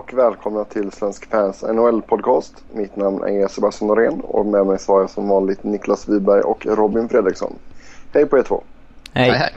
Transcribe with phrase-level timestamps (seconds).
[0.00, 2.52] Och välkomna till Svensk Fans NHL-podcast.
[2.72, 6.66] Mitt namn är Sebastian Norén och med mig har jag som vanligt Niklas Wiberg och
[6.66, 7.54] Robin Fredriksson.
[8.12, 8.62] Hej på er två!
[9.12, 9.30] Hej.
[9.30, 9.54] hej.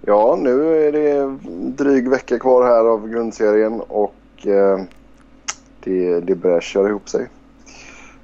[0.00, 1.38] Ja, nu är det
[1.84, 4.80] dryg vecka kvar här av grundserien och eh,
[5.84, 7.28] det, det börjar köra ihop sig.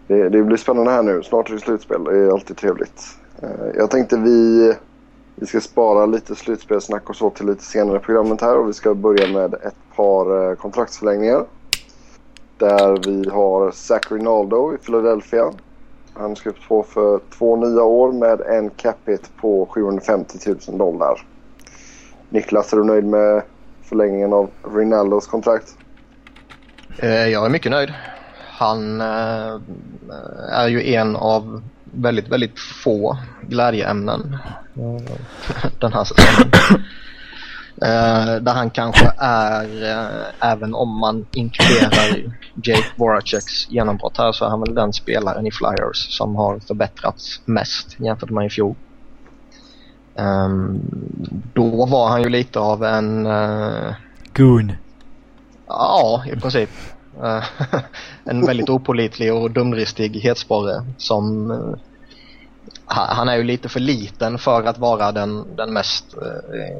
[0.06, 1.23] Det, det, blir spännande här nu.
[1.23, 2.04] Snart är det slutspel.
[2.04, 3.02] Det är alltid trevligt.
[3.42, 4.74] Eh, jag tänkte vi,
[5.34, 8.73] vi ska spara lite slutspelssnack och så till lite senare i programmet här och vi
[8.73, 11.45] ska börja med ett par eh, kontraktsförlängningar.
[12.59, 15.52] Där vi har Zach Rinaldo i Philadelphia.
[16.15, 20.38] Han skrivit på för två nya år med en capita på 750
[20.69, 21.27] 000 dollar.
[22.30, 23.42] Niklas, är du nöjd med
[23.82, 25.77] förlängningen av Rinaldos kontrakt?
[26.98, 27.95] Eh, jag är mycket nöjd.
[28.51, 29.60] Han eh,
[30.51, 34.37] är ju en av väldigt, väldigt få glädjeämnen
[35.80, 36.52] den här säsongen.
[37.82, 42.32] Uh, där han kanske är, uh, även om man inkluderar
[42.63, 47.41] Jake Voraceks genombrott här, så är han väl den spelaren i Flyers som har förbättrats
[47.45, 48.74] mest jämfört med i fjol.
[50.15, 50.80] Um,
[51.54, 53.27] då var han ju lite av en...
[53.27, 53.95] Uh,
[54.35, 54.73] Goon.
[55.66, 56.71] Ja, i princip.
[58.24, 61.51] en väldigt opolitlig och dumdristig hetsporre som
[62.87, 66.76] han är ju lite för liten för att vara den, den mest äh,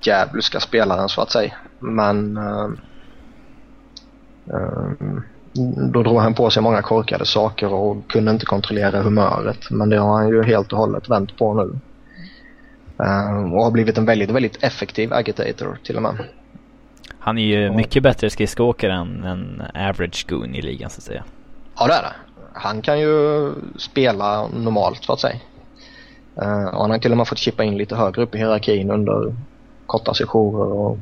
[0.00, 1.52] djävulska spelaren så att säga.
[1.78, 2.68] Men äh,
[4.50, 5.20] äh,
[5.92, 9.70] då drog han på sig många korkade saker och kunde inte kontrollera humöret.
[9.70, 11.78] Men det har han ju helt och hållet vänt på nu.
[13.52, 16.14] och har blivit en väldigt, väldigt effektiv agitator till och med.
[17.18, 21.24] Han är ju mycket bättre skridskoåkare än en average goon i ligan så att säga.
[21.76, 22.25] Ja det är det
[22.56, 25.40] han kan ju spela normalt så att säga.
[26.42, 28.90] Uh, och han har till och med fått chippa in lite högre upp i hierarkin
[28.90, 29.34] under
[29.86, 30.98] korta sessioner och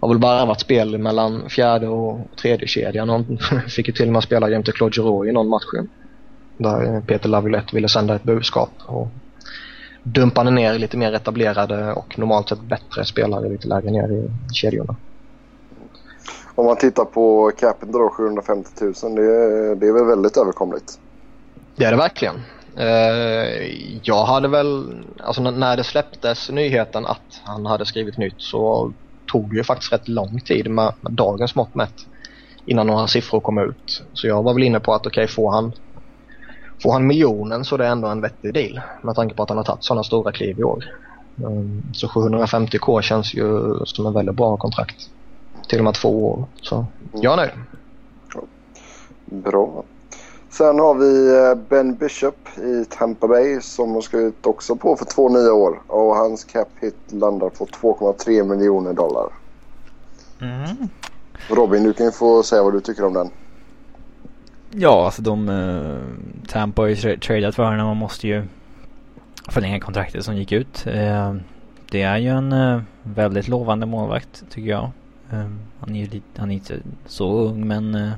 [0.00, 3.08] har väl bara varit spel mellan fjärde och tredje kedjan.
[3.08, 3.38] Han
[3.68, 5.64] fick ju till och med spela jämte Claude Giroux i någon match.
[6.58, 9.08] Där Peter Laviolette ville sända ett budskap och
[10.02, 14.96] dumpade ner lite mer etablerade och normalt sett bättre spelare lite lägre ner i kedjorna.
[16.60, 20.98] Om man tittar på capen då, 750 000, det, det är väl väldigt överkomligt?
[21.76, 22.34] Det är det verkligen.
[22.76, 28.92] Eh, jag hade väl, alltså när det släpptes nyheten att han hade skrivit nytt så
[29.32, 31.94] tog det ju faktiskt rätt lång tid med, med dagens mått mätt
[32.66, 34.02] innan några siffror kom ut.
[34.12, 35.72] Så jag var väl inne på att okej, okay, får han
[36.82, 39.58] Får han miljonen så är det ändå en vettig deal med tanke på att han
[39.58, 40.84] har tagit sådana stora kliv i år.
[41.38, 45.10] Eh, så 750k känns ju som en väldigt bra kontrakt
[45.70, 46.44] till och med två år.
[46.62, 47.50] Så jag är nöjd.
[49.24, 49.84] Bra.
[50.50, 55.04] Sen har vi eh, Ben Bishop i Tampa Bay som har skrivit också på för
[55.04, 55.82] två nya år.
[55.86, 59.28] Och hans cap hit landar på 2,3 miljoner dollar.
[60.40, 60.88] Mm.
[61.48, 63.30] Robin, du kan ju få säga vad du tycker om den.
[64.70, 65.48] Ja, alltså de...
[65.48, 65.98] Uh,
[66.48, 67.86] Tampa har ju tradat för honom.
[67.86, 68.44] Man måste ju
[69.48, 70.86] förlänga kontraktet som gick ut.
[70.86, 71.34] Uh,
[71.90, 74.90] det är ju en uh, väldigt lovande målvakt tycker jag.
[75.30, 78.12] Ehm, han, är ju lite, han är inte så ung men eh,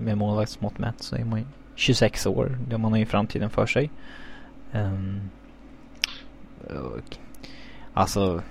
[0.00, 1.44] med målvaktsmått mätt så är man ju
[1.74, 2.58] 26 år.
[2.78, 3.90] Man har ju framtiden för sig.
[4.72, 5.30] Ehm,
[6.68, 7.16] och,
[7.94, 8.42] alltså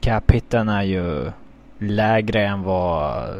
[0.00, 1.32] cap-hitten är ju
[1.78, 3.34] lägre än vad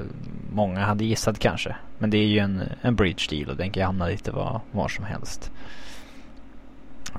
[0.53, 1.77] många hade gissat kanske.
[1.99, 4.89] Men det är ju en, en bridge deal och den kan hamna lite var, var
[4.89, 5.51] som helst.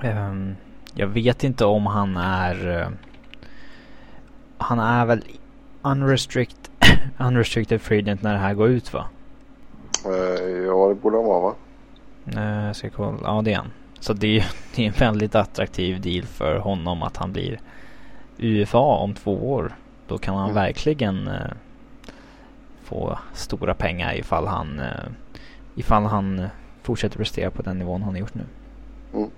[0.03, 0.55] Um,
[0.93, 2.67] jag vet inte om han är...
[2.67, 2.87] Uh,
[4.57, 5.23] han är väl
[5.81, 6.71] unrestrict,
[7.17, 9.05] unrestricted freedom när det här går ut va?
[10.05, 11.55] Uh, ja, det borde han vara va?
[12.35, 13.17] Uh, jag ska kolla.
[13.23, 13.71] Ja, det är han.
[13.99, 17.59] Så det är, det är en väldigt attraktiv deal för honom att han blir
[18.37, 19.75] UFA om två år.
[20.07, 20.55] Då kan han mm.
[20.55, 21.51] verkligen uh,
[22.83, 25.11] få stora pengar ifall han, uh,
[25.75, 26.47] ifall han
[26.81, 28.43] fortsätter prestera på den nivån han har gjort nu.
[29.13, 29.29] Mm.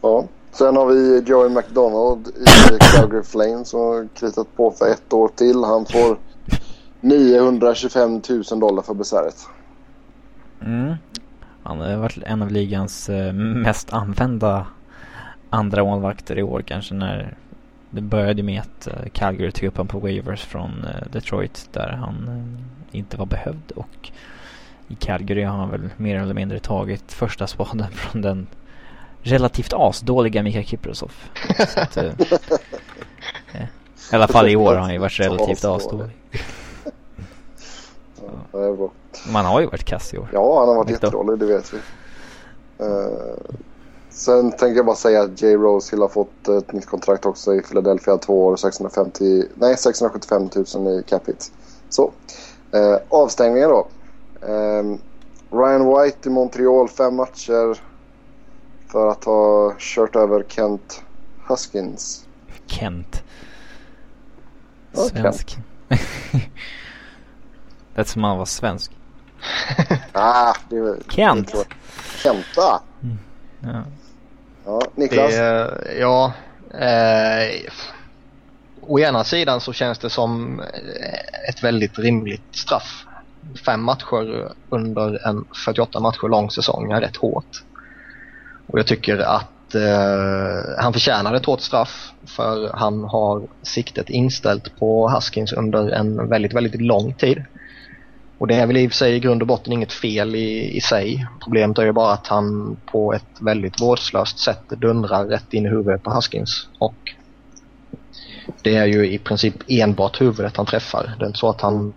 [0.00, 0.26] Ja,
[0.58, 5.28] Sen har vi Joey McDonald i Calgary Flames som har kritat på för ett år
[5.28, 5.64] till.
[5.64, 6.18] Han får
[7.00, 9.36] 925 000 dollar för besväret.
[10.60, 10.94] Mm.
[11.62, 14.66] Han har varit en av ligans eh, mest använda
[15.50, 17.36] andra målvakter i år kanske när
[17.90, 21.88] det började med att eh, Calgary tog upp honom på waivers från eh, Detroit där
[21.88, 22.28] han
[22.90, 24.10] inte var behövd och
[24.88, 28.46] i Calgary har han väl mer eller mindre tagit första spaden från den
[29.26, 31.12] relativt asdåliga Mika Kiprosov.
[31.76, 32.04] att, uh,
[34.12, 36.16] I alla fall i år har han ju varit relativt asdålig.
[38.52, 38.90] ja,
[39.32, 40.28] Man har ju varit kass i år.
[40.32, 41.78] Ja, han har varit jättedålig, det vet vi.
[42.84, 43.10] Uh,
[44.10, 47.62] sen tänker jag bara säga att Jay Rose har fått ett nytt kontrakt också i
[47.62, 48.18] Philadelphia.
[48.18, 51.44] Två år och 650, nej, 675 000 i capita.
[51.88, 52.12] Så,
[52.76, 53.86] Eh, avstängningen då.
[54.40, 54.84] Eh,
[55.50, 57.80] Ryan White i Montreal fem matcher
[58.88, 61.02] för att ha kört över Kent
[61.48, 62.26] Huskins.
[62.66, 63.24] Kent.
[64.92, 65.56] Ja, Svensk.
[67.94, 68.92] Lät som han var svensk.
[70.12, 71.52] Ah, det är Kent.
[71.52, 71.64] det.
[72.22, 72.80] Kenta.
[73.60, 73.82] Ja.
[74.64, 75.30] Ja, Niklas.
[75.30, 76.32] Det, ja,
[76.70, 77.72] eh,
[78.80, 83.04] å ena sidan så känns det som eh, ett väldigt rimligt straff.
[83.66, 87.62] Fem matcher under en 48 matcher lång säsong är rätt hårt.
[88.66, 94.78] Och jag tycker att eh, han förtjänar ett hårt straff för han har siktet inställt
[94.78, 97.44] på Huskins under en väldigt, väldigt lång tid.
[98.38, 100.76] Och det är väl i och för sig i grund och botten inget fel i,
[100.76, 101.26] i sig.
[101.42, 105.68] Problemet är ju bara att han på ett väldigt vårdslöst sätt dundrar rätt in i
[105.68, 106.68] huvudet på Huskins.
[106.78, 107.14] Och
[108.62, 111.14] det är ju i princip enbart huvudet han träffar.
[111.18, 111.92] Det är inte så att han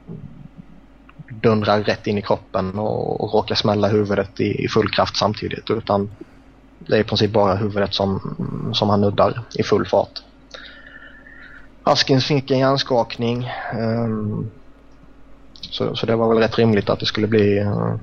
[1.30, 5.70] dundrar rätt in i kroppen och, och råkar smälla huvudet i, i full kraft samtidigt.
[5.70, 6.12] Utan
[6.80, 8.36] det är i princip bara huvudet som,
[8.74, 10.24] som han nuddar i full fart.
[11.84, 13.52] Huskins fick en hjärnskakning.
[13.74, 14.52] Um,
[15.62, 17.96] så, så det var väl rätt rimligt att det skulle bli uh,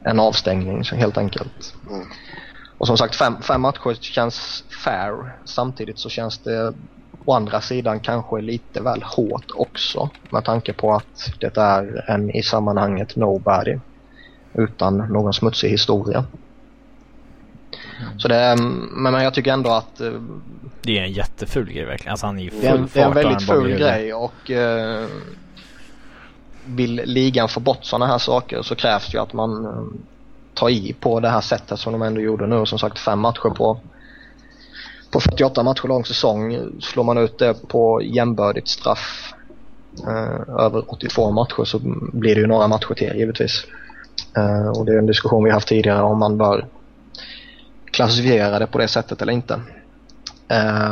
[0.00, 1.74] en avstängning så helt enkelt.
[1.90, 2.06] Mm.
[2.78, 5.32] Och som sagt fem, fem matcher känns fair.
[5.44, 6.74] Samtidigt så känns det
[7.24, 12.30] å andra sidan kanske lite väl hårt också med tanke på att det är en
[12.30, 13.78] i sammanhanget nobody
[14.54, 16.24] utan någon smutsig historia.
[18.18, 18.56] Så det, är-
[19.02, 20.12] men jag tycker ändå att eh,
[20.82, 22.10] Det är en jätteful grej verkligen.
[22.10, 25.06] Alltså han är full det är, en, det är en väldigt ful grej och eh,
[26.64, 29.82] vill ligan få bort sådana här saker så krävs ju att man eh,
[30.54, 32.66] tar i på det här sättet som de ändå gjorde nu.
[32.66, 33.80] Som sagt fem matcher på,
[35.10, 36.58] på 48 matcher lång säsong.
[36.80, 39.34] Slår man ut det på jämbördigt straff
[40.06, 41.78] eh, över 82 matcher så
[42.12, 43.64] blir det ju några matcher till givetvis.
[44.36, 46.66] Eh, och det är en diskussion vi haft tidigare om man bör
[48.00, 49.60] klassificerade på det sättet eller inte.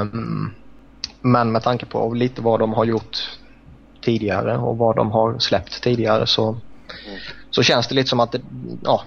[0.03, 0.51] Um,
[1.21, 3.39] men med tanke på lite vad de har gjort
[4.03, 6.57] tidigare och vad de har släppt tidigare så,
[7.51, 8.41] så känns det lite som att det,
[8.83, 9.03] ja,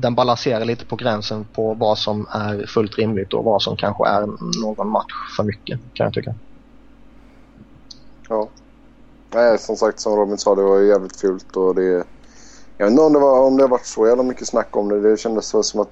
[0.00, 4.08] den balanserar lite på gränsen på vad som är fullt rimligt och vad som kanske
[4.08, 4.26] är
[4.62, 6.34] någon match för mycket kan jag tycka.
[8.28, 8.48] Ja.
[9.34, 12.04] Nej, som sagt som Robin sa det var jävligt fult och det...
[12.76, 14.88] Jag vet inte om det, var, om det har varit så jävla mycket snack om
[14.88, 15.00] det.
[15.00, 15.90] Det kändes så som att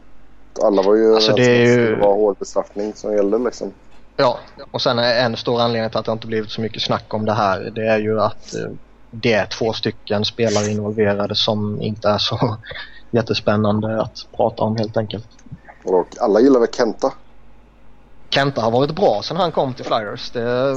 [0.65, 3.75] alla var ju Alltså, det ju- det var hård bestraffning som gällde liksom.
[4.17, 4.39] Ja,
[4.71, 7.25] och sen är en stor anledning till att det inte blivit så mycket snack om
[7.25, 8.71] det här det är ju att eh,
[9.11, 12.57] det är två stycken spelare involverade som inte är så
[13.13, 15.27] jättespännande att prata om helt enkelt.
[15.85, 17.13] Och alla gillar väl Kenta?
[18.35, 20.31] Kenta har varit bra sen han kom till Flyers.
[20.31, 20.75] Det,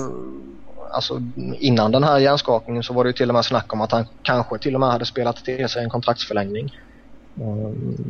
[0.93, 1.19] alltså,
[1.59, 4.05] innan den här hjärnskakningen så var det ju till och med snack om att han
[4.21, 6.69] kanske till och med hade spelat till sig en kontraktsförlängning.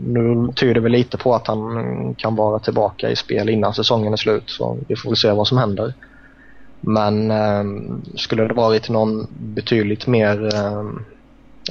[0.06, 4.18] Nu tyder vi lite på att han kan vara tillbaka i spel innan säsongen är
[4.18, 5.94] slut så vi får väl se vad som händer.
[6.81, 7.63] Men eh,
[8.15, 10.83] skulle det varit någon betydligt mer, eh,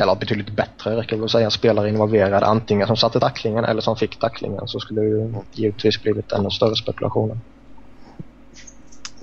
[0.03, 3.81] eller betydligt bättre räcker det väl att säga, spelare involverad antingen som satte tacklingen eller
[3.81, 7.39] som fick tacklingen så skulle det ju givetvis blivit ännu större spekulationer.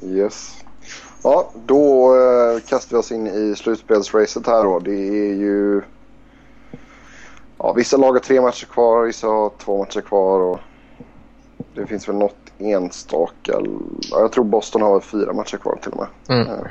[0.03, 0.53] Yes.
[1.23, 4.79] Ja, då eh, kastar vi oss in i slutspelsracet här då.
[4.79, 5.81] Det är ju...
[7.57, 10.59] Ja, vissa lag har tre matcher kvar, vissa har två matcher kvar och
[11.73, 13.61] det finns väl något enstaka.
[14.11, 16.39] Ja, jag tror Boston har fyra matcher kvar till och med.
[16.39, 16.67] Mm.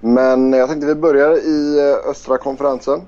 [0.00, 3.00] Men jag tänkte vi börjar i eh, östra konferensen.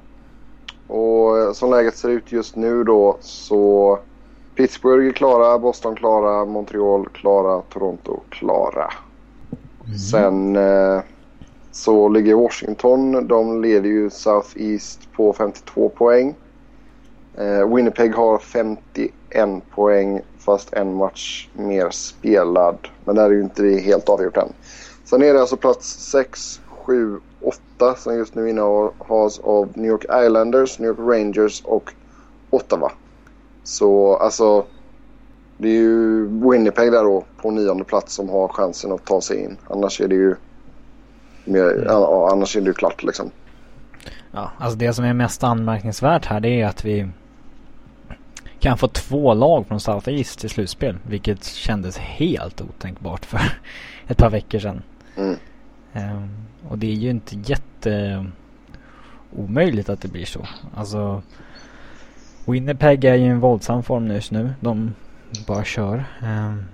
[0.87, 3.99] Och eh, som läget ser ut just nu då så
[4.55, 8.91] Pittsburgh är klara, Boston klara, Montreal klara, Toronto klara.
[10.11, 11.01] Sen eh,
[11.71, 16.35] så ligger Washington, de leder ju South East på 52 poäng.
[17.39, 22.89] Eh, Winnipeg har 51 poäng fast en match mer spelad.
[23.05, 24.53] Men där är ju inte det helt avgjort än.
[25.05, 30.05] Sen är det alltså plats 6, 7, 8 som just nu innehas av New York
[30.05, 31.93] Islanders, New York Rangers och
[32.51, 32.93] Ottawa.
[33.65, 34.65] Så alltså
[35.57, 39.45] det är ju Winnipeg där då på nionde plats som har chansen att ta sig
[39.45, 39.57] in.
[39.69, 40.35] Annars är det ju
[41.45, 43.31] mer, ja, annars är det ju klart liksom.
[44.33, 47.09] Ja, alltså det som är mest anmärkningsvärt här det är att vi
[48.63, 50.97] kan få två lag från South East till slutspel.
[51.07, 53.41] Vilket kändes helt otänkbart för
[54.07, 54.83] ett par veckor sedan.
[55.17, 55.37] Mm.
[55.93, 56.29] Ehm,
[56.69, 58.27] och det är ju inte jätte
[59.37, 60.47] omöjligt att det blir så.
[60.77, 61.23] Alltså
[62.47, 64.55] Winnipeg är ju i en våldsam form just nu.
[64.61, 64.95] De
[65.47, 66.05] bara kör.
[66.23, 66.65] Um,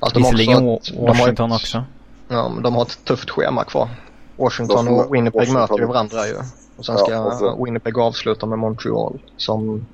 [0.00, 1.84] Alltså, visserligen också Washington de har ett, också.
[2.28, 3.88] Ja, men de har ett tufft schema kvar.
[4.36, 5.60] Washington och Winnipeg Washington.
[5.62, 6.34] möter ju varandra ju.
[6.76, 9.86] Och sen ska Ja, och så- Winnipeg avsluta med Montreal som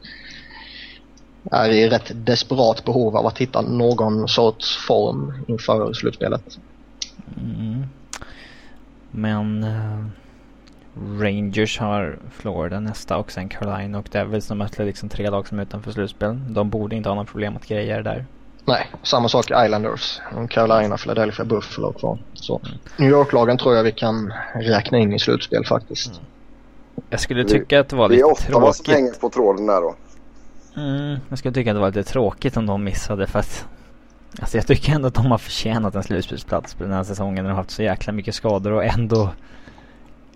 [1.52, 6.58] är i rätt desperat behov av att hitta någon sorts form inför slutspelet.
[7.36, 7.84] Mm.
[9.10, 10.04] Men eh,
[11.22, 14.46] Rangers har Florida nästa och sen Carolina och Devils.
[14.48, 16.40] De möter liksom tre lag som är utanför slutspel.
[16.54, 18.26] De borde inte ha några problem att greja det där.
[18.66, 20.20] Nej, samma sak Islanders.
[20.50, 22.18] Carolina, Philadelphia, Buffalo kvar.
[22.34, 22.60] Så
[22.96, 26.20] New York-lagen tror jag vi kan räkna in i slutspel faktiskt.
[27.10, 28.94] Jag skulle Det- tycka att det var Det är lite Ottawa som tråkigt.
[28.94, 29.94] hänger på tråden där då.
[30.76, 33.68] Mm, jag skulle tycka att det var lite tråkigt om de missade för att
[34.40, 37.42] Alltså jag tycker ändå att de har förtjänat en slutspelsplats på den här säsongen när
[37.42, 39.30] de har haft så jäkla mycket skador och ändå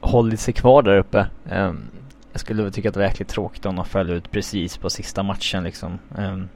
[0.00, 1.26] hållit sig kvar där uppe.
[1.52, 1.83] Um,
[2.33, 4.90] jag skulle väl tycka att det var jäkligt tråkigt om de föll ut precis på
[4.90, 5.99] sista matchen liksom.
[6.16, 6.49] Um,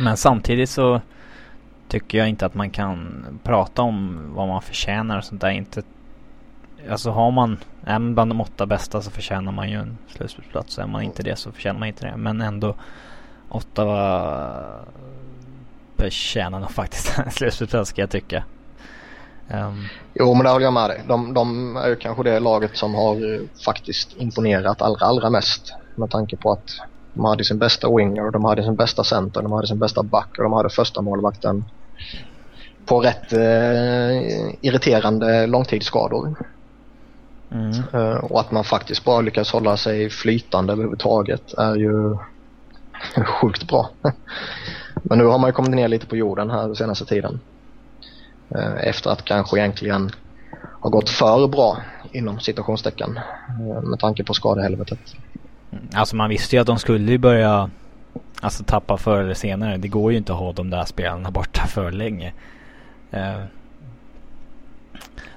[0.00, 1.00] men samtidigt så
[1.88, 5.50] tycker jag inte att man kan prata om vad man förtjänar och sånt där.
[5.50, 5.82] Inte,
[6.90, 10.78] alltså har man, är man bland de åtta bästa så förtjänar man ju en slutspelsplats.
[10.78, 12.16] Är man inte det så förtjänar man inte det.
[12.16, 12.74] Men ändå
[13.48, 14.50] Ottawa
[15.96, 18.44] förtjänar nog faktiskt en slutspelsplats ska jag tycka.
[19.50, 19.88] Um.
[20.14, 21.02] Jo, men där håller jag med dig.
[21.08, 25.74] De, de är ju kanske det laget som har eh, faktiskt imponerat allra, allra mest.
[25.94, 26.70] Med tanke på att
[27.14, 30.38] de hade sin bästa winger, de hade sin bästa center, de hade sin bästa back
[30.38, 31.64] och de hade första målvakten
[32.86, 36.34] på rätt eh, irriterande långtidsskador
[37.52, 37.72] mm.
[37.92, 42.16] Eh, och att man faktiskt bara lyckas hålla sig flytande överhuvudtaget är ju
[43.26, 43.90] sjukt bra.
[45.02, 47.40] Men nu har man ju kommit ner lite på jorden här den senaste tiden.
[48.54, 50.10] Eh, efter att kanske egentligen
[50.80, 51.76] har gått för bra
[52.12, 54.98] inom citationstecken eh, med tanke på skadehelvetet.
[55.94, 57.70] Alltså man visste ju att de skulle börja
[58.42, 59.76] Alltså tappa förr eller senare.
[59.76, 62.32] Det går ju inte att ha de där spelarna borta för länge.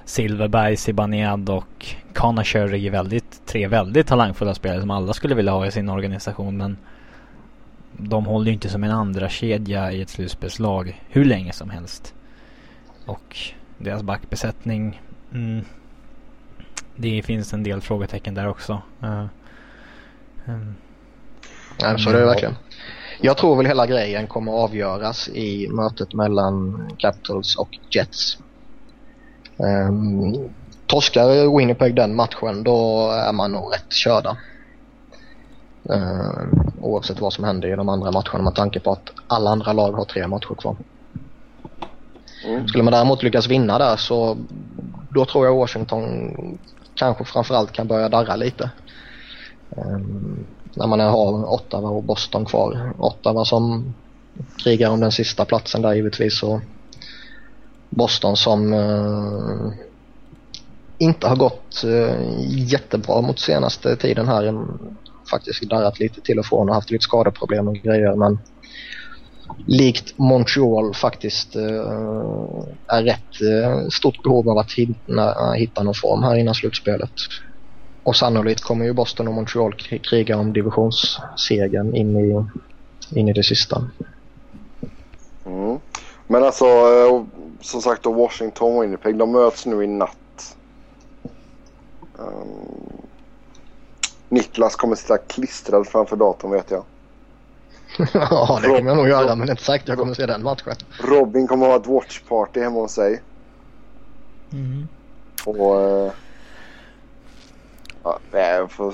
[0.06, 5.52] Silverberg, Zibanejad och Kanasher är ju väldigt, tre väldigt talangfulla spelare som alla skulle vilja
[5.52, 6.76] ha i sin organisation men
[7.92, 12.14] de håller ju inte som en andra kedja i ett slutspelslag hur länge som helst.
[13.06, 13.36] Och
[13.78, 15.64] deras backbesättning mm,
[16.96, 18.82] Det finns en del frågetecken där också.
[19.02, 19.28] Eh, ehm.
[20.48, 20.74] Uh, um,
[21.82, 22.54] Nej, så det är det verkligen.
[23.20, 28.38] Jag tror väl hela grejen kommer avgöras i mötet mellan Capitals och Jets.
[29.56, 30.50] Um,
[30.86, 34.36] torskar Winnipeg den matchen då är man nog rätt körda.
[35.90, 36.48] Uh,
[36.80, 39.92] oavsett vad som händer i de andra matcherna med tanke på att alla andra lag
[39.92, 40.76] har tre matcher kvar.
[42.44, 42.68] Mm.
[42.68, 44.36] Skulle man däremot lyckas vinna där så
[45.10, 46.32] då tror jag Washington
[46.94, 48.70] kanske framförallt kan börja darra lite.
[49.76, 52.92] Ehm, när man har Ottawa och Boston kvar.
[52.98, 53.94] Ottawa som
[54.64, 56.60] krigar om den sista platsen där givetvis och
[57.96, 59.72] Boston som eh,
[60.98, 62.16] inte har gått eh,
[62.48, 64.44] jättebra mot senaste tiden här.
[64.44, 64.78] En,
[65.30, 68.38] faktiskt darrat lite till och från och haft lite skadeproblem och grejer men
[69.66, 76.22] likt Montreal faktiskt eh, är rätt eh, stort behov av att hinna, hitta någon form
[76.22, 77.10] här innan slutspelet.
[78.02, 79.74] Och sannolikt kommer ju Boston och Montreal
[80.10, 82.46] kriga om divisionssegern in i,
[83.18, 83.90] in i det sista.
[85.46, 85.78] Mm.
[86.26, 87.24] Men alltså, eh,
[87.60, 90.56] som sagt då Washington och Winnipeg, de möts nu i natt.
[92.16, 93.02] Um,
[94.28, 96.84] Niklas kommer sitta klistrad framför datorn vet jag.
[98.12, 100.74] ja, det kommer jag nog göra men inte säkert att jag kommer se den matchen.
[101.00, 103.22] Robin kommer ha ett watchparty hemma hos sig.
[104.52, 104.88] mm.
[105.44, 105.80] Och...
[105.80, 106.12] eh,
[108.02, 108.18] ja,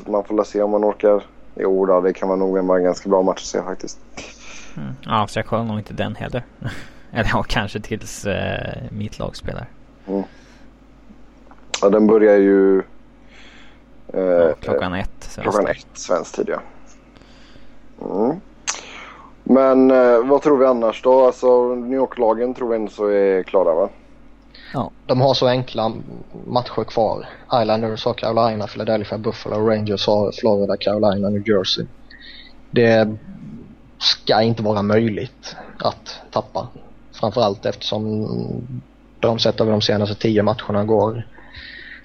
[0.06, 1.22] man får väl se om man orkar.
[1.54, 3.98] Jo då, det kan vara nog vara en ganska bra match att se faktiskt.
[4.76, 4.94] Mm.
[5.00, 6.44] Ja, så jag kollar nog inte den heller.
[7.12, 9.66] Eller ja, kanske tills eh, mitt lag spelar.
[11.82, 12.78] Ja, den börjar ju...
[14.12, 15.10] eh, Ja, klockan ett.
[15.20, 16.60] svensk Klockan ett svensk tid ja.
[18.06, 18.40] Mm.
[19.44, 21.26] Men eh, vad tror vi annars då?
[21.26, 23.88] Alltså New York-lagen tror vi ändå så är klara va?
[25.06, 25.92] De har så enkla
[26.46, 27.26] matcher kvar.
[27.62, 31.86] Islanders har Carolina, Philadelphia, Buffalo, Rangers har Florida, Carolina, New Jersey.
[32.70, 33.16] Det
[33.98, 36.68] ska inte vara möjligt att tappa.
[37.22, 38.28] Framförallt eftersom
[39.20, 41.28] de sett över de senaste tio matcherna går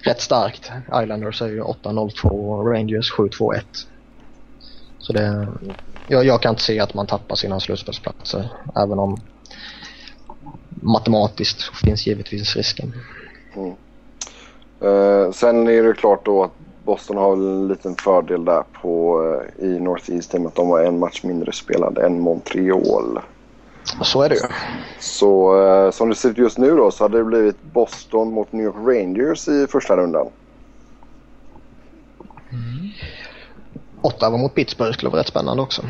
[0.02, 0.70] rätt starkt.
[1.02, 3.60] Islanders är ju 8-0-2 och Rangers 7-2-1.
[4.98, 5.48] Så det,
[6.06, 9.16] jag, jag kan inte se att man tappar sina slutspelsplatser även om
[10.70, 12.92] matematiskt finns givetvis risken.
[13.56, 13.74] Mm.
[14.80, 19.22] Eh, sen är det klart då att Boston har en liten fördel där på,
[19.58, 23.20] eh, i Northeast i och med att de har en match mindre spelad än Montreal.
[24.02, 24.40] Så är det ju.
[24.98, 28.52] Så eh, som det ser ut just nu då så hade det blivit Boston mot
[28.52, 30.26] New York Rangers i första rundan.
[34.00, 35.82] Ottawa mot Pittsburgh skulle vara rätt spännande också.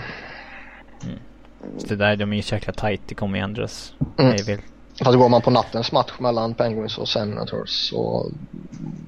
[1.78, 3.00] Så det där, de är ju så jäkla tight.
[3.07, 3.93] Det kommer ju ändras.
[4.19, 4.61] Mm.
[5.05, 8.31] Fast går man på nattens match mellan Penguins och Senators så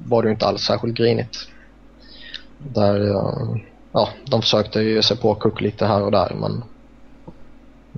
[0.07, 1.49] var det ju inte alls särskilt grinigt.
[2.59, 3.57] Där, eh,
[3.93, 6.65] ja, de försökte ju se på Cook lite här och där men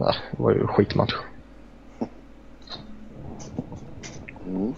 [0.02, 1.14] nej, det var ju skitmatch.
[4.46, 4.74] Mm.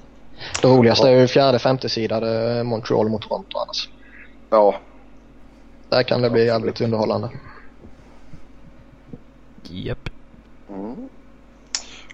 [0.62, 3.88] Det roligaste är ju fjärde, femte sidade Montreal mot Toronto annars.
[4.50, 4.75] Ja,
[5.88, 7.28] Där kan det bli jävligt underhållande.
[9.62, 10.09] Japp.
[10.69, 11.09] Mm.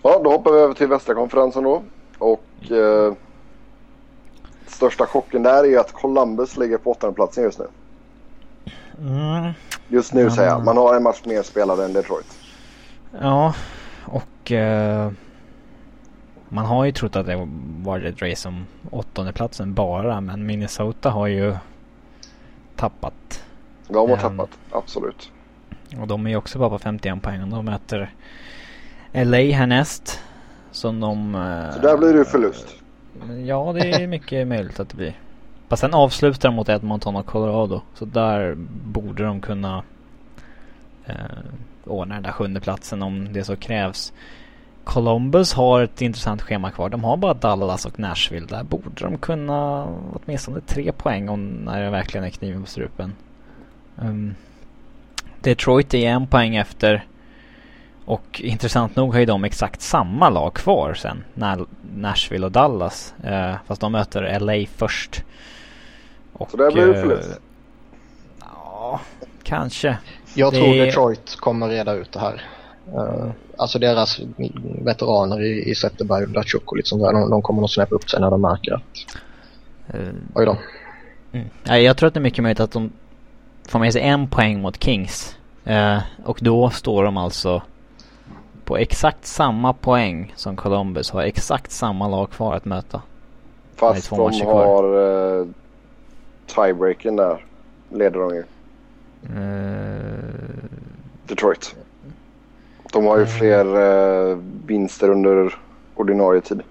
[0.03, 1.83] Ja, då hoppar vi över till västra konferensen då.
[2.19, 3.13] Och eh,
[4.67, 7.67] största chocken där är ju att Columbus ligger på åttonde platsen just nu.
[9.01, 9.53] Mm.
[9.89, 10.33] Just nu Mm.
[10.33, 10.65] säger jag.
[10.65, 12.37] Man har en match mer spelad än Detroit.
[13.21, 13.55] Ja,
[14.07, 15.11] och eh,
[16.49, 17.49] man har ju trott att det
[17.83, 20.21] var ett race om åttonde platsen bara.
[20.21, 21.55] Men Minnesota har ju
[22.77, 23.45] tappat.
[23.89, 24.19] De har Ehm.
[24.21, 25.33] tappat, absolut.
[26.01, 27.51] Och de är ju också bara på 51 poäng.
[27.51, 28.15] De möter
[29.13, 30.21] LA härnäst.
[30.71, 31.35] Som de...
[31.35, 32.67] eh, Så där blir det ju förlust.
[33.47, 35.19] Ja, det är mycket möjligt att det blir.
[35.69, 37.81] Fast sen avslutar de mot Edmonton och Colorado.
[37.95, 39.83] Så där borde de kunna
[41.07, 41.15] eh,
[41.85, 44.13] ordna den där sjunde platsen om det så krävs.
[44.85, 46.89] Columbus har ett intressant schema kvar.
[46.89, 48.47] De har bara Dallas och Nashville.
[48.47, 53.13] Där borde de kunna åtminstone tre poäng om när det verkligen är kniven på strupen.
[53.97, 54.35] Um,
[55.41, 57.05] Detroit är en poäng efter.
[58.05, 61.25] Och intressant nog har ju de exakt samma lag kvar sen.
[61.95, 63.15] Nashville och Dallas.
[63.25, 65.25] Eh, fast de möter LA först.
[66.33, 67.41] Och, Så där blir det eh, förlust.
[68.41, 69.01] Ja,
[69.43, 69.99] kanske.
[70.35, 72.43] Jag Det- tror Detroit kommer reda ut det här.
[72.95, 74.21] Eh, alltså deras
[74.85, 77.95] veteraner i, i Zetterberg och Datsjuk och lite sånt där, de, de kommer nog snäppa
[77.95, 78.83] upp sig när de märker att
[79.95, 80.57] Eh, oj då.
[81.33, 81.47] Mm.
[81.65, 82.93] Ja, jag tror att det är mycket möjligt att de
[83.69, 85.37] får med sig en poäng mot Kings.
[85.65, 87.63] Eh, och då står de alltså
[88.65, 91.11] på exakt samma poäng som Columbus.
[91.11, 93.03] Har exakt samma lag kvar att möta.
[93.77, 95.47] Fast de har eh,
[96.47, 97.45] tiebreaken där.
[97.89, 98.45] Leder de ju.
[99.23, 100.25] Eh,
[101.27, 101.75] Detroit.
[102.93, 103.35] De har ju Mm.
[103.39, 103.65] fler
[104.31, 105.55] eh, vinster under
[105.95, 106.63] ordinarie tid.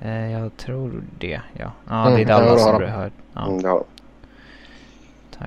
[0.00, 1.72] eh, jag tror det, ja.
[1.88, 3.12] Ja, Mm, det är ja, Dallas som du hört.
[3.34, 3.84] Ja, Mm, det har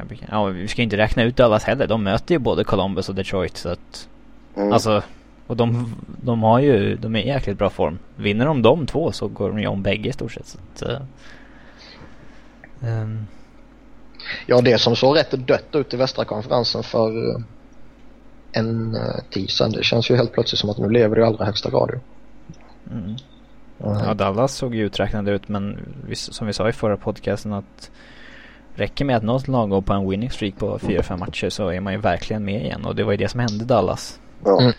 [0.07, 0.15] de.
[0.31, 1.87] ja, vi ska inte räkna ut Dallas heller.
[1.87, 3.57] De möter ju både Columbus och Detroit.
[3.57, 4.07] Så att,
[4.55, 4.73] Mm.
[4.73, 5.03] alltså,
[5.47, 7.99] och de, de har ju, de är i jäkligt bra form.
[8.15, 10.47] Vinner de de två så går de ju om bägge i stort sett.
[10.47, 11.01] Så att, eh,
[12.89, 13.27] ehm,
[14.49, 17.41] Ja, det som såg rätt dött ut i västra konferensen för eh,
[18.51, 19.71] en uh, tid sedan.
[19.71, 21.99] Det känns ju helt plötsligt som att nu lever det i allra högsta grad
[22.91, 23.15] mm.
[23.79, 27.53] Eh, Ja, Dallas såg ju uträknade ut men vi, som vi sa i förra podcasten
[27.53, 27.91] att
[28.75, 31.69] räcker med att något lag går på en winning streak på fyra fem matcher så
[31.69, 34.19] är man ju verkligen med igen och det var ju det som hände Dallas.
[34.45, 34.73] Mm.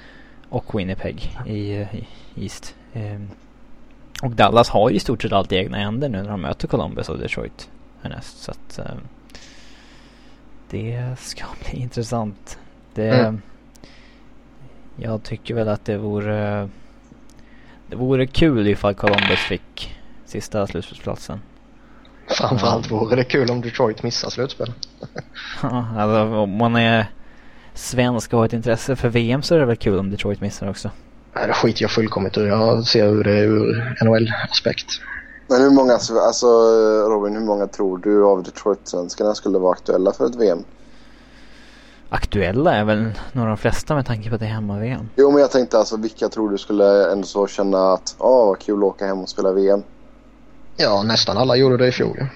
[0.48, 2.06] Och Winnipeg i, eh, i
[2.36, 2.74] East.
[2.92, 3.30] Ehm,
[4.22, 6.68] och Dallas har ju i stort sett allt i egna händer nu när de möter
[6.68, 7.70] Columbus och Detroit
[8.02, 8.42] härnäst.
[8.42, 8.98] Så att ehm,
[10.70, 12.58] det ska bli intressant.
[12.94, 13.40] Det, Mm.
[14.96, 16.68] Jag tycker väl att det vore
[17.86, 21.40] det vore kul ifall Columbus fick sista slutspelsplatsen.
[22.28, 24.72] Framförallt vore det kul om Detroit missar slutspel.
[25.62, 27.06] Ja, alltså om man är
[27.74, 30.68] svensk och har ett intresse för VM så är det väl kul om Detroit missar
[30.70, 30.90] också.
[31.34, 32.46] Nej, det skiter jag fullkomligt ur.
[32.46, 34.86] Jag ser hur det är ur NHL-aspekt.
[35.50, 35.92] Men hur många,
[36.26, 36.46] alltså
[37.08, 40.64] Robin, hur många tror du av Detroit-svenskarna skulle vara aktuella för ett VM?
[42.08, 45.08] Aktuella är väl några av de flesta med tanke på att det är hemma-VM.
[45.16, 48.58] Jo, men jag tänkte alltså vilka tror du skulle ändå så känna att ja, vad
[48.58, 49.82] kul att åka hem och spela VM?
[50.76, 52.26] Ja, nästan alla gjorde det i fjol ju.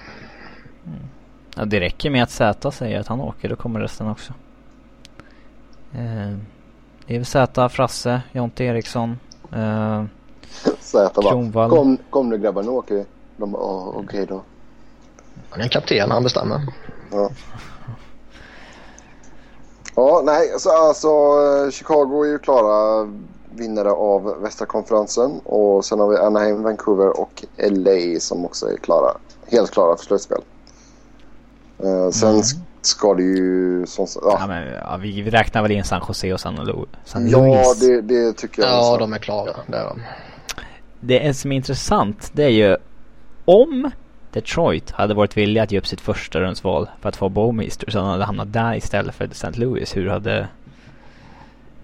[1.55, 4.33] Ja, det räcker med att Zäta säger att han åker, då kommer resten också.
[5.93, 6.37] Eh,
[7.07, 9.19] det är väl Zäta, Frasse, Jonte Eriksson.
[9.51, 10.03] Eh,
[10.79, 11.21] Zäta
[11.53, 13.05] bara, kom, kom nu grabbar, nu åker vi.
[13.37, 14.41] De bara, "Ja, okej då.
[15.49, 16.61] Han är en kapten, han bestämmer.
[17.11, 17.29] Ja.
[19.95, 21.07] Ja, nej, alltså, alltså
[21.71, 23.07] Chicago är ju klara
[23.51, 28.77] vinnare av västra konferensen och sen har vi Anaheim, Vancouver och LA som också är
[28.77, 29.11] klara,
[29.51, 30.41] helt klara för slutspel.
[31.83, 32.41] Eh, sen Mm.
[32.41, 33.85] sk- ska det ju...
[33.87, 34.37] Som, ja.
[34.39, 37.79] ja, men, ja, vi räknar väl in San Jose och San, Lu- San ja Luis.
[37.79, 38.71] det, det tycker jag.
[38.71, 38.99] Ja, också.
[38.99, 39.51] de är klara.
[39.67, 40.01] Det är de.
[41.05, 42.77] Det som är intressant det är ju
[43.45, 43.91] om
[44.31, 47.99] Detroit hade varit villiga att ge upp sitt första rundsval för att få Bowmeister så
[47.99, 49.51] han hade hamnat där istället för St.
[49.51, 49.95] Louis.
[49.95, 50.47] Hur hade,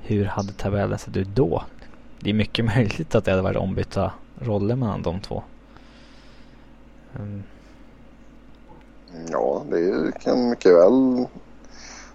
[0.01, 1.63] hur hade tabellen sett ut då?
[2.21, 5.43] det är mycket möjligt att det hade varit ombytta roller mellan de två.
[7.15, 7.43] Mm.
[9.29, 11.25] Ja, det kan mycket väl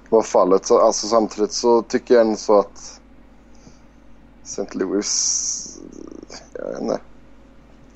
[0.08, 0.70] vara fallet.
[0.70, 3.00] Alltså samtidigt så tycker jag ändå så att
[4.42, 4.78] St.
[4.78, 5.65] Louis,
[6.58, 7.00] jag vet inte.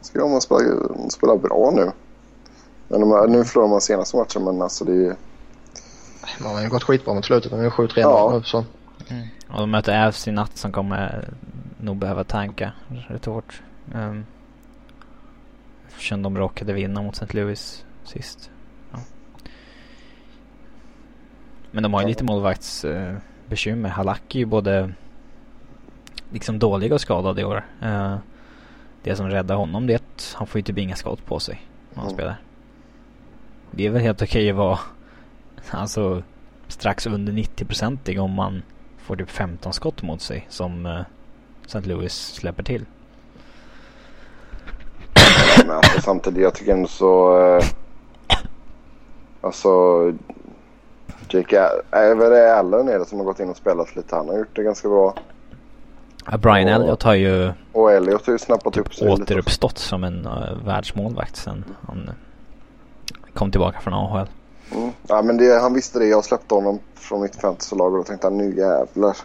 [0.00, 0.60] Ska de spela,
[1.10, 1.92] spela bra nu?
[2.88, 5.16] Men de, nu förlorar man senaste matchen men alltså det är
[6.42, 7.50] Man har ju gått skitbra mot slutet.
[7.50, 8.30] De är 7-3 ja.
[8.34, 8.64] nu så.
[9.08, 9.26] Mm.
[9.48, 11.28] Och de möter Avs i natt som kommer
[11.80, 12.72] nog behöva tanka
[13.08, 13.62] rätt hårt.
[13.94, 14.26] Um,
[15.88, 17.36] eftersom de råkade vinna mot St.
[17.36, 18.50] Louis sist.
[18.92, 18.98] Ja.
[21.70, 23.88] Men de har ju lite målvaktsbekymmer.
[23.88, 24.92] Uh, Halak är ju både
[26.30, 27.66] liksom dålig och skadad i år.
[27.82, 28.16] Uh,
[29.02, 31.66] det som räddar honom det är att han får ju typ inga skott på sig
[31.90, 32.16] när han mm.
[32.16, 32.40] spelar.
[33.70, 34.78] Det är väl helt okej att vara
[35.70, 36.22] alltså
[36.68, 38.62] strax under 90-procentig om man
[38.98, 41.00] får typ 15 skott mot sig som uh,
[41.66, 41.80] St.
[41.80, 42.84] Louis släpper till.
[45.58, 47.38] Men alltså, samtidigt, jag tycker ändå så...
[47.38, 47.64] Uh,
[49.40, 49.68] alltså...
[51.32, 54.16] Jake Allen är det som har gått in och spelat lite.
[54.16, 55.14] Han har gjort det ganska bra.
[56.26, 57.52] Ja, Brian och, Elliot har ju...
[57.72, 59.80] Och Elliot har ju snappat typ upp sig återuppstått lite.
[59.80, 62.10] som en uh, världsmålvakt sen han
[63.34, 64.28] kom tillbaka från AHL.
[64.74, 64.90] Mm.
[65.08, 66.06] Ja men det, han visste det.
[66.06, 69.16] Jag släppte honom från mitt fantasylag och då tänkte han nu jävlar.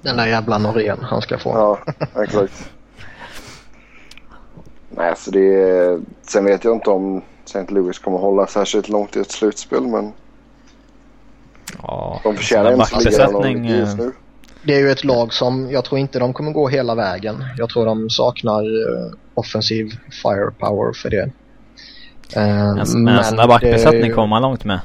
[0.00, 1.50] Den där jävla Norén han ska få.
[1.50, 1.78] Ja,
[2.22, 2.70] exakt.
[4.90, 7.66] Nej, så det Sen vet jag inte om St.
[7.68, 10.12] Louis kommer hålla särskilt långt i ett slutspel men...
[11.82, 14.12] Ja, de förtjänar inte backbesättning just nu.
[14.62, 17.44] Det är ju ett lag som jag tror inte de kommer gå hela vägen.
[17.56, 21.30] Jag tror de saknar uh, offensiv firepower för det.
[22.36, 24.14] Uh, en, men en sån där backbesättning ju...
[24.14, 24.80] kommer man långt med.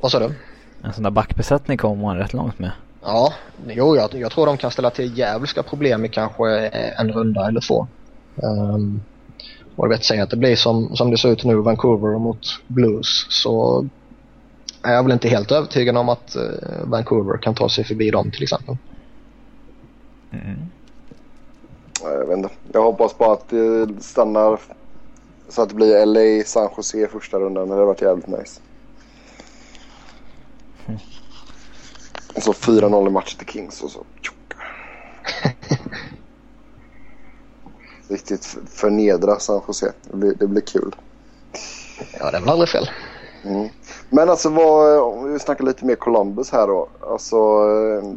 [0.00, 0.34] Vad sa du?
[0.82, 2.70] En sån där backbesättning kommer man rätt långt med.
[3.02, 3.32] Ja,
[3.66, 6.66] jo jag, jag tror de kan ställa till jävliga problem i kanske
[6.98, 7.86] en runda eller två.
[8.36, 9.00] Um,
[9.76, 12.40] och jag vet säga att det blir som, som det ser ut nu, Vancouver mot
[12.66, 13.86] Blues, så
[14.82, 16.42] är jag väl inte helt övertygad om att uh,
[16.84, 18.76] Vancouver kan ta sig förbi dem till exempel.
[20.32, 20.56] Mm.
[22.02, 22.50] Jag vet inte.
[22.72, 24.58] Jag hoppas bara att det stannar
[25.48, 27.68] så att det blir LA, San Jose första rundan.
[27.68, 28.60] Det hade varit jävligt nice.
[30.86, 31.00] Mm.
[32.34, 34.04] Och så 4-0 i matchen till Kings och så
[38.08, 39.92] Riktigt förnedra San Jose.
[40.10, 40.96] Det blir, det blir kul.
[42.18, 42.90] Ja, det är väl aldrig fel.
[43.44, 43.68] Mm.
[44.10, 46.88] Men alltså vad, om vi snackar lite mer Columbus här då.
[47.00, 48.12] Alltså eh,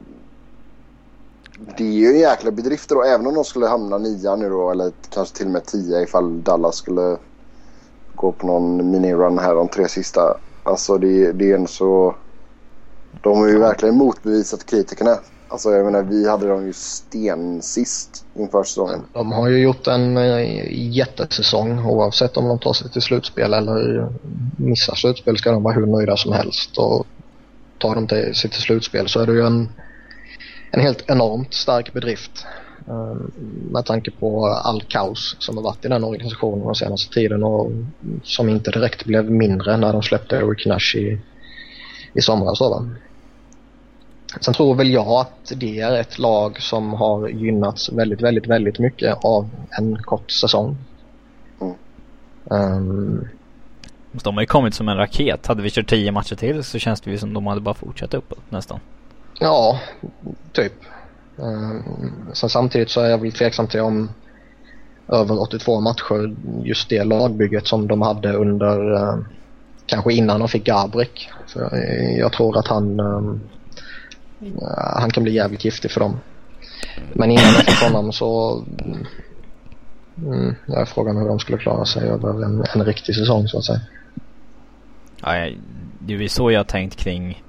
[1.77, 4.71] det är ju en jäkla bedrift och Även om de skulle hamna nia nu då
[4.71, 7.17] eller kanske till och med tio ifall Dallas skulle
[8.15, 10.37] gå på någon mini-run här de tre sista.
[10.63, 12.15] Alltså det, det är en så...
[13.23, 15.17] De har ju verkligen motbevisat kritikerna.
[15.47, 19.03] Alltså jag menar vi hade dem ju sten sist inför säsongen.
[19.13, 24.07] De har ju gjort en eh, jättesäsong oavsett om de tar sig till slutspel eller
[24.57, 26.77] missar slutspel ska de vara hur nöjda som helst.
[26.77, 27.07] Och
[27.77, 29.69] tar de till, sig till slutspel så är det ju en,
[30.71, 32.45] en helt enormt stark bedrift.
[32.87, 33.15] Eh,
[33.71, 37.71] med tanke på all kaos som har varit i den organisationen den senaste tiden och
[38.23, 41.19] som inte direkt blev mindre när de släppte Eric Nash i,
[42.13, 42.59] i somras.
[42.59, 42.89] Då,
[44.39, 48.79] Sen tror väl jag att det är ett lag som har gynnats väldigt, väldigt, väldigt
[48.79, 50.77] mycket av en kort säsong.
[51.61, 51.75] Mm.
[52.43, 53.27] Um,
[54.11, 55.47] de har ju kommit som en raket.
[55.47, 58.13] Hade vi kört tio matcher till så känns det ju som de hade bara fortsatt
[58.13, 58.79] uppåt nästan.
[59.39, 59.79] Ja,
[60.51, 60.73] typ.
[61.35, 61.83] Um,
[62.33, 64.09] sen samtidigt så är jag väl tveksam till om
[65.07, 69.19] över 82 matcher just det lagbygget som de hade under uh,
[69.85, 71.29] kanske innan de fick Gabrik.
[71.47, 71.77] För
[72.17, 73.41] jag tror att han um,
[74.99, 76.19] han kan bli jävligt giftig för dem.
[77.13, 78.63] Men innan jag fick honom så...
[80.17, 83.57] Mm, jag är frågan hur de skulle klara sig över en, en riktig säsong så
[83.57, 83.79] att säga.
[85.21, 85.51] Ja,
[85.99, 87.43] det är så jag har tänkt kring,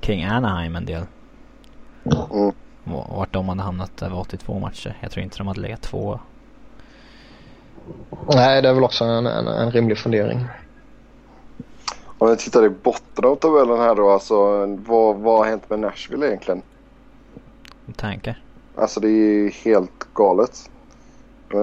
[0.00, 1.02] kring Anaheim en del.
[2.04, 2.52] Mm.
[2.84, 4.96] Vart de hade hamnat över 82 matcher.
[5.00, 6.20] Jag tror inte de hade legat två.
[8.34, 10.46] Nej, det är väl också en, en, en rimlig fundering.
[12.18, 15.78] Om vi tittar i botten av tabellen här då, alltså vad, vad har hänt med
[15.78, 16.62] Nashville egentligen?
[17.96, 18.42] Tankar?
[18.76, 20.70] Alltså det är helt galet.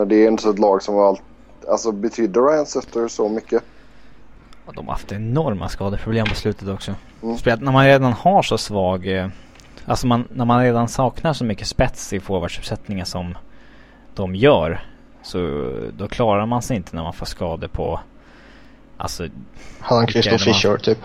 [0.08, 1.22] Det är inte så ett lag som var allt...
[1.68, 3.64] Alltså betydde Ryan Sutter så mycket?
[4.76, 6.96] De har haft enorma skadeproblem på slutet också.
[7.24, 7.38] Mm.
[7.38, 9.08] Speciellt när man redan har så svag...
[9.08, 9.28] Eh,
[9.86, 13.38] alltså man, när man redan saknar så mycket spets i forwardsuppsättningen som
[14.14, 14.86] de gör.
[15.22, 15.38] Så
[15.98, 18.00] då klarar man sig inte när man får skador på
[18.98, 19.28] Alltså...
[19.80, 20.98] Hörnqvist och Fischer typ.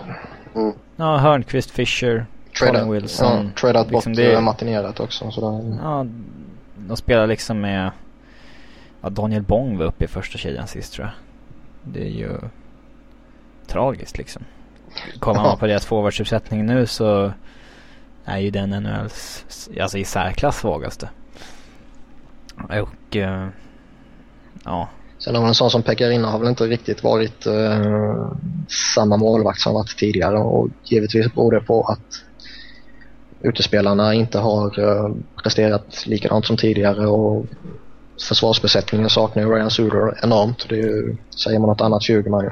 [0.55, 0.73] Mm.
[0.95, 2.25] Ja, Hörnqvist, Fischer,
[2.59, 3.45] Colin Wilson.
[3.45, 4.41] Ja, tradat liksom bort det...
[4.41, 5.31] Martinerat också.
[5.31, 5.77] Sådär.
[5.83, 6.05] Ja,
[6.77, 7.91] de spelar liksom med...
[9.01, 11.13] Ja, Daniel Bong var uppe i första kedjan sist tror jag.
[11.93, 12.37] Det är ju
[13.67, 14.43] tragiskt liksom.
[15.19, 17.33] Kollar man på deras forwardsuppsättning nu så
[18.25, 19.45] är ju den NHLs,
[19.81, 21.09] alltså i särklass svagaste.
[22.55, 23.47] Och uh,
[24.63, 24.89] ja.
[25.19, 28.31] Sen har man en sån som Pekarina har väl inte riktigt varit uh,
[28.95, 32.23] samma målvakt som varit tidigare och givetvis beror det på att
[33.41, 37.45] utespelarna inte har uh, presterat likadant som tidigare och
[38.27, 40.65] försvarsbesättningen saknar ju Ryan Suter enormt.
[40.69, 42.49] Det är ju, säger man något annat så ljuger man ju.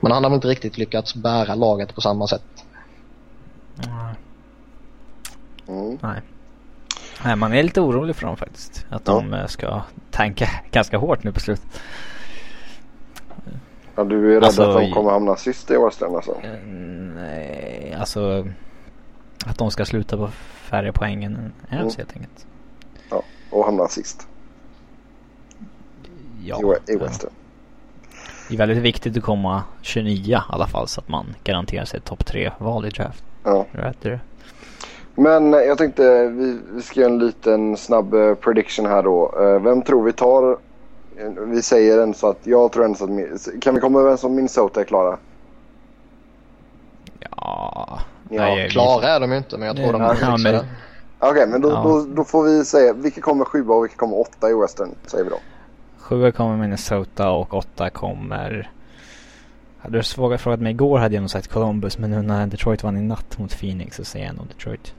[0.00, 2.42] Men han har väl inte riktigt lyckats bära laget på samma sätt.
[5.68, 5.98] Mm.
[6.02, 6.22] Nej.
[7.24, 8.86] Nej, man är lite orolig för dem faktiskt.
[8.90, 9.12] Att ja.
[9.12, 11.80] de eh, ska tanka ganska hårt nu på slutet.
[13.94, 16.36] Ja, du är rädd alltså, att de kommer hamna sist i Western alltså?
[16.42, 16.66] Eh,
[17.14, 18.46] nej, alltså
[19.46, 20.28] att de ska sluta på
[20.70, 21.52] färre poäng än mm.
[21.70, 22.46] helt enkelt.
[23.10, 24.28] Ja, och hamna sist.
[26.44, 26.74] Ja.
[26.86, 27.30] I, i Western.
[28.48, 32.00] Det är väldigt viktigt att komma 29 i alla fall så att man garanterar sig
[32.00, 33.24] topp 3-val i draft.
[33.44, 33.66] Ja.
[33.72, 34.06] Rätt
[35.18, 39.34] Men eh, jag tänkte vi, vi ska göra en liten snabb eh, prediction här då.
[39.40, 40.58] Eh, vem tror vi tar?
[41.46, 43.60] Vi säger en så att jag tror en så att...
[43.60, 45.18] Kan vi komma överens om Minnesota är klara?
[47.20, 47.98] Ja...
[48.28, 50.52] ja nej, klara är de ju inte men jag tror de ja, fixar men...
[50.52, 50.64] det.
[51.18, 51.82] Okej okay, men då, ja.
[51.82, 55.24] då, då, får vi säga vilka kommer sjua och vilka kommer åtta i Western säger
[55.24, 55.38] vi då.
[55.98, 58.70] Sjua kommer Minnesota och åtta kommer...
[59.78, 62.96] Hade du frågat mig igår hade jag nog sagt Columbus men nu när Detroit vann
[62.96, 64.94] i natt mot Phoenix så säger jag nog Detroit.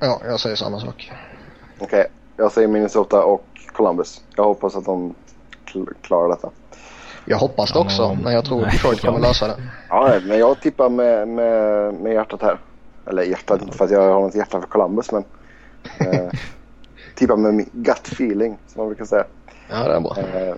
[0.00, 1.12] Ja, jag säger samma sak.
[1.78, 2.04] Okej, okay.
[2.36, 4.22] jag säger Minnesota och Columbus.
[4.36, 5.14] Jag hoppas att de
[6.02, 6.50] klarar detta.
[7.24, 9.56] Jag hoppas det också, ja, men jag tror nej, Detroit kommer lösa det.
[9.88, 12.58] Ja, men jag tippar med, med, med hjärtat här.
[13.06, 15.24] Eller hjärtat, inte för att jag har något hjärta för Columbus, men
[16.00, 16.30] eh,
[17.14, 19.24] tippar med min gut feeling, som man brukar säga.
[19.70, 20.16] Ja, det är bra.
[20.18, 20.54] Eh,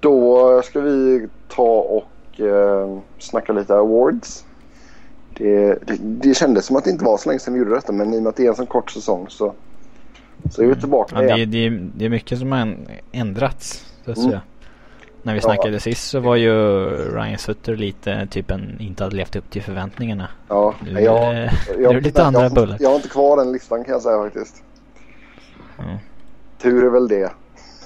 [0.00, 4.44] då ska vi ta och eh, snacka lite awards.
[5.34, 7.92] Det, det, det kändes som att det inte var så länge sedan vi gjorde detta
[7.92, 9.54] men i och med att det är en så kort säsong så,
[10.50, 12.76] så är vi tillbaka ja, det, det, det, är mycket som har
[13.12, 13.86] ändrats.
[14.04, 14.30] Så att mm.
[14.30, 14.42] säga.
[15.22, 15.80] När vi snackade ja.
[15.80, 16.52] sist så var ju
[17.14, 20.28] Ryan Sutter lite typ en, inte hade levt upp till förväntningarna.
[20.48, 22.76] Ja, nu, jag, jag, nu är det lite andra jag, bullar.
[22.80, 24.62] Jag har inte kvar den listan kan jag säga faktiskt.
[25.78, 25.96] Mm.
[26.58, 27.32] Tur är väl det.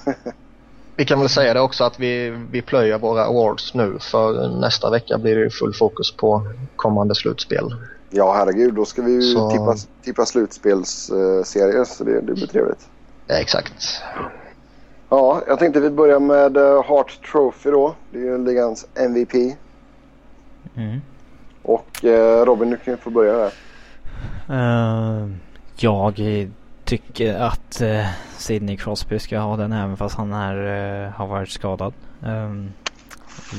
[0.95, 4.89] vi kan väl säga det också att vi, vi plöjer våra awards nu för nästa
[4.89, 7.75] vecka blir det full fokus på kommande slutspel.
[8.09, 9.51] Ja herregud, då ska vi ju så...
[9.51, 12.87] tippa, tippa slutspelsserier så det, det blir trevligt.
[13.27, 14.01] Ja, exakt.
[15.09, 17.95] Ja, jag tänkte vi börjar med Hart eh, Trophy då.
[18.11, 19.33] Det är ju ligans MVP.
[20.75, 21.01] Mm.
[21.63, 23.51] Och eh, Robin, du kan ju få börja där.
[24.49, 25.29] Uh,
[25.77, 26.19] jag
[26.85, 28.05] tycker att uh,
[28.37, 30.55] Sidney Crosby ska ha den även fast han är,
[31.05, 31.93] uh, har varit skadad.
[32.21, 32.73] Um,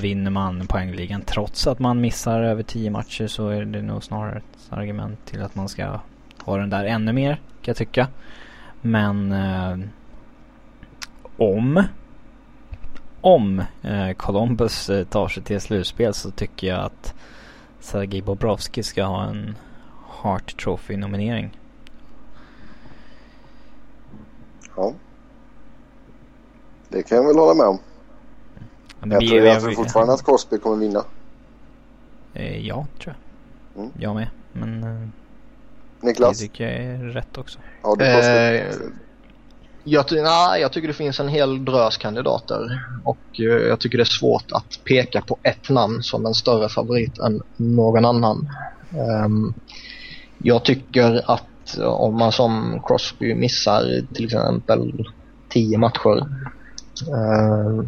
[0.03, 4.37] vinner man poängligan trots att man missar över tio matcher så är det nog snarare
[4.39, 6.01] ett argument till att man ska
[6.45, 8.09] ha den där ännu mer kan jag tycka.
[8.83, 9.79] Men uh,
[11.37, 11.85] om
[13.27, 17.15] om eh, Columbus tar sig till slutspel så tycker jag att
[17.81, 19.57] Sergej Bobrovski ska ha en
[20.09, 21.51] Hart Trophy-nominering nominering.
[24.77, 24.93] Ja.
[26.89, 27.79] Det kan jag väl hålla med om.
[29.01, 31.05] Ja, jag, tror, jag tror fortfarande att Crosby kommer vinna.
[32.35, 33.17] Eh, ja, tror
[33.75, 33.83] jag.
[33.83, 33.93] Mm.
[33.99, 34.29] Jag med.
[34.53, 35.09] Men eh,
[36.01, 36.39] Niklas?
[36.39, 37.59] det tycker jag är rätt också.
[37.83, 38.73] Ja, du eh,
[39.89, 44.03] jag, nej, jag tycker det finns en hel drös kandidater och eh, jag tycker det
[44.03, 48.49] är svårt att peka på ett namn som en större favorit än någon annan.
[49.25, 49.55] Um,
[50.39, 51.45] jag tycker att
[51.85, 55.09] om man som Crosby missar till exempel
[55.49, 56.17] 10 matcher
[57.13, 57.85] uh,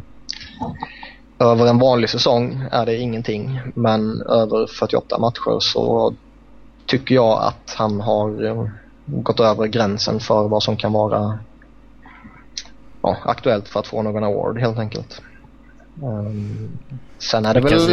[1.38, 6.14] över en vanlig säsong är det ingenting men över 48 matcher så
[6.86, 8.68] tycker jag att han har uh,
[9.06, 11.38] gått över gränsen för vad som kan vara
[13.02, 15.22] ja, aktuellt för att få någon award helt enkelt.
[16.02, 16.78] Um,
[17.18, 17.90] sen är det väl,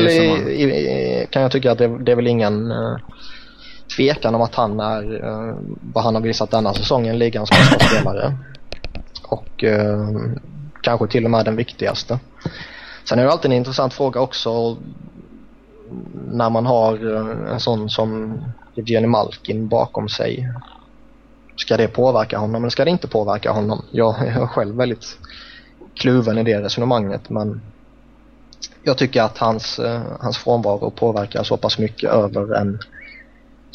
[0.50, 2.98] i, i, kan jag tycka att det, det är väl ingen uh,
[3.96, 5.56] tvekan om att han är uh,
[5.94, 8.38] vad han har visat denna säsongen, ligans bästa spelare.
[9.24, 10.36] Och uh,
[10.82, 12.20] kanske till och med den viktigaste.
[13.04, 14.78] Sen är det alltid en intressant fråga också
[16.32, 18.38] när man har eh, en sån som
[18.76, 20.50] Jenny Malkin bakom sig.
[21.56, 23.86] Ska det påverka honom eller ska det inte påverka honom?
[23.92, 25.18] Jag är själv väldigt
[25.94, 27.62] kluven i det resonemanget men
[28.84, 29.80] jag tycker att hans,
[30.20, 32.80] hans frånvaro påverkar så pass mycket över en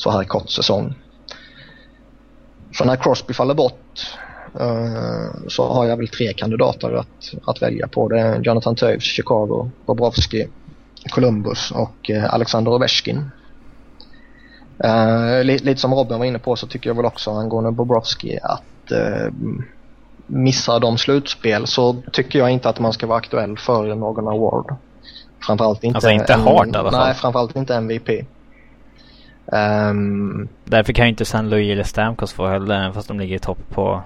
[0.00, 0.94] så här kort säsong.
[2.78, 4.16] För när Crosby faller bort
[4.60, 8.08] uh, så har jag väl tre kandidater att, att välja på.
[8.08, 10.48] Det är Jonathan Toews, Chicago, Bobrovski,
[11.10, 13.30] Columbus och uh, Alexander Ovechkin.
[14.84, 18.38] Uh, lite, lite som Robin var inne på så tycker jag väl också angående Bobrovski
[18.42, 19.32] att uh,
[20.26, 24.74] missar de slutspel så tycker jag inte att man ska vara aktuell för någon award.
[25.46, 25.96] Framförallt inte...
[25.96, 27.06] Alltså inte hard i alla fall.
[27.06, 28.08] Nej, framförallt inte MVP.
[29.46, 33.38] Um, Därför kan ju inte San Louis eller Stamkos få heller, fast de ligger i
[33.38, 34.02] topp på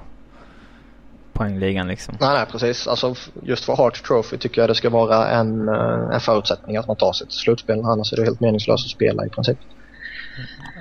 [1.33, 2.16] poängligan liksom.
[2.20, 2.88] Nej, nej precis.
[2.88, 6.87] Alltså just för Hart Trophy tycker jag det ska vara en, eh, en förutsättning att
[6.87, 7.85] man tar sig till slutspel.
[7.85, 9.59] Annars är det helt meningslöst att spela i princip.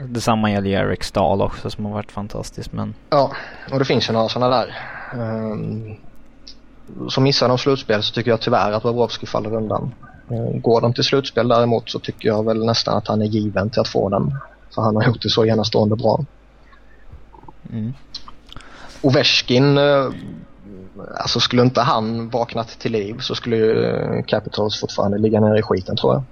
[0.07, 2.93] Detsamma gäller ju Eric Stahl också som har varit fantastisk men...
[3.09, 3.31] Ja,
[3.71, 4.75] och det finns ju några sådana där.
[5.15, 5.95] Um,
[7.09, 9.93] så missar de slutspel så tycker jag tyvärr att Bobrovski faller undan.
[10.31, 13.69] Uh, går de till slutspel däremot så tycker jag väl nästan att han är given
[13.69, 14.38] till att få den.
[14.75, 16.25] För han har gjort det så enastående bra.
[17.71, 17.93] Mm.
[19.01, 20.12] Ovechkin, uh,
[21.17, 25.59] alltså skulle inte han vaknat till liv så skulle ju uh, Capitals fortfarande ligga nere
[25.59, 26.23] i skiten tror jag.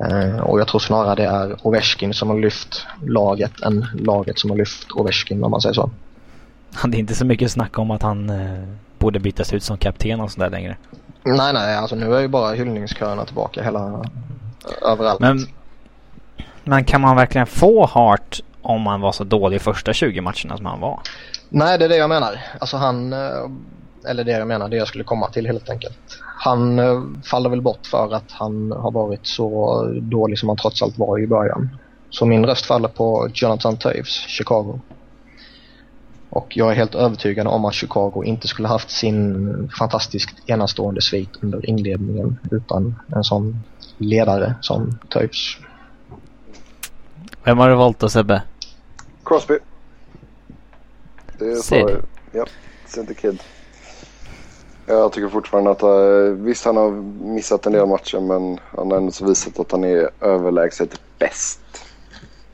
[0.00, 0.40] Mm.
[0.40, 4.56] och jag tror snarare det är Ovechkin som har lyft laget än laget som har
[4.56, 5.90] lyft Ovechkin om man säger så.
[6.84, 8.64] Det är inte så mycket snack om att han eh,
[8.98, 10.76] borde bytas ut som kapten och sådär längre.
[11.24, 14.04] Nej, nej, alltså nu är ju bara hyllningsköerna tillbaka hela
[14.82, 15.20] överallt.
[15.20, 15.46] Men,
[16.64, 20.66] men kan man verkligen få Hart om man var så dålig första 20 matcherna som
[20.66, 21.00] han var?
[21.48, 22.40] Nej, det är det jag menar.
[22.58, 25.98] Alltså han, eh, eller det jag menar, det jag skulle komma till helt enkelt.
[26.36, 30.82] Han eh, faller väl bort för att han har varit så dålig som han trots
[30.82, 31.78] allt var i början.
[32.10, 34.80] Så min röst faller på Jonathan Toews, Chicago.
[36.30, 41.30] Och jag är helt övertygad om att Chicago inte skulle haft sin fantastiskt enastående svit
[41.40, 43.60] under inledningen utan en sån
[43.98, 45.58] ledare som Toews.
[47.44, 48.42] Vem har du valt då Sebbe?
[49.24, 49.58] Crosby.
[51.38, 51.90] Det är så.
[52.32, 52.46] Ja,
[52.86, 53.42] Center Kid.
[54.86, 56.90] Jag tycker fortfarande att uh, visst han har
[57.24, 61.60] missat en del matcher men han har ändå visat att han är överlägset bäst.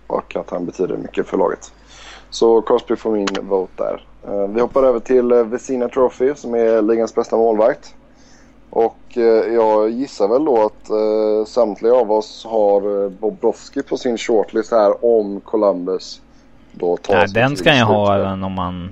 [0.07, 1.73] Och att han betyder mycket för laget.
[2.37, 4.05] Så Crosby får min vote där.
[4.29, 7.95] Uh, vi hoppar över till uh, Vesina Trophy som är ligans bästa målvakt.
[8.71, 13.97] Och uh, jag gissar väl då att uh, samtliga av oss har uh, Bobrovski på
[13.97, 16.21] sin shortlist här om Columbus
[16.73, 18.91] då tar Nej, den ska jag ha även om man...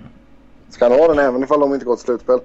[0.70, 2.38] Ska han ha den även ifall de inte går till slutspel?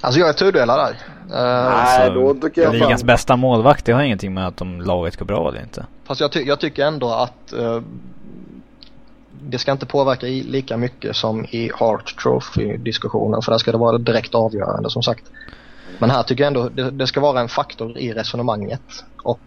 [0.00, 0.90] Alltså jag är tudelad där.
[0.90, 0.96] Uh,
[1.28, 5.16] Nej, alltså, då tycker jag Ligans bästa målvakt, det har ingenting med att om laget
[5.16, 5.86] går bra eller inte.
[6.04, 7.80] Fast jag, ty jag tycker ändå att uh,
[9.42, 13.98] det ska inte påverka lika mycket som i Hart Trophy-diskussionen för där ska det vara
[13.98, 15.24] direkt avgörande som sagt.
[15.98, 19.40] Men här tycker jag ändå det, det ska vara en faktor i resonemanget och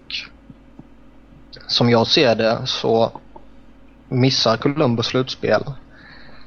[1.67, 3.11] som jag ser det så
[4.09, 5.63] missar Columbus slutspel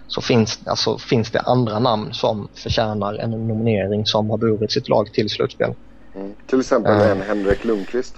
[0.07, 4.89] så finns, alltså, finns det andra namn som förtjänar en nominering som har burit sitt
[4.89, 5.75] lag till slutspel.
[6.15, 6.35] Mm.
[6.47, 7.11] Till exempel uh.
[7.11, 8.15] en Henrik Lundqvist.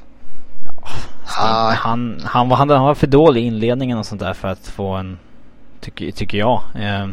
[1.27, 4.93] Han, han, var, han, var för dålig i inledningen och sånt där för att få
[4.93, 5.19] en,
[5.81, 6.63] tycker, tycker jag.
[6.75, 7.09] Eh,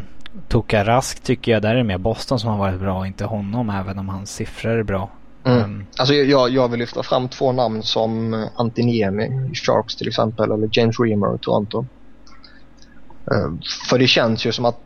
[0.48, 3.98] Toka Rask tycker jag där är mer Boston som har varit bra, inte honom även
[3.98, 5.10] om hans siffror är bra.
[5.44, 5.64] Mm.
[5.64, 10.52] Um, alltså jag, jag vill lyfta fram två namn som Antiniemi i Sharks till exempel
[10.52, 11.86] eller James Reamer i Toronto.
[13.32, 13.54] Uh,
[13.90, 14.80] för det känns ju som att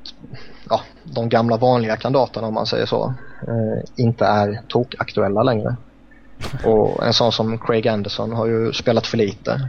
[0.70, 3.14] ja, de gamla vanliga kandidaterna om man säger så
[3.48, 5.77] uh, inte är tokaktuella längre.
[6.64, 9.68] Och en sån som Craig Anderson har ju spelat för lite.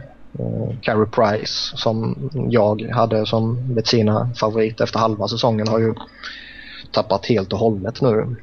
[0.80, 5.94] Carey Price som jag hade som sina favorit efter halva säsongen har ju
[6.92, 8.36] tappat helt och hållet nu.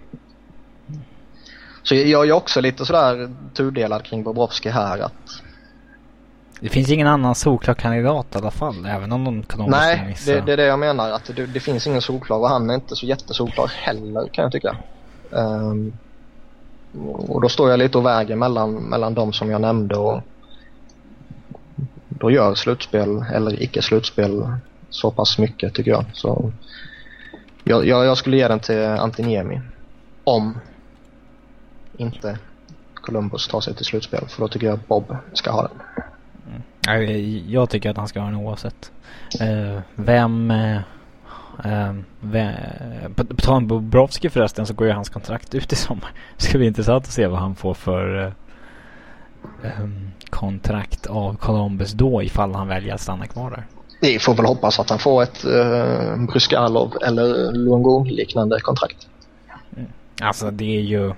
[1.84, 5.42] Så jag är också lite sådär tudelad kring Bobrovski här att
[6.60, 10.32] det finns ingen annan solklar kandidat i alla fall, även om de kan Nej, missa.
[10.32, 11.12] det, det är det jag menar.
[11.12, 14.52] Att det, det, finns ingen solklar och han är inte så jättesolklar heller kan jag
[14.52, 14.78] tycka.
[15.30, 15.94] Um,
[17.28, 20.22] och då står jag lite och väger mellan, mellan de som jag nämnde och
[22.10, 24.52] då gör slutspel eller icke slutspel
[24.90, 26.06] så pass mycket tycker jag.
[26.14, 26.52] Så
[27.64, 29.62] jag, jag, jag skulle ge den till Antiniemi.
[30.24, 30.60] Om
[31.98, 32.40] inte
[32.94, 35.80] Columbus tar sig till slutspel för då tycker jag Bob ska ha den.
[36.48, 37.52] Mm.
[37.52, 38.92] Jag tycker att han ska ha den oavsett.
[39.40, 40.52] Eh, vem...
[40.52, 40.82] Eh,
[42.20, 46.12] vem på, tal om Bobrovski förresten så går ju hans kontrakt ut i sommar.
[46.38, 48.32] Det ska bli intressant att se vad han får för uh,
[49.82, 53.66] um, kontrakt av Columbus då ifall han väljer att stanna kvar där.
[54.02, 59.08] Vi får väl hoppas att han får ett uh, Bryskalov eller Luongo-liknande kontrakt.
[59.78, 59.90] Mm.
[60.22, 61.14] Alltså det är ju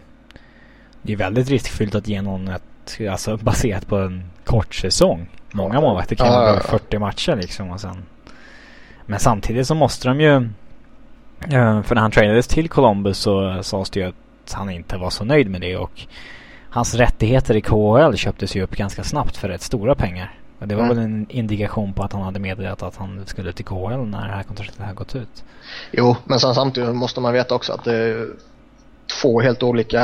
[1.01, 5.29] det är väldigt riskfyllt att ge någon ett, alltså baserat på en kort säsong.
[5.51, 6.59] Många målvakter kan ja, ja, ja.
[6.59, 8.05] 40 matcher liksom och sen.
[9.09, 10.49] Men samtidigt så måste de ju
[11.45, 15.09] Uh, för när han tradades till Columbus så sades det ju att han inte var
[15.09, 16.01] så nöjd med det och
[16.69, 20.33] hans rättigheter i KHL köptes ju upp ganska snabbt för rätt stora pengar.
[20.59, 20.95] Och det var mm.
[20.95, 24.33] väl en indikation på att han hade meddelat att han skulle till KHL när det
[24.33, 25.43] här kontraktet hade gått ut.
[25.91, 28.27] Jo, men sen samtidigt måste man veta också att det är
[29.21, 30.03] två helt olika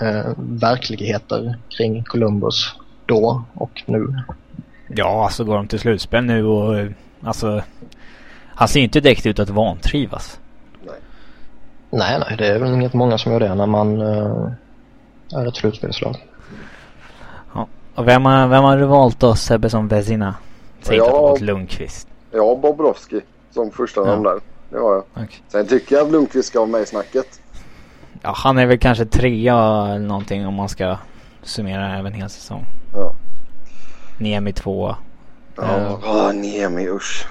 [0.00, 2.74] eh, verkligheter kring Columbus
[3.06, 4.22] då och nu.
[4.88, 6.88] Ja, alltså går de till slutspel nu och
[7.22, 7.62] alltså
[8.58, 10.40] han ser inte direkt ut att vantrivas.
[10.86, 10.94] Nej.
[11.90, 14.50] Nej, nej, det är väl inget många som gör det när man uh,
[15.34, 16.16] är ett slutspelslag.
[17.54, 17.66] Ja.
[17.94, 20.34] Och vem har, vem har du valt då Sebbe som Vezina?
[20.80, 22.08] Säg inte att du valt Lundqvist.
[22.30, 24.40] Ja, Bobrovski som första namn där.
[24.70, 25.04] Det har jag.
[25.12, 25.36] Okay.
[25.48, 27.40] Sen tycker jag att Lundqvist ska vara med i snacket.
[28.22, 30.96] Ja, han är väl kanske trea eller någonting om man ska
[31.42, 32.64] summera även hela säsong.
[32.94, 33.12] Ja.
[34.18, 34.96] Niemi tvåa.
[35.60, 37.26] Ja, uh, Niemi usch.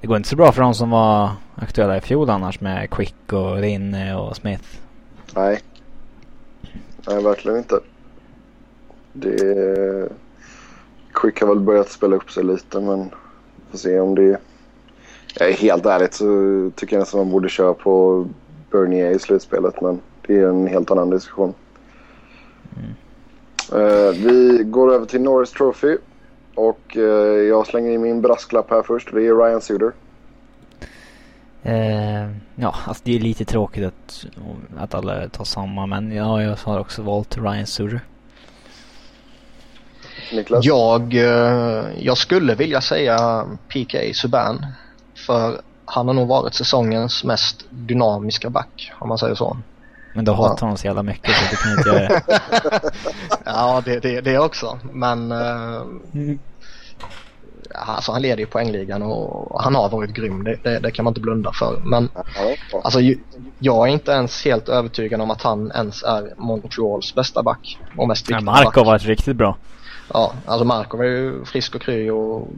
[0.00, 3.32] Det går inte så bra för de som var aktuella i fjol annars med Quick
[3.32, 4.64] och Rinne och Smith.
[5.34, 5.60] Nej.
[7.08, 7.80] Nej, verkligen inte.
[9.12, 10.08] Det...
[11.12, 13.10] Quick har väl börjat spela upp sig lite men
[13.70, 14.40] får se om det...
[15.34, 16.24] Jag är helt ärligt så
[16.76, 18.26] tycker jag nästan man borde köra på
[18.70, 21.54] Bernier i slutspelet men det är en helt annan diskussion.
[22.76, 22.94] Mm.
[23.82, 25.96] Uh, vi går över till Norris Trophy.
[26.54, 27.02] Och uh,
[27.48, 29.12] jag slänger in min brasklapp här först.
[29.12, 29.92] Det är Ryan Suder.
[31.66, 34.26] Uh, ja, alltså det är lite tråkigt att,
[34.78, 35.86] att alla tar samma.
[35.86, 38.00] Men ja, jag har också valt Ryan Suder.
[40.32, 40.64] Niklas?
[40.64, 41.14] Jag,
[41.98, 44.66] jag skulle vilja säga PK Subban.
[45.26, 49.56] För han har nog varit säsongens mest dynamiska back om man säger så.
[50.12, 52.22] Men du hatar honom så jävla mycket så du kan inte göra det.
[53.44, 54.78] ja, det, det, det också.
[54.92, 55.82] Men uh,
[57.74, 60.44] alltså, han leder ju poängligan och han har varit grym.
[60.44, 61.80] Det, det, det kan man inte blunda för.
[61.84, 62.08] Men
[62.84, 63.00] alltså,
[63.58, 68.08] jag är inte ens helt övertygad om att han ens är Montreals bästa back och
[68.08, 69.56] mest viktiga ja, Markov har varit riktigt bra.
[70.12, 72.48] Ja, alltså Markov är ju frisk och kry och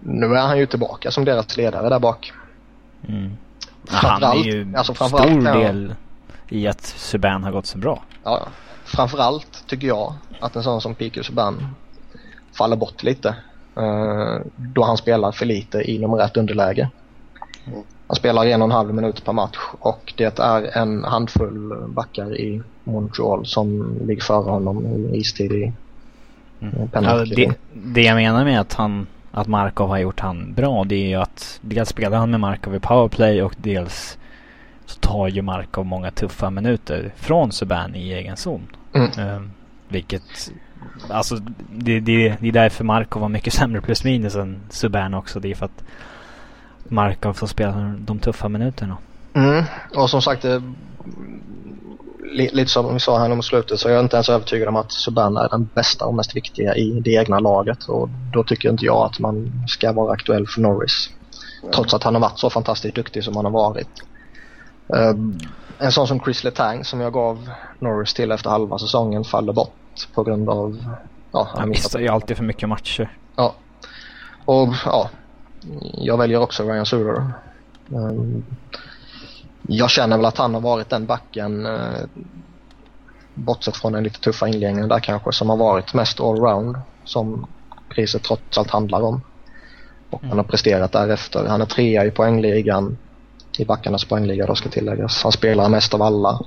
[0.00, 2.32] nu är han ju tillbaka som deras ledare där bak.
[3.08, 3.36] Mm.
[3.88, 5.94] Han är ju alltså stor del
[6.48, 8.02] i att Subban har gått så bra.
[8.24, 8.48] Ja,
[8.84, 11.74] framförallt tycker jag att en sån som Piku Subban
[12.52, 13.34] faller bort lite.
[13.78, 16.90] Uh, då han spelar för lite i nummer ett underläge.
[18.06, 22.40] Han spelar en och en halv minut per match och det är en handfull backar
[22.40, 25.72] i Montreal som ligger före honom i istid i
[26.60, 26.88] mm.
[26.92, 30.94] ja, det, det jag menar med att han att Markov har gjort han bra det
[30.94, 34.18] är ju att dels spelar han med Markov i powerplay och dels
[34.86, 38.66] så tar ju Markov många tuffa minuter från Subban i egen zon.
[38.94, 39.36] Mm.
[39.36, 39.50] Um,
[39.88, 40.50] vilket,
[41.10, 41.36] alltså
[41.72, 45.40] det, det, det är därför Markov var mycket sämre plus minus än Subban också.
[45.40, 45.84] Det är för att
[46.84, 48.96] Markov får spela de tuffa minuterna.
[49.34, 49.64] Mm.
[49.94, 50.62] Och som sagt, det,
[52.36, 54.92] lite som vi sa här mot slutet så är jag inte ens övertygad om att
[54.92, 57.84] Subban är den bästa och mest viktiga i det egna laget.
[57.84, 61.10] Och då tycker inte jag att man ska vara aktuell för Norris.
[61.74, 63.88] Trots att han har varit så fantastiskt duktig som han har varit.
[64.86, 65.38] Um,
[65.78, 70.08] en sån som Chris Letang som jag gav Norris till efter halva säsongen faller bort
[70.14, 70.94] på grund av...
[71.32, 73.18] Ja, han missar ju alltid för mycket matcher.
[73.36, 73.54] Ja.
[74.44, 75.10] Och ja,
[75.94, 77.32] jag väljer också Ryan Suter.
[77.88, 78.44] Um,
[79.62, 82.04] jag känner väl att han har varit den backen, uh,
[83.34, 87.46] bortsett från den lite tuffa inledningen där kanske, som har varit mest allround som
[87.88, 89.20] priset trots allt handlar om.
[90.10, 90.28] Och mm.
[90.28, 91.46] han har presterat därefter.
[91.46, 92.96] Han är trea i poängligan
[93.60, 95.22] i backarnas poängliga då ska tilläggas.
[95.22, 96.40] Han spelar mest av alla.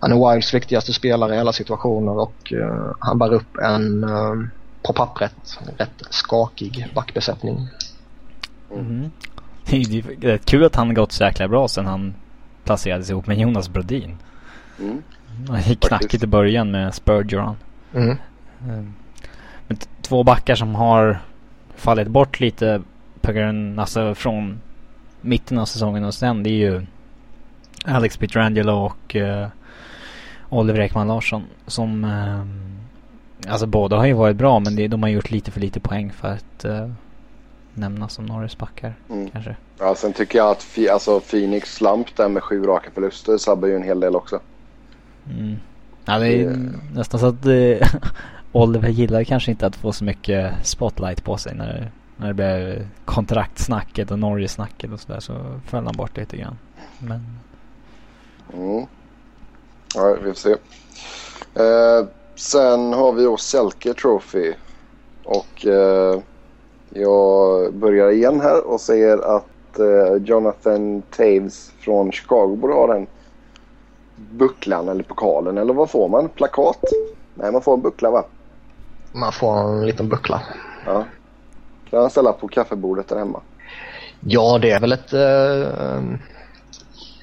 [0.00, 4.46] Han är Wilds viktigaste spelare i alla situationer och uh, han bär upp en uh,
[4.82, 7.68] på pappret rätt skakig backbesättning.
[8.74, 9.10] Mm.
[9.64, 12.14] Det är rätt kul att han gått så jäkla bra sen han
[12.64, 14.16] placerades ihop med Jonas Brodin.
[14.78, 15.02] Mm.
[15.48, 17.56] Han gick knackigt i början med Spurgeon.
[17.94, 18.16] Mm.
[18.68, 18.94] Ehm,
[19.66, 21.18] men två backar som har
[21.76, 22.82] fallit bort lite
[23.20, 24.60] på grund, alltså från
[25.20, 26.86] mitten av säsongen och sen det är ju
[27.84, 29.46] Alex Pietrangelo och uh,
[30.48, 32.44] Oliver Ekman Larsson som uh,
[33.46, 36.12] Alltså båda har ju varit bra men det, de har gjort lite för lite poäng
[36.12, 36.90] för att uh,
[37.74, 39.30] nämnas som Norris backar mm.
[39.30, 39.56] kanske.
[39.78, 43.68] Ja sen tycker jag att fi, alltså Phoenix Slump där med sju raka förluster sabbar
[43.68, 44.40] ju en hel del också.
[45.30, 45.56] Mm.
[46.04, 46.70] Ja det är det...
[46.94, 47.46] nästan så att
[48.52, 52.86] Oliver gillar kanske inte att få så mycket spotlight på sig när när det blev
[53.04, 56.58] kontraktsnacket och Norge-snacket och sådär så föll han bort lite grann.
[56.98, 57.38] Men...
[58.54, 58.86] Mm.
[59.94, 60.50] Ja, vi får se.
[61.62, 64.54] Eh, sen har vi oss Selke Trophy.
[65.24, 66.20] Och eh,
[66.90, 69.46] jag börjar igen här och säger att
[69.78, 73.06] att eh, Jonathan Taves från Chicago borde ha den
[74.16, 75.58] bucklan eller pokalen.
[75.58, 76.28] Eller vad får man?
[76.28, 76.80] Plakat?
[77.34, 78.24] Nej, man får en buckla va?
[79.12, 80.42] Man får en liten buckla.
[80.86, 81.04] Ja.
[81.90, 83.40] Kan han ställa på kaffebordet där hemma?
[84.20, 86.02] Ja, det är väl ett, eh,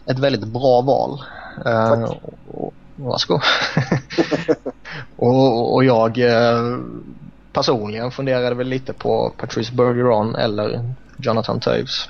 [0.05, 1.19] ett väldigt bra val.
[1.65, 2.21] Eh, Tack.
[2.51, 3.41] och, varsågod.
[5.15, 6.77] och, och jag eh,
[7.53, 12.09] personligen funderade väl lite på Patrice Bergeron eller Jonathan Toews.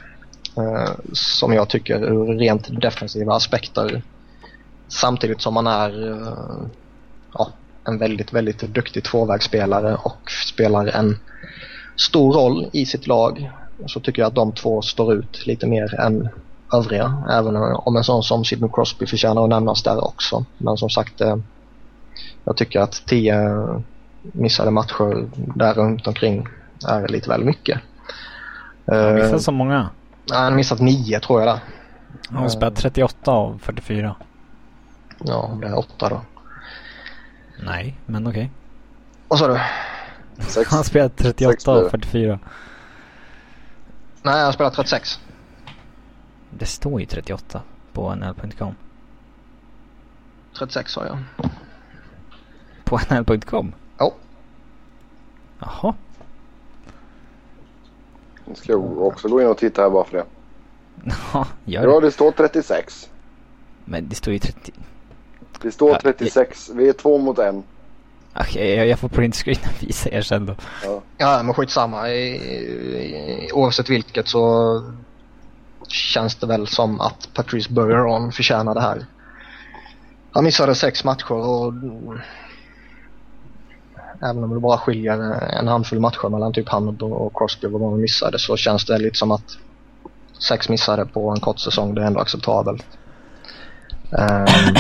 [0.58, 4.04] Eh, som jag tycker ur rent defensiva aspekter
[4.88, 6.68] samtidigt som man är eh,
[7.34, 7.50] ja,
[7.88, 11.20] en väldigt, väldigt duktig tvåvägsspelare och spelar en
[11.96, 13.52] stor roll i sitt lag
[13.86, 16.30] så tycker jag att de två står ut lite mer än
[16.74, 17.24] övriga.
[17.32, 20.46] Även om en sån som Sidney Crosby förtjänar att nämnas där också.
[20.58, 21.36] Men som sagt, eh,
[22.44, 23.38] jag tycker att tio
[24.22, 26.48] missade matcher där runt omkring
[26.88, 27.80] är lite väl mycket.
[28.88, 29.90] Han Eh, missade så många.
[30.32, 31.60] han har missat nio tror jag där.
[32.30, 34.16] Han har spelat 38 av 44.
[35.20, 36.22] Ja, det är åtta då.
[37.66, 38.52] Nej, men okej.
[39.28, 39.60] Vad sa du?
[40.40, 40.70] Sex.
[40.72, 41.90] Han Sex 38 blir av det.
[41.90, 42.40] 44.
[44.22, 45.20] Nej, jag har spelat 36.
[46.50, 47.62] Det står ju 38
[47.94, 48.76] på nl.com.
[50.58, 51.18] 36 sa jag.
[52.84, 53.74] På nl.com?
[53.98, 54.14] Ja.
[55.60, 55.94] Jaha.
[58.46, 60.26] Nu ska jag också gå in och titta här bara för det.
[61.34, 62.08] Ja, gör Ja, det.
[62.08, 63.10] det står 36.
[63.86, 64.72] Men det står ju 30.
[65.62, 66.70] Det står Ja, 36.
[66.74, 67.64] Vi är två mot en.
[68.40, 70.56] Okej, jag, jag får printscreena visa er sen då.
[70.84, 71.02] Ja.
[71.18, 72.10] Ja, men skitsamma.
[72.10, 74.84] I, i, oavsett vilket så
[75.88, 79.06] känns det väl som att Patrice Bergeron förtjänar det här.
[80.32, 81.74] Han missade sex matcher och
[84.22, 85.20] även om det bara skiljer
[85.60, 89.18] en handfull matcher mellan typ han och Crosby vad de missade så känns det lite
[89.18, 89.58] som att
[90.48, 92.86] sex missade på en kort säsong det är ändå acceptabelt.
[94.18, 94.76] Ehm,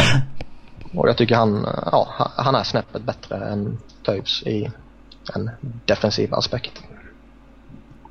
[0.98, 4.72] och jag tycker han, ja, han är snäppet bättre än Toews i
[5.36, 5.50] en
[5.86, 6.84] defensiv aspekt.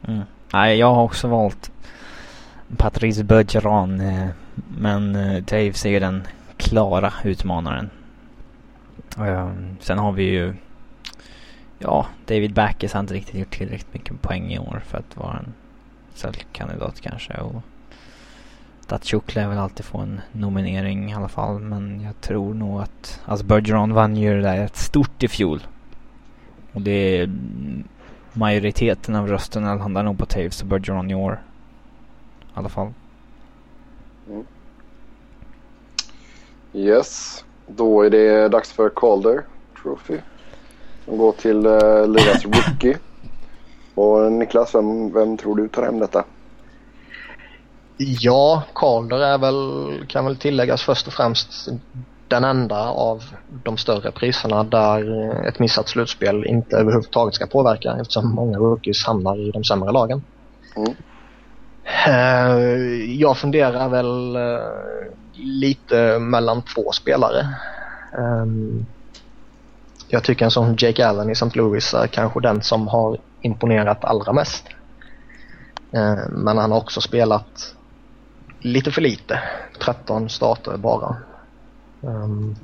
[0.09, 0.23] Mm.
[0.53, 1.71] Nej, jag har också valt
[2.77, 4.01] Patrice Bergeron.
[4.01, 4.29] Eh,
[4.79, 6.27] men eh, Toews Taves är ju den
[6.57, 7.91] klara utmanaren.
[9.19, 10.55] Ehm, sen har vi ju
[11.79, 15.39] Ja, David Backes har inte riktigt gjort tillräckligt mycket poäng i år för att vara
[15.39, 15.55] en
[16.15, 17.35] säljkandidat kanske.
[17.35, 17.63] Och
[18.87, 21.59] Datsjuk lär väl alltid få en nominering i alla fall.
[21.59, 23.21] Men jag tror nog att...
[23.25, 25.67] Alltså Bergeron vann ju det där ett stort i fjol.
[26.73, 27.85] Och det är mm,
[28.33, 31.43] majoriteten av rösterna landar nog på Taves och Bergeron i år.
[32.41, 32.93] I alla fall.
[36.73, 37.45] Yes.
[37.67, 39.43] Då är det dags för Calder
[39.83, 40.19] Trophy.
[41.05, 42.99] Som går till uh, Ligas Rookie.
[43.95, 46.25] Och Niklas, vem, vem tror du tar hem detta?
[47.97, 51.69] Ja, Calder är väl, kan väl tilläggas först och främst
[52.29, 53.23] den enda av
[53.65, 59.49] de större priserna där ett missat slutspel inte överhuvudtaget ska påverka eftersom många rookies hamnar
[59.49, 60.23] i de sämre lagen.
[60.77, 60.95] Mm.
[62.07, 64.61] Eh, Jag funderar väl eh,
[65.33, 67.49] lite mellan två spelare.
[68.19, 68.87] Ehm,
[70.09, 71.51] Jag tycker en sån Jake Allen i St.
[71.55, 74.65] Louis är kanske den som har imponerat allra mest.
[75.93, 77.74] Eh, Men han har också spelat
[78.65, 79.41] lite för lite.
[79.81, 81.17] 13 starter bara.
[82.01, 82.57] Um,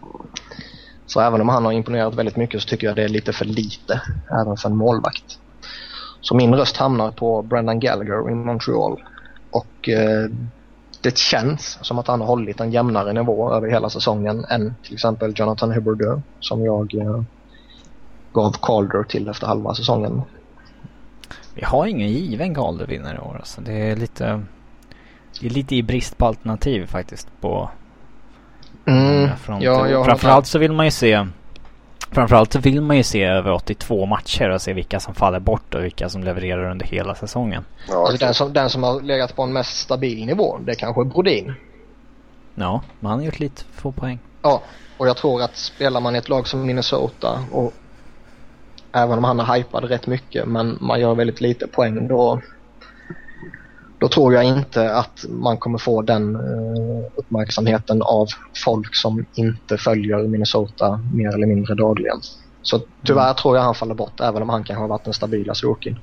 [1.06, 3.44] Så även om han har imponerat väldigt mycket så tycker jag det är lite för
[3.44, 4.00] lite
[4.42, 5.38] även för en målvakt.
[6.20, 9.02] Så min röst hamnar på Brendan Gallagher i Montreal.
[9.50, 10.30] Och eh,
[11.00, 14.94] det känns som att han har hållit en jämnare nivå över hela säsongen än till
[14.94, 17.22] exempel Jonathan Huberdeau som jag eh,
[18.32, 20.22] gav Calder till efter halva säsongen.
[21.54, 23.60] Vi har ingen given Calder-vinnare i år alltså.
[23.60, 24.42] Det är lite...
[25.40, 27.70] Det är lite i brist på alternativ faktiskt på
[28.86, 29.30] Mm,
[29.60, 31.26] ja, jag Framförallt så vill man ju se
[32.12, 35.74] Framförallt så vill man ju se över 82 matcher och se vilka som faller bort
[35.74, 37.64] och vilka som levererar under hela säsongen.
[37.88, 40.76] Ja, Alltså den som, den som har legat på en mest stabil nivå, det är
[40.76, 41.54] kanske Brodin.
[42.54, 44.18] Ja, men han har gjort lite få poäng.
[44.42, 44.62] Ja,
[44.96, 47.72] och jag tror att spelar man i ett lag som Minnesota och
[48.92, 52.40] även om han är hypad rätt mycket men man gör väldigt lite poäng då
[54.00, 58.26] då tror jag inte att man kommer få den eh, uppmärksamheten av
[58.64, 62.20] folk som inte följer Minnesota mer eller mindre dagligen.
[62.62, 63.34] Så tyvärr Mm.
[63.36, 65.98] tror jag han faller bort även om han kanske har varit den stabilaste rookien.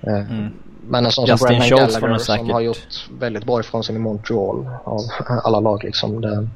[0.00, 0.48] Eh, Mm.
[0.88, 3.60] Men en sån Justin som Brendan Schultz Gallagher nog som säkert- har gjort väldigt bra
[3.60, 5.00] ifrån sig i Montreal av
[5.44, 6.20] alla lag liksom.
[6.20, 6.48] Det,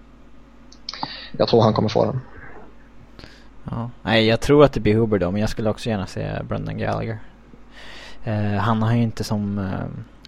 [1.38, 2.20] jag tror han kommer få den.
[3.70, 3.90] Ja.
[4.02, 6.78] Nej, jag tror att det blir Huber då, men jag skulle också gärna se Brendan
[6.78, 7.18] Gallagher.
[8.24, 9.58] Eh, han har ju inte som...
[9.58, 9.64] Eh,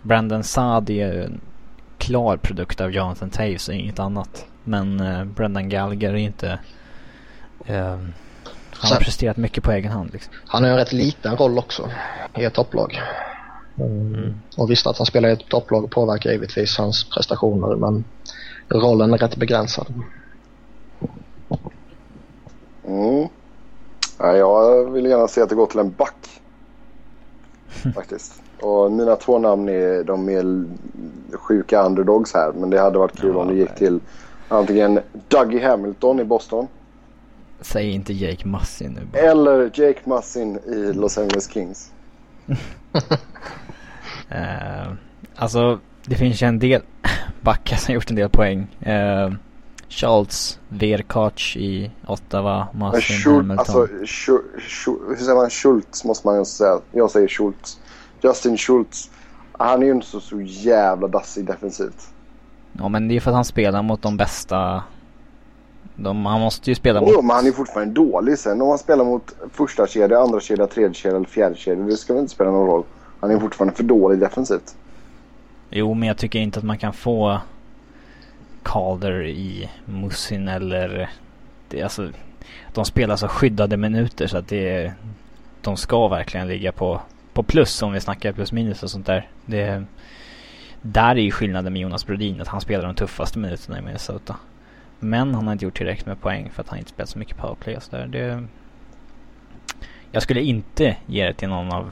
[0.03, 1.41] Brandon Saad är en
[1.99, 4.47] klar produkt av Jonathan Taves och inget annat.
[4.65, 6.59] Men uh, Brendan Gallagher är inte...
[7.71, 7.97] Uh,
[8.71, 10.35] han har presterat mycket på egen hand liksom.
[10.47, 11.91] Han har en rätt liten roll också
[12.37, 13.01] i ett topplag.
[13.79, 14.35] Mm.
[14.57, 18.05] Och visst att han spelar i ett topplag påverkar givetvis hans prestationer men
[18.69, 19.95] rollen är rätt begränsad.
[22.87, 23.29] Mm.
[24.19, 26.41] Ja, jag vill gärna se att det går till en back.
[27.95, 28.42] Faktiskt.
[28.63, 30.65] Och mina två namn är de är
[31.37, 32.53] sjuka underdogs här.
[32.53, 34.01] Men det hade varit kul ja, om det gick till
[34.49, 36.67] antingen Dougie Hamilton i Boston.
[37.61, 39.23] Säg inte Jake Massin nu bara.
[39.23, 41.93] Eller Jake Massin i Los Angeles Kings.
[42.49, 42.57] uh,
[45.37, 46.83] alltså det finns ju en del
[47.41, 48.77] backar som gjort en del poäng.
[48.87, 49.35] Uh,
[49.89, 53.59] Schultz, Verkac i Ottawa, Massin, Schul Hamilton.
[53.59, 54.43] Alltså, Schul
[55.09, 56.81] hur säger man Schultz måste man ju säga.
[56.93, 57.79] Jag säger Schultz.
[58.23, 59.11] Justin Schultz.
[59.53, 62.09] Han är ju inte så, så jävla dassig defensivt.
[62.73, 64.83] Ja men det är för att han spelar mot de bästa.
[65.97, 67.11] De, han måste ju spela mot...
[67.13, 68.63] Jo men han är fortfarande dålig sen.
[68.63, 71.85] Om han spelar mot första kedja, andra kedja, tredje kedja eller fjärde kedja.
[71.85, 72.85] Det ska väl inte spela någon roll.
[73.21, 74.77] Han är fortfarande för dålig defensivt.
[75.71, 77.41] Jo men jag tycker inte att man kan få
[78.63, 81.11] Calder i Mussin eller...
[81.69, 82.09] Det, alltså,
[82.73, 84.93] de spelar så skyddade minuter så att det
[85.61, 87.01] De ska verkligen ligga på,
[87.33, 89.29] på plus om vi snackar plus minus och sånt där.
[89.47, 89.85] Det,
[90.83, 94.37] där är ju skillnaden med Jonas Brodin att han spelar de tuffaste minuterna i Minnesota.
[94.99, 97.37] Men han har inte gjort tillräckligt med poäng för att han inte spelat så mycket
[97.37, 98.07] powerplay och sådär.
[98.07, 98.45] Det...
[100.11, 101.91] Jag skulle inte ge det till någon av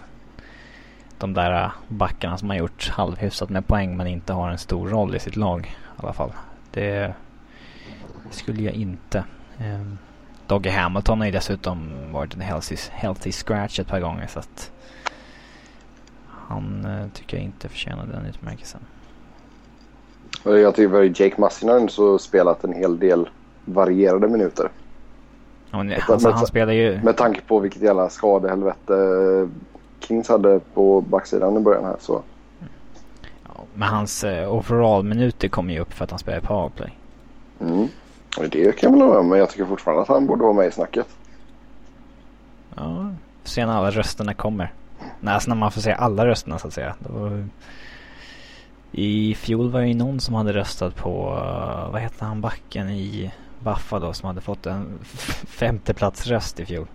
[1.19, 5.17] de där backarna som har gjort halvhyfsat med poäng men inte har en stor roll
[5.17, 6.33] i sitt lag i alla fall.
[6.71, 7.15] Det
[8.31, 9.25] skulle jag inte.
[9.59, 9.99] Um,
[10.49, 14.73] Hamilton har ju dessutom varit en healthy, healthy scratch ett par gånger så att
[16.51, 18.81] han uh, tycker jag inte förtjänar den utmärkelsen.
[20.45, 23.29] Jag tycker att Jake Massinen så spelat en hel del
[23.65, 24.69] varierade minuter.
[25.71, 27.01] Ja, men, alltså, med, han spelar ju...
[27.03, 29.49] Med tanke på vilket jävla skadehelvete
[30.01, 32.23] Kings hade på backsidan i början här så.
[33.75, 36.99] Men hans uh, overall-minuter kommer ju upp för att han spelar powerplay.
[37.61, 37.89] Mm.
[38.51, 40.71] Det kan jag väl med men jag tycker fortfarande att han borde vara med i
[40.71, 41.07] snacket.
[42.77, 43.11] Ja,
[43.45, 44.73] se när alla rösterna kommer.
[45.21, 46.95] Nej, alltså när man får se alla rösterna så att säga.
[46.99, 47.49] Var...
[48.93, 52.91] I fjol var det ju någon som hade röstat på, uh, vad hette han backen
[52.91, 54.99] i Buffalo som hade fått en
[55.49, 56.87] femteplatsröst i fjol.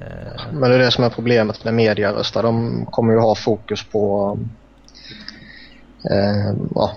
[0.00, 0.06] Uh...
[0.52, 2.42] Men det är det som är problemet med mediaröster.
[2.42, 4.38] De kommer ju ha fokus på
[6.10, 6.96] eh, ja,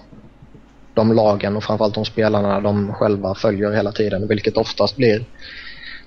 [0.94, 5.26] de lagen och framförallt de spelarna de själva följer hela tiden vilket oftast blir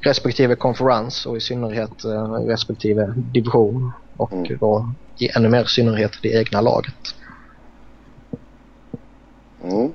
[0.01, 4.59] respektive konferens och i synnerhet eh, respektive division och mm.
[4.61, 7.15] då i ännu mer synnerhet det egna laget.
[9.65, 9.93] Mm.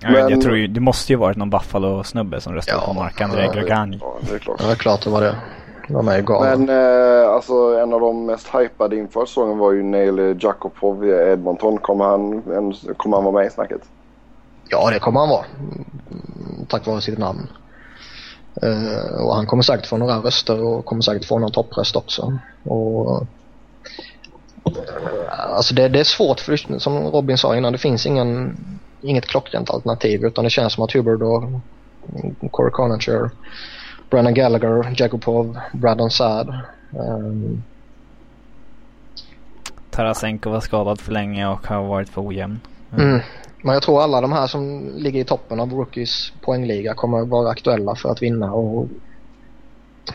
[0.00, 0.30] Ja, Men...
[0.30, 3.46] Jag tror ju, det måste ju varit någon Buffalo-snubbe som röstade ja, på Marc-André ja.
[3.46, 3.60] Ja, det
[4.34, 4.60] är klart.
[4.60, 5.36] Ja, det är klart det var det.
[5.88, 6.56] De är galna.
[6.56, 11.10] Men eh, alltså en av de mest hypade inför säsongen var ju Neil Jakopov i
[11.10, 11.78] Edmonton.
[11.78, 13.80] Kommer han, en, kommer han vara med i snacket?
[14.68, 15.44] Ja, det kommer han vara.
[16.68, 17.48] Tack vare sitt namn.
[18.64, 22.38] Uh, och han kommer säkert få några röster och kommer säkert få någon toppröst också.
[22.64, 23.26] Och,
[25.30, 28.56] alltså det, det, är svårt för som Robin sa innan, det finns ingen,
[29.00, 31.50] inget klockrent alternativ utan det känns som att Hubbard och
[32.50, 33.30] Corey Conacher
[34.10, 36.54] Brennan Gallagher, Jakubov, Braddon Saad.
[36.90, 37.62] Um...
[39.90, 42.60] Tarasenko var skadad för länge och har varit för ojämn.
[42.92, 43.08] Mm.
[43.08, 43.20] Mm.
[43.62, 47.50] Men jag tror alla de här som ligger i toppen av Rookies poängliga kommer vara
[47.50, 48.88] aktuella för att vinna och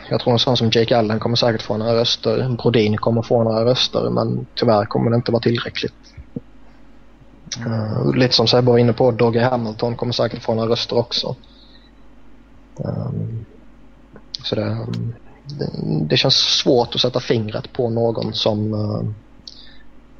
[0.09, 2.55] jag tror en sån som Jake Allen kommer säkert få några röster.
[2.61, 5.93] Brodin kommer få några röster men tyvärr kommer det inte vara tillräckligt.
[7.67, 11.35] Uh, lite som Sebbe var inne på, Dogge Hamilton kommer säkert få några röster också.
[12.77, 13.45] Um,
[14.43, 14.87] så det,
[15.45, 15.69] det,
[16.09, 19.11] det, känns svårt att sätta fingret på någon som uh,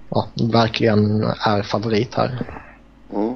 [0.10, 2.62] ja, verkligen är favorit här.
[3.14, 3.36] Mm.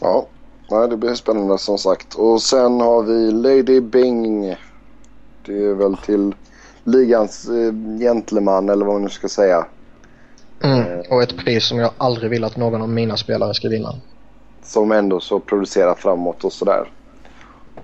[0.00, 0.26] Ja,
[0.70, 2.14] Nej, det blir spännande som sagt.
[2.14, 4.56] Och sen har vi Lady Bing.
[5.44, 6.34] Det är väl till
[6.84, 9.66] ligans eh, gentleman eller vad man nu ska säga.
[10.62, 13.68] Mm, eh, och ett pris som jag aldrig vill att någon av mina spelare ska
[13.68, 13.94] vinna.
[14.62, 16.90] Som ändå så producerar framåt och sådär.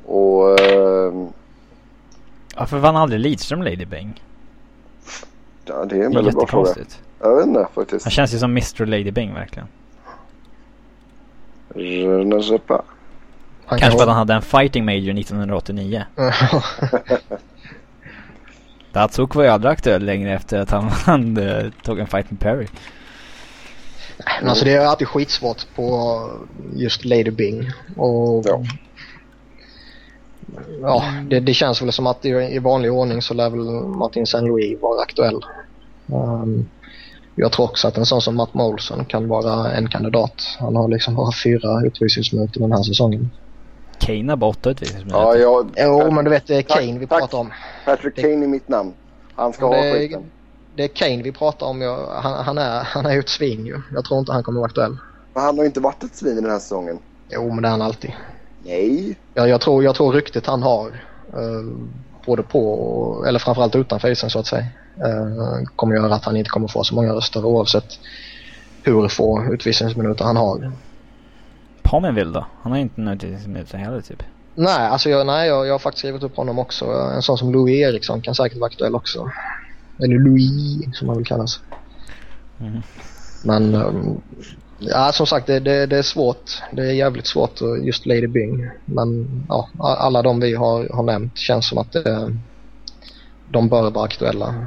[0.06, 0.60] Och...
[0.60, 1.12] Eh,
[2.56, 4.22] Varför vann aldrig Lidström Lady Bing?
[5.64, 6.74] Ja, det är en väldigt bra fråga.
[7.20, 8.04] Jag vet inte faktiskt.
[8.04, 9.68] Han känns ju som Mr Lady Bing verkligen.
[11.74, 12.80] Je ne sais pas.
[13.66, 16.04] Han Kanske för att han hade en fighting major 1989.
[18.92, 22.40] Datsuk var ju aldrig aktuell längre efter att han, han uh, tog en fight med
[22.40, 22.66] Perry.
[24.40, 26.28] Men alltså det är alltid skitsvårt på
[26.74, 27.70] just Lady Bing.
[27.96, 28.62] Och Ja.
[30.80, 33.60] ja, det, det känns väl som att i, i vanlig ordning så lär väl
[33.96, 35.40] Martin Saint Louis vara aktuell.
[36.06, 36.68] Um,
[37.34, 40.34] jag tror också att en sån som Matt Molson kan vara en kandidat.
[40.58, 43.30] Han har liksom bara fyra utvisningsminuter den här säsongen.
[43.98, 45.18] Kane har bara åtta utvisningsminuter.
[45.20, 47.18] Ja, jag, Jo, men du vet det är Tack, Kane vi tack.
[47.20, 47.50] pratar om.
[47.84, 48.92] Patrick det- Kane är mitt namn.
[49.34, 50.22] Han ska ha det, är, skiten.
[50.76, 51.80] det är Kane vi pratar om.
[51.80, 53.80] Jag, han, han, är, han är ju ett svin ju.
[53.94, 54.96] Jag tror inte han kommer vara aktuell.
[55.34, 56.98] Men han har ju inte varit ett svin i den här säsongen.
[57.30, 58.12] Jo, men det är han alltid.
[58.64, 59.16] Nej.
[59.34, 60.86] Jag, jag, tror, jag tror ryktet han har,
[61.32, 61.76] eh,
[62.26, 64.66] både på och, eller framförallt utanför isen så att säga,
[64.96, 67.98] eh, kommer göra att han inte kommer få så många röster oavsett
[68.82, 70.72] hur få utvisningsminuter han har.
[71.82, 72.46] Palmenville då?
[72.62, 74.22] Han har inte några utvisningsminuter heller typ.
[74.54, 76.84] Nej, alltså jag, nej, jag, jag har faktiskt skrivit upp honom också.
[77.14, 79.30] En sån som Louis Eriksson kan säkert vara aktuell också.
[79.98, 81.60] Eller Louis som han vill kallas.
[82.60, 82.82] Mm.
[83.44, 84.20] Men ehm,
[84.78, 86.62] ja, som sagt det, det, det är svårt.
[86.72, 88.70] Det är jävligt svårt och just Lady Bing.
[88.84, 92.36] Men ja, alla de vi har, har nämnt känns som att det,
[93.50, 94.66] de bör vara aktuella.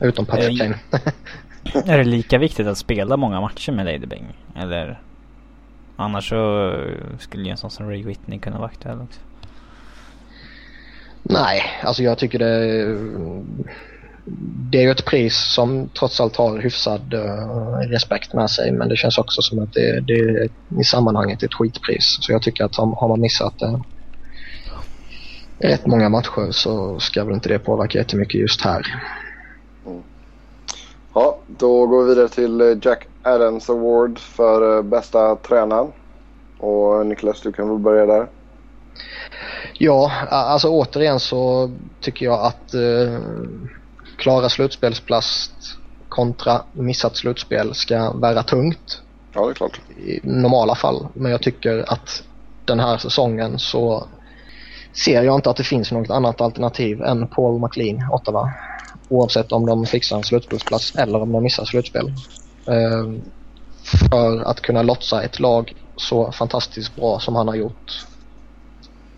[0.00, 0.78] Utom Patrick Eh, Kane.
[1.92, 4.36] Är det lika viktigt att spela många matcher med Lady Bing?
[4.56, 5.00] Eller?
[5.96, 6.72] Annars så
[7.18, 9.20] skulle ju en sån som Ray Whitney kunna vara aktuell också.
[11.22, 12.96] Nej, alltså jag tycker det
[14.70, 18.88] det är ju ett pris som trots allt har hyfsad eh, respekt med sig men
[18.88, 20.48] det känns också som att det, det är
[20.80, 22.18] i sammanhanget ett skitpris.
[22.20, 23.80] Så jag tycker att har, har man missat uh,
[25.58, 28.86] rätt många matcher så ska väl inte det påverka jättemycket just här.
[31.46, 35.92] Då går vi vidare till eh, Jack Adams Award för eh, bästa tränaren.
[36.58, 38.28] Och Niklas, du kan väl börja där.
[39.78, 41.70] Ja, alltså återigen så
[42.00, 43.20] tycker jag att eh,
[44.16, 45.50] klara slutspelsplats
[46.08, 49.02] kontra missat slutspel ska väga tungt.
[49.32, 49.80] Ja, det är klart.
[49.96, 51.08] i normala fall.
[51.14, 52.22] Men jag tycker att
[52.64, 54.08] den här säsongen så
[54.92, 58.52] ser jag inte att det finns något annat alternativ än Paul McLean, Ottawa.
[59.08, 62.12] Oavsett om de fixar en slutspelsplats eller om de missar slutspel.
[62.66, 63.20] Ehm,
[64.10, 68.06] för att kunna lotsa ett lag så fantastiskt bra som han har gjort.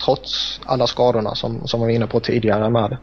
[0.05, 2.97] Trots alla skadorna som, som vi var inne på tidigare med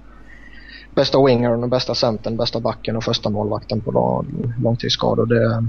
[0.95, 4.25] bästa wingern bästa centern, bästa backen och första målvakten på
[4.63, 5.25] långtidsskador.
[5.25, 5.63] Det,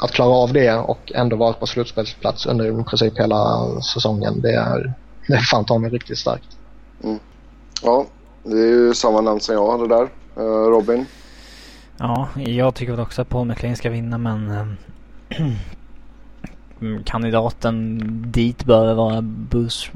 [0.00, 4.40] att klara av det och ändå vara på slutspelsplats under i princip hela säsongen.
[4.40, 4.94] Det är,
[5.28, 6.48] det är fan ta mig riktigt starkt.
[7.04, 7.18] Mm.
[7.82, 8.06] Ja,
[8.44, 10.08] det är ju samma namn som jag hade där.
[10.36, 11.06] Eh, Robin.
[11.96, 14.76] Ja, jag tycker väl också att Paul McLean ska vinna men ehm,
[17.04, 17.98] kandidaten
[18.32, 19.90] dit bör vara Bruce,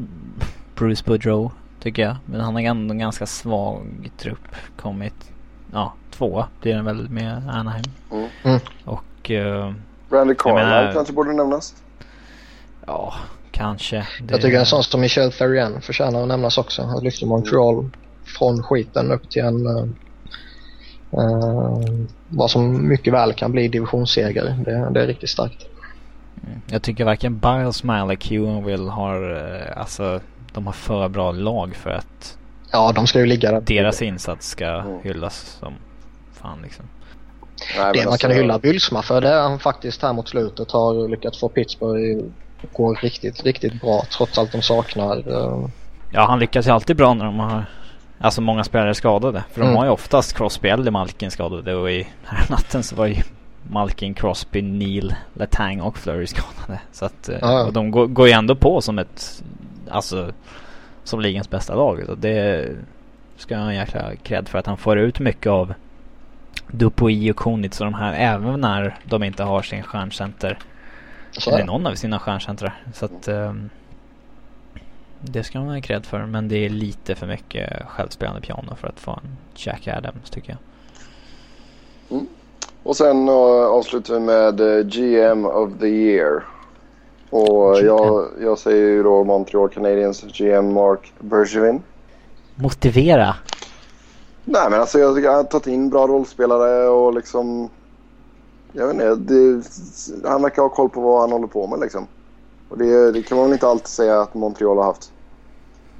[0.75, 1.51] Bruce Boudreau
[1.83, 2.17] tycker jag.
[2.27, 5.31] Men han har ändå en ganska svag trupp kommit.
[5.73, 7.85] Ja, två blir den väl med Anaheim.
[8.13, 8.29] Mm.
[8.45, 8.61] Mm.
[8.85, 9.73] Och eh,
[10.11, 11.75] Randy Carlyle menar- kanske borde nämnas.
[12.87, 13.15] ja,
[13.51, 13.97] kanske.
[13.97, 16.83] Det- Jag tycker en sån som Michel Therrien förtjänar att nämnas också.
[16.83, 17.91] Han lyfte Montreal
[18.39, 19.85] från skiten upp till en uh,
[22.29, 24.45] vad som mycket väl kan bli divisionsseger.
[24.64, 25.66] Det, det är riktigt starkt.
[26.47, 26.61] Mm.
[26.70, 28.31] Jag tycker varken Biles, Malek,
[28.66, 30.20] Will har, eh, alltså
[30.53, 32.39] de har för bra lag för att
[32.72, 33.61] Ja, de ska ju ligga där.
[33.61, 34.99] deras insats ska Mm.
[35.03, 35.72] hyllas som
[36.33, 36.85] fan liksom.
[37.79, 40.70] Nej, Det man alltså, kan hylla Bylsma för det är han faktiskt här mot slutet
[40.70, 42.24] har lyckats få Pittsburgh
[42.62, 45.16] att gå riktigt, riktigt bra trots allt de saknar.
[45.16, 45.68] eh,
[46.12, 47.64] Ja, han lyckas ju alltid bra när de har
[48.21, 49.45] Alltså många spelare är skadade.
[49.53, 49.77] För de Mm.
[49.77, 53.16] har ju oftast Crosby eller Malkin skadade och i här natten så var ju
[53.71, 56.81] Malkin, Crosby, Neil, Letang och Flurry skadade.
[56.93, 57.64] Så att, ja.
[57.64, 59.43] och de går, går ju ändå på som ett,
[59.91, 60.33] alltså
[61.05, 62.05] som ligans bästa lag.
[62.09, 62.69] Och det
[63.37, 65.75] ska han ha en jäkla cred för att han får ut mycket av
[66.71, 70.59] Dupuy och Konitz och de här även när de inte har sin stjärncenter.
[71.47, 72.75] Eller någon av sina stjärncentrar.
[72.95, 73.71] Så att ehm,
[75.21, 76.27] det ska man ha cred för.
[76.27, 80.51] Men det är lite för mycket självspelande piano för att få en Jack Adams tycker
[80.51, 80.59] jag.
[82.83, 83.35] Och sen uh,
[83.66, 86.45] avslutar vi med eh, GM of the year.
[87.31, 87.87] Och GM.
[87.87, 91.83] jag, jag säger ju då Montreal Canadiens GM Mark Bergevin.
[92.55, 93.35] Motivera!
[94.45, 97.71] Nej men alltså jag tycker han har tagit in bra rollspelare och liksom...
[98.73, 99.35] Jag vet inte.
[99.35, 99.62] Det,
[100.29, 102.07] han verkar ha koll på vad han håller på med liksom.
[102.69, 105.12] Och det, det kan man väl inte alltid säga att Montreal har haft.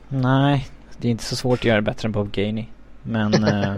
[0.09, 2.65] Nej, det är inte så svårt att göra bättre än Bob Gainey.
[3.03, 3.75] Men eh,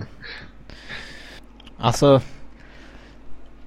[1.78, 2.20] alltså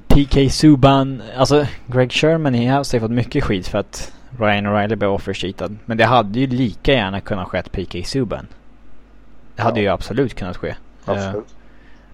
[0.08, 4.96] PK Subban, alltså Greg Sherman i House har fått mycket skit för att Ryan O'Reilly
[4.96, 5.70] blev offersheetad.
[5.86, 8.48] Men det hade ju lika gärna kunnat ske PK Subban.
[9.56, 9.84] Det hade Ja.
[9.84, 10.70] ju absolut kunnat ske.
[10.70, 11.56] Eh, Absolut.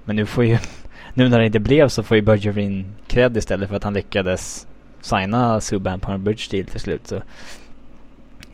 [0.06, 0.58] Men nu får ju
[1.14, 4.68] nu när det inte blev så får ju Bergevin cred istället för att han lyckades
[5.02, 7.08] signa Subban på en bridge deal till slut.
[7.08, 7.22] Så.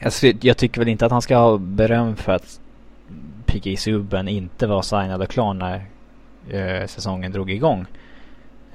[0.03, 2.59] Alltså, jag tycker väl inte att han ska ha beröm för att
[3.45, 5.85] PK Subban inte var signad och klar när
[6.49, 7.85] eh, säsongen drog igång.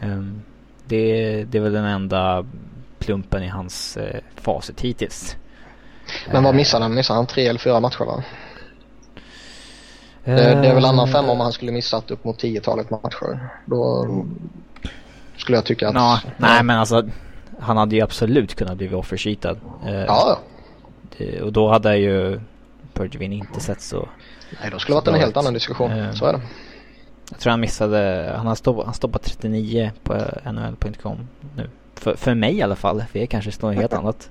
[0.00, 0.42] Um,
[0.86, 2.46] det, det är väl den enda
[2.98, 5.36] plumpen i hans eh, facit hittills.
[6.32, 6.94] Men vad missade han?
[6.94, 8.24] Missade han tre eller fyra matcher va?
[10.24, 13.48] Det, det är väl annan Eh, femma om han skulle missat upp mot tiotalet matcher.
[13.66, 14.06] Då
[15.36, 15.94] skulle jag tycka att...
[15.94, 17.08] Ja, nej men alltså
[17.60, 19.56] han hade ju absolut kunnat bli offersheetad.
[19.86, 20.38] Eh, Ja,
[21.18, 22.40] det, och då hade ju
[22.94, 24.08] Bergevin inte sett så.
[24.62, 25.90] nej, då skulle det varit en helt annan diskussion.
[25.90, 26.12] Eh.
[26.12, 26.40] Så är det.
[27.30, 30.14] Jag tror han missade, han har stoppat, han stoppat 39 på
[30.52, 31.70] NHL.com nu.
[31.94, 34.30] För, för mig i alla fall, för er kanske står helt annat.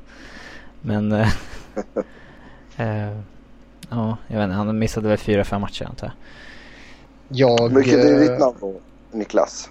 [0.81, 1.27] Men eh,
[2.77, 3.17] eh,
[3.89, 6.13] ja, jag vet inte, han missade väl 4-5 matcher antar jag.
[7.31, 8.73] Jag, Vilket är eh, ditt namn då,
[9.11, 9.69] Niklas?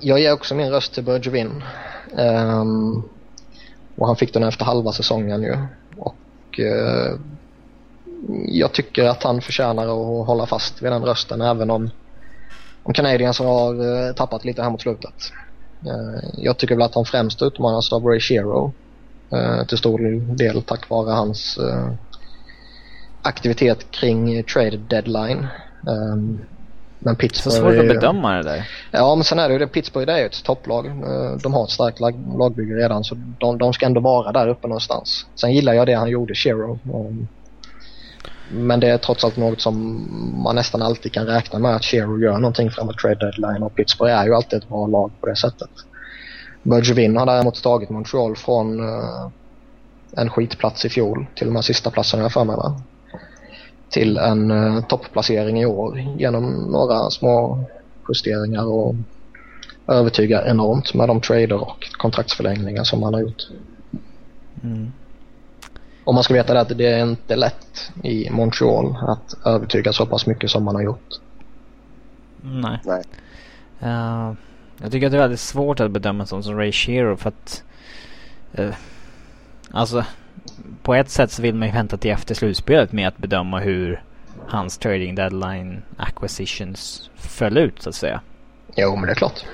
[0.00, 1.64] Jag ger också min röst till Bergevin.
[2.12, 3.02] Um, ehm,
[3.96, 5.56] och han fick den efter halva säsongen ju.
[5.96, 7.20] Och uh,
[8.48, 11.90] jag tycker att han förtjänar att hålla fast vid den rösten även om,
[12.82, 15.32] om Canadiens har uh, tappat lite här mot slutet.
[15.86, 18.72] Uh, jag tycker väl att han främst utmanas av Ray Shero.
[19.68, 19.98] till stor
[20.36, 21.58] del tack vare hans
[23.22, 25.46] aktivitet kring trade deadline.
[25.86, 26.40] Um,
[26.98, 28.68] men Så Pittsburgh svårt är att bedöma det där.
[28.90, 30.86] Ja men sen är det ju det, Pittsburgh det är ju ett topplag.
[30.86, 34.48] Eh, De har ett starkt lag, lagbygge redan så de, de ska ändå vara där
[34.48, 35.26] uppe någonstans.
[35.34, 36.78] Sen gillar jag det han gjorde, Shero.
[36.92, 37.28] Um,
[38.50, 40.06] Men det är trots allt något som
[40.44, 44.12] man nästan alltid kan räkna med att Shero gör någonting framåt trade deadline och Pittsburgh
[44.12, 45.70] är ju alltid ett bra lag på det sättet.
[46.62, 49.28] Bergevin har däremot tagit Montreal från eh,
[50.16, 52.80] en skitplats i fjol till de här sista platserna jag för mig va?
[53.90, 57.64] Till en uh, topplacering i år genom några små
[58.08, 58.94] justeringar och
[59.86, 63.42] övertygar enormt med de trader och kontraktsförlängningar som han har gjort.
[64.62, 64.92] Mm.
[66.04, 70.06] Och man ska veta det att det är inte lätt i Montreal att övertyga så
[70.06, 71.20] pass mycket som man har gjort.
[72.40, 72.80] Nej.
[72.84, 73.02] Nej.
[73.80, 74.32] Eh,
[74.82, 77.28] jag tycker att det är väldigt svårt att bedöma en sån som Ray Shero för
[77.28, 77.62] att
[78.52, 78.74] eh,
[79.70, 80.04] Alltså
[80.82, 84.02] på ett sätt så vill man ju vänta till efter slutspelet med att bedöma hur
[84.46, 88.20] hans trading deadline acquisitions föll ut så att säga.
[88.76, 89.44] Jo men det är klart.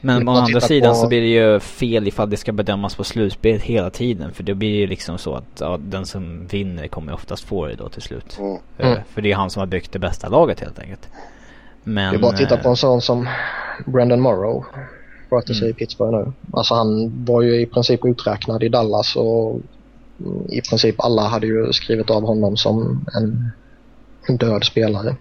[0.00, 3.04] Men å andra sidan på- så blir det ju fel ifall det ska bedömas på
[3.04, 4.32] slutspelet hela tiden.
[4.34, 7.74] För det blir ju liksom så att ja, den som vinner kommer oftast få det
[7.74, 8.38] då till slut.
[8.40, 8.56] Mm.
[8.78, 8.98] Mm.
[9.08, 11.08] För det är han som har byggt det bästa laget helt enkelt.
[11.84, 13.28] Men, det är bara att titta eh, på en sån som
[13.86, 14.64] Brendan Morrow.
[15.30, 15.70] Sköter sig Mm.
[15.70, 16.32] i Pittsburgh nu.
[16.52, 19.60] Alltså han var ju i princip uträknad i Dallas och
[20.48, 23.50] i princip alla hade ju skrivit av honom som en,
[24.28, 25.16] en död spelare.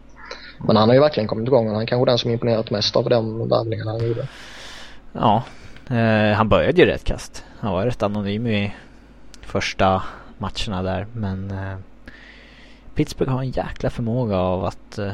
[0.68, 2.96] Men han har ju verkligen kommit igång och han är kanske den som imponerat mest
[2.96, 4.28] av de värvningarna han gjorde.
[5.14, 5.44] Ja,
[5.90, 7.44] eh, han började ju rätt kast.
[7.60, 8.74] Han var rätt anonym i
[9.42, 10.04] första
[10.38, 11.08] matcherna där.
[11.14, 11.78] Men eh,
[12.96, 15.12] Pittsburgh har en jäkla förmåga av att eh,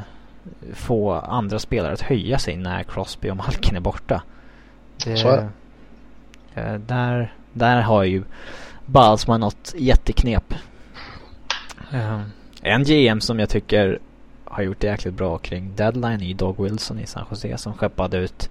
[0.73, 4.23] få andra spelare att höja sig när Crosby och Malkin är borta.
[5.05, 5.49] Det, Så är
[6.55, 6.61] det.
[6.61, 8.23] eh, där, där har ju
[8.85, 10.53] Balsman något jätteknep.
[11.91, 12.21] Eh,
[12.61, 13.99] en GM som jag tycker
[14.45, 17.73] har gjort det jäkligt bra kring deadline är ju Dog Wilson i San Jose som
[17.73, 18.49] skeppade ut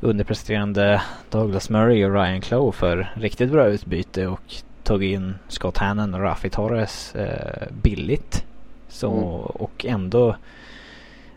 [0.00, 6.14] underpresterande Douglas Murray och Ryan Clough för riktigt bra utbyte och tog in Scott Hannon
[6.14, 8.44] och Rafi Torres eh, billigt.
[8.88, 9.24] Så, Mm.
[9.44, 10.36] Och ändå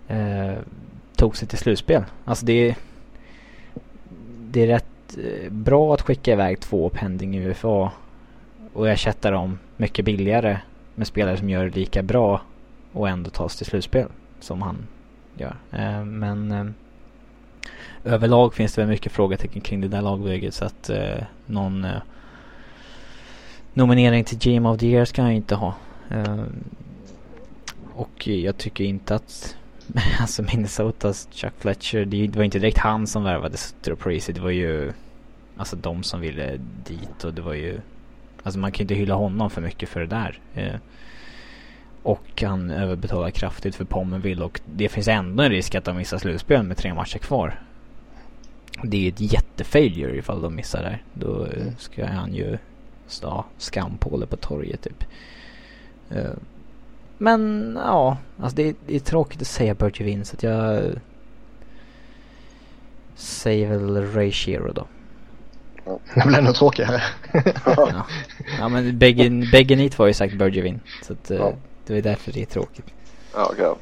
[0.07, 0.53] eh,
[1.15, 2.03] tog sig till slutspel.
[2.25, 2.75] Alltså det är,
[4.39, 7.91] det är rätt eh, bra att skicka iväg två pending UFA
[8.77, 10.59] och ersätta dem mycket billigare
[10.95, 12.41] med spelare som gör det lika bra
[12.91, 14.07] och ändå tas till slutspel
[14.39, 14.87] som han
[15.37, 15.55] gör.
[15.71, 16.65] Eh, men eh,
[18.03, 22.01] överlag finns det väl mycket frågetecken kring det där lagbygget så att eh, någon eh,
[23.73, 25.75] nominering till GM of the Year ska han ju inte ha.
[26.09, 26.43] Eh,
[27.93, 29.55] och jag tycker inte att
[30.19, 34.33] alltså Minnesotas Chuck Fletcher, det, det var inte direkt han som värvade Sutter och Parisi,
[34.33, 34.93] det var ju
[35.57, 37.79] alltså de som ville dit och det var ju
[38.47, 40.39] alltså man kan ju inte hylla honom för mycket för det där.
[40.53, 40.75] Eh,
[42.03, 46.17] och han överbetalar kraftigt för Pommenville och det finns ändå en risk att de missar
[46.17, 47.61] slutspel med tre matcher kvar.
[48.83, 51.03] Det är ju ett jättefailure ifall de missar där.
[51.13, 52.57] Då eh, ska han ju
[53.07, 55.03] stå skampåle på torget typ.
[56.09, 56.31] Eh,
[57.17, 60.91] Men ja, alltså det är, det är tråkigt att säga Bergevin så att jag
[63.15, 64.87] säger väl Ray Shiro då.
[66.15, 67.01] Det blir ännu tråkigare.
[67.65, 68.05] Ja,
[68.59, 70.79] ja men bägge, ni två har ju sagt Bergevin.
[71.03, 71.51] Så att, eh, Ja.
[71.87, 72.85] det är därför det är tråkigt.
[73.35, 73.73] Ja, okej.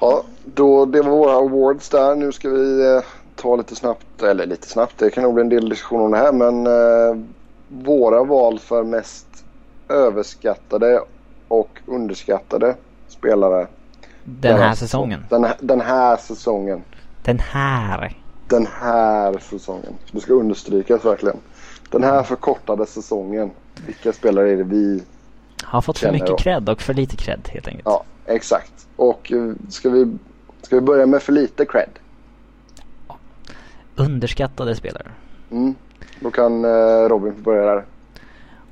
[0.00, 2.14] Ja, då, det var våra awards där.
[2.14, 3.02] Nu ska vi eh,
[3.36, 6.18] ta lite snabbt, eller lite snabbt, det kan nog bli en del diskussion om det
[6.18, 7.22] här men eh,
[7.68, 9.26] våra val för mest
[9.88, 11.00] överskattade
[11.48, 12.74] och underskattade
[13.08, 13.66] spelare.
[14.24, 15.26] Den här säsongen.
[15.30, 16.82] Den, den här säsongen.
[17.22, 18.16] Den här.
[18.48, 19.92] Den här säsongen.
[20.12, 21.36] Det ska understrykas verkligen.
[21.90, 23.50] Den här förkortade säsongen.
[23.86, 25.02] Vilka spelare är det vi...
[25.62, 27.86] Har fått för mycket cred och för lite cred helt enkelt.
[27.86, 28.86] Ja, exakt.
[28.96, 30.16] Och eh, ska vi,
[30.62, 31.90] ska vi börja med för lite cred?
[33.96, 35.10] Underskattade spelare.
[35.50, 35.74] Mm.
[36.20, 37.84] Då kan eh, Robin få börja där.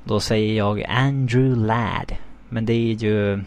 [0.03, 2.15] Då säger jag Andrew Ladd.
[2.49, 3.43] Men det är ju...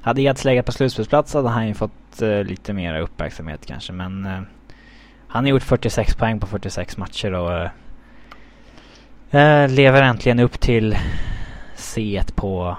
[0.00, 4.28] Hade Eds legat på slutspelsplats hade han ju fått eh, lite mer uppmärksamhet kanske men...
[5.28, 7.52] Han har gjort 46 poäng på 46 matcher och...
[7.52, 7.70] Eh,
[9.30, 10.96] eh, lever äntligen upp till
[11.76, 12.76] C1 på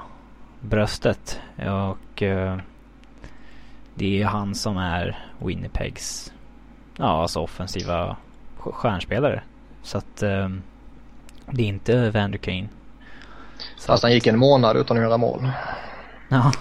[0.62, 1.40] bröstet.
[1.58, 2.24] Och...
[2.24, 2.58] Eh,
[3.96, 6.34] det är han som är Winnipegs...
[6.98, 8.18] Ja, alltså offensiva
[8.60, 9.42] st- stjärnspelare.
[9.84, 10.18] Så att...
[11.52, 12.68] Det är inte Vander Kane.
[13.78, 15.50] Så Fast han gick en månad utan att göra mål.
[16.30, 16.52] Ja,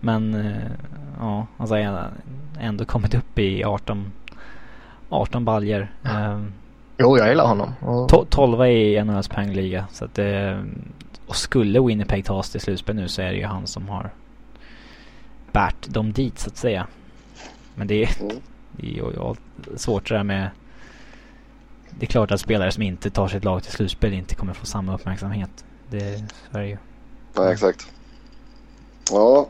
[0.00, 0.52] men
[1.20, 1.76] ja, alltså
[2.60, 4.12] ändå kommit upp i 18,
[5.08, 5.92] 18 baljer.
[6.04, 6.42] Eh,
[6.98, 7.72] Jo, jag gillar honom.
[7.80, 9.86] Och, to- 12 i NHLs poängliga.
[9.92, 10.64] Så att det,
[11.26, 14.10] och skulle Winnipeg tas till slutspel nu så är det ju han som har
[15.52, 16.86] bärt dem dit så att säga.
[17.74, 18.36] Men det är, Mm.
[18.72, 19.36] det är
[19.76, 20.50] svårt det där med
[21.90, 24.66] det är klart att spelare som inte tar sitt lag till slutspel inte kommer få
[24.66, 25.64] samma uppmärksamhet.
[25.90, 26.18] Det
[26.52, 26.76] så är det ju.
[27.34, 27.86] Ja, exakt.
[29.12, 29.48] Ja,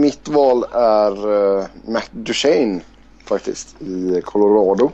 [0.00, 2.80] mitt val är uh, Matt Duchene
[3.28, 4.90] faktiskt i Colorado.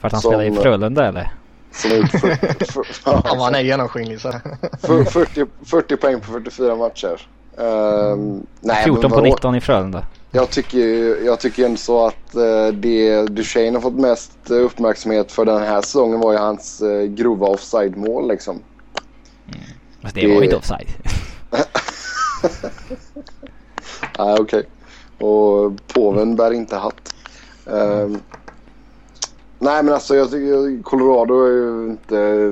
[0.00, 1.32] För att han Som- spelar i Frölunda eller?
[1.72, 4.32] Som har gjort för, för, han var nej genomskinlig så.
[4.82, 7.20] för, 40, 40 poäng på 44 matcher.
[7.58, 9.26] Ehm, nej, 14 men på vadå?
[9.34, 10.06] 19 i Frölunda.
[10.30, 10.78] Jag tycker,
[11.24, 15.62] jag tycker ändå så att eh, det Duchene har fått mest eh, uppmärksamhet för den
[15.62, 18.60] här säsongen var ju hans eh, grova offside-mål liksom.
[20.02, 20.88] Fast det, Det- var ju inte offside.
[24.18, 24.62] Nej, okej.
[25.18, 27.14] Och påven bär inte hatt.
[27.66, 28.20] Ehm,
[29.58, 32.50] nej, men alltså jag tycker Colorado har ju inte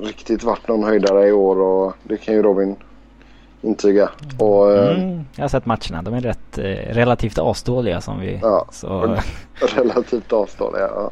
[0.00, 2.76] riktigt varit någon höjdare i år och det kan ju Robin
[3.62, 4.10] intyga.
[4.38, 6.02] Och eh, Mm, jag har sett matcherna.
[6.02, 8.38] De är rätt eh, relativt asdåliga som vi...
[8.42, 8.66] Ja.
[8.72, 9.16] Så,
[9.76, 11.10] relativt avstånd, ja.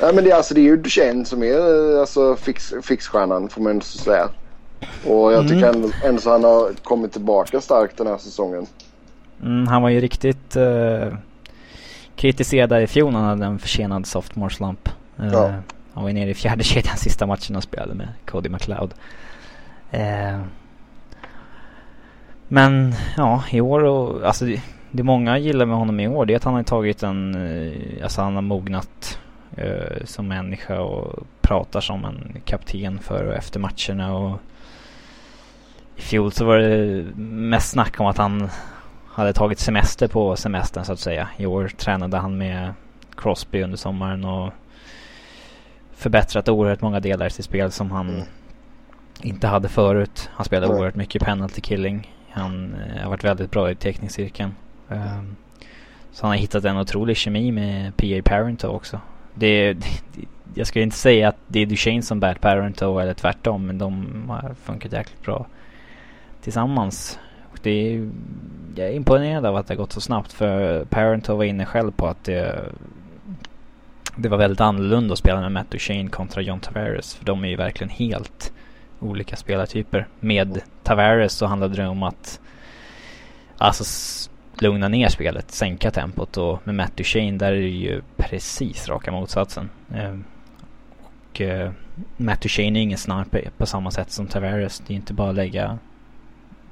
[0.00, 3.48] Nej, men det, är alltså, det är ju Duchene som är eh, alltså, fix, fixstjärnan
[3.48, 4.28] får man ändå säga.
[5.06, 8.66] Och jag tycker ändå, ändå så han har kommit tillbaka starkt den här säsongen.
[9.42, 11.08] mm, han var ju riktigt eh,
[12.16, 14.88] kritiserad i fjol när han hade en försenad sophomore slump.
[15.16, 15.54] Ja.
[15.94, 18.94] Han var nere i fjärde kedjan sista matchen och spelade med Cody McLeod.
[19.90, 20.40] Eh,
[22.48, 26.32] men ja, i år och alltså det, det många gillar med honom i år det
[26.32, 29.18] är att han har tagit en, eh, alltså han har mognat
[29.56, 34.38] eh, som människa och pratar som en kapten för och efter matcherna och
[35.96, 38.48] i fjol så var det mest snack om att han
[39.12, 41.28] hade tagit semester på semestern så att säga.
[41.36, 42.74] I år tränade han med
[43.16, 44.52] Crosby under sommaren och
[45.92, 48.26] förbättrat oerhört många delar i sitt spel som han Mm.
[49.22, 50.30] inte hade förut.
[50.32, 50.76] Han spelade Nej.
[50.78, 52.14] oerhört mycket penalty killing.
[52.30, 54.54] Han eh, har varit väldigt bra i teckningscirkeln.
[54.88, 55.36] Ehm,
[56.12, 58.22] så han har hittat en otrolig kemi med P.A.
[58.24, 59.00] Parento också.
[59.34, 59.86] Det, det,
[60.54, 64.06] jag skulle inte säga att det är Duchene som bär Parento eller tvärtom men de
[64.28, 65.46] har funkat jäkligt bra
[66.42, 67.18] tillsammans.
[67.62, 68.10] Det är,
[68.74, 71.92] jag är imponerad av att det har gått så snabbt för Parento var inne själv
[71.92, 72.64] på att det,
[74.16, 77.14] det var väldigt annorlunda att spela med Matt Duchene kontra John Tavares.
[77.14, 78.52] För de är ju verkligen helt
[79.00, 80.06] olika spelartyper.
[80.20, 82.40] Med Tavares så handlade det om att
[83.58, 83.84] alltså
[84.58, 89.12] lugna ner spelet, sänka tempot och med Matt Duchene där är det ju precis raka
[89.12, 89.70] motsatsen.
[89.94, 90.24] Ehm,
[91.30, 91.72] och eh,
[92.16, 94.82] Matt Duchene är ingen sniper på samma sätt som Tavares.
[94.86, 95.78] Det är inte bara att lägga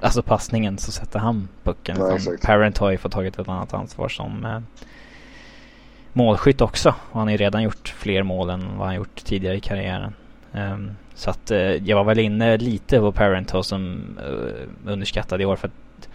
[0.00, 2.12] alltså passningen så sätter han pucken.
[2.12, 2.42] Exakt.
[2.42, 4.60] Parent har ju fått tagit ett annat ansvar som eh,
[6.12, 6.94] målskytt också.
[7.10, 10.14] Och han har ju redan gjort fler mål än vad han gjort tidigare i karriären.
[10.52, 15.46] Ehm, så att eh, jag var väl inne lite på Parento som uh, underskattade i
[15.46, 16.08] år för att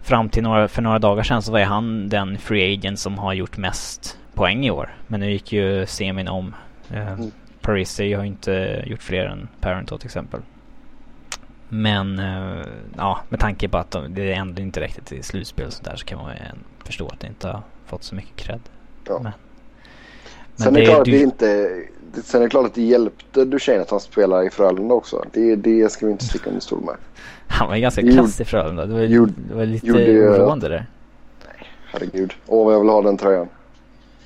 [0.00, 3.18] fram till några, för några dagar sedan så var ju han den free agent som
[3.18, 4.94] har gjort mest poäng i år.
[5.06, 6.54] Men nu gick ju semin om.
[6.90, 7.30] Mm.
[7.60, 10.40] Parisi har ju inte gjort fler än Parento till exempel.
[11.74, 12.66] Men eh,
[12.96, 16.04] ja, med tanke på att de, det ändå inte räckte till slutspel och sådär så
[16.04, 16.30] kan man
[16.84, 18.60] förstå att det inte har fått så mycket cred.
[19.08, 19.20] Ja.
[19.22, 19.32] Men,
[20.56, 21.46] Sen är det klart att du- det inte...
[22.14, 25.24] det- Sen är det klart att det hjälpte Duchene att han spelar i Frölunda också.
[25.32, 26.94] Det, det ska vi inte sticka under stol med.
[27.46, 28.86] Han var ju ganska kass i Frölunda.
[28.86, 30.86] Det var, Gjorde- det var lite oroande där.
[31.92, 32.32] Herregud.
[32.46, 33.48] Åh, vad jag vill ha den tröjan.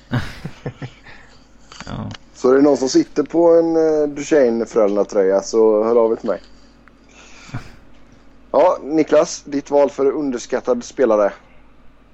[2.33, 6.29] Så är det någon som sitter på en uh, Duchene-Frölunda-tröja så hör av er till
[6.29, 6.39] mig.
[8.59, 11.33] Ja, Niklas, ditt val för underskattad spelare?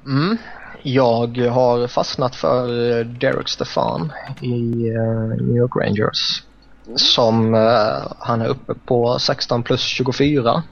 [0.05, 0.37] Mm.
[0.81, 6.43] Jag har fastnat för eh, Derek Stefan i uh, New York Rangers.
[6.85, 6.97] Mm.
[6.97, 10.63] Som uh, han är uppe på 16 plus 24.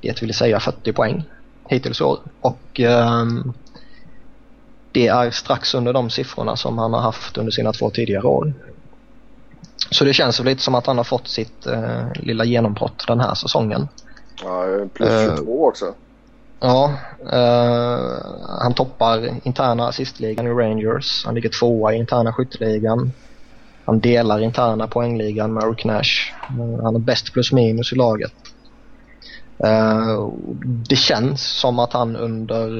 [0.00, 1.24] Det vill säga 40 poäng
[1.68, 2.18] hittills i år.
[2.40, 3.52] Och um,
[4.92, 8.52] det är strax under de siffrorna som han har haft under sina två tidigare år.
[9.90, 13.34] Så det känns lite som att han har fått sitt uh, lilla genombrott den här
[13.34, 13.88] säsongen.
[14.44, 15.94] Ja, plus 22 uh, också.
[16.60, 16.94] Ja,
[17.32, 18.18] uh,
[18.62, 21.24] han toppar interna assistligan i Rangers.
[21.24, 23.12] Han ligger tvåa i interna skytteligan.
[23.84, 26.32] Han delar interna poängligan med Rick Nash.
[26.58, 28.34] Uh, han är bäst plus minus i laget.
[29.64, 30.32] Uh,
[30.88, 32.70] det känns som att han under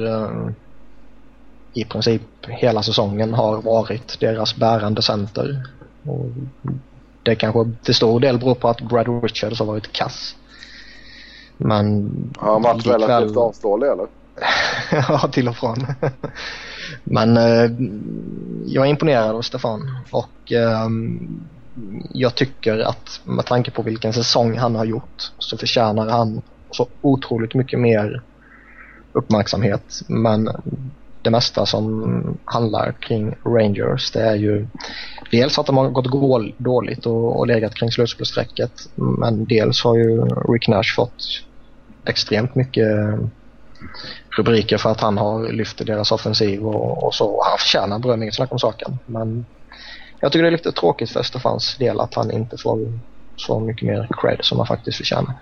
[1.73, 5.63] i princip hela säsongen har varit deras bärande center.
[6.03, 6.25] Och
[7.23, 10.35] det kanske till stor del beror på att Brad Richards har varit kass.
[11.61, 12.11] Men...
[12.37, 14.07] Har han varit relativt avstående eller?
[14.91, 15.85] ja, till och från.
[17.03, 17.71] Men eh,
[18.65, 20.89] jag är imponerad av Stefan och eh,
[22.13, 26.41] jag tycker att med tanke på vilken säsong han har gjort så förtjänar han
[26.71, 28.21] så otroligt mycket mer
[29.13, 30.01] uppmärksamhet.
[30.07, 30.49] Men
[31.21, 34.67] det mesta som handlar kring Rangers det är ju
[35.31, 40.25] dels att de har gått dåligt och, och legat kring slutspelsstrecket men dels har ju
[40.25, 41.23] Rick Nash fått
[42.05, 42.87] extremt mycket
[44.37, 47.43] rubriker för att han har lyft deras offensiv och, och så.
[47.43, 48.99] Han förtjänar beröm, inget snack om saken.
[49.05, 49.45] Men
[50.19, 52.99] jag tycker det är lite tråkigt för Stefans del att han inte får
[53.35, 55.33] så mycket mer cred som han faktiskt förtjänar.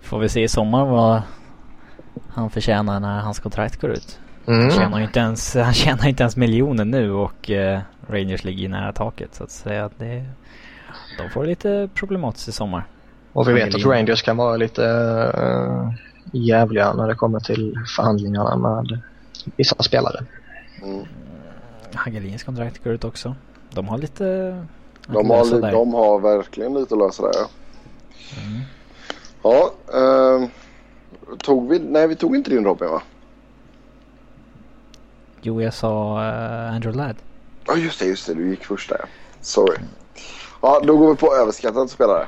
[0.00, 1.22] Får vi se i sommar vad
[2.28, 4.18] han förtjänar när hans kontrakt går ut.
[4.46, 4.60] Mm.
[4.60, 8.92] Han, tjänar inte ens, han tjänar inte ens miljoner nu och uh, Rangers ligger nära
[8.92, 9.90] taket så att säga.
[9.98, 10.24] Det,
[11.18, 12.84] de får lite problematiskt i sommar.
[13.32, 14.82] Och vi vet att Rangers kan vara lite
[15.38, 15.92] uh,
[16.32, 19.00] jävliga när det kommer till förhandlingarna med
[19.56, 20.24] vissa spelare.
[20.82, 21.06] Mm.
[21.94, 23.34] Hagelins kontrakt går ut också.
[23.70, 24.24] De har lite
[25.06, 25.72] de har, där.
[25.72, 27.48] de har verkligen lite att lösa där ja.
[28.42, 28.60] Mm.
[29.42, 30.48] Ja, uh,
[31.36, 33.02] tog vi, nej vi tog inte din Robin va?
[35.42, 37.16] Jo, jag sa uh, Andrew Ladd.
[37.66, 38.34] Ja, just det, just det.
[38.34, 39.04] Du gick först där.
[39.40, 39.78] Sorry.
[40.62, 42.26] Ja, då går vi på överskattade spelare.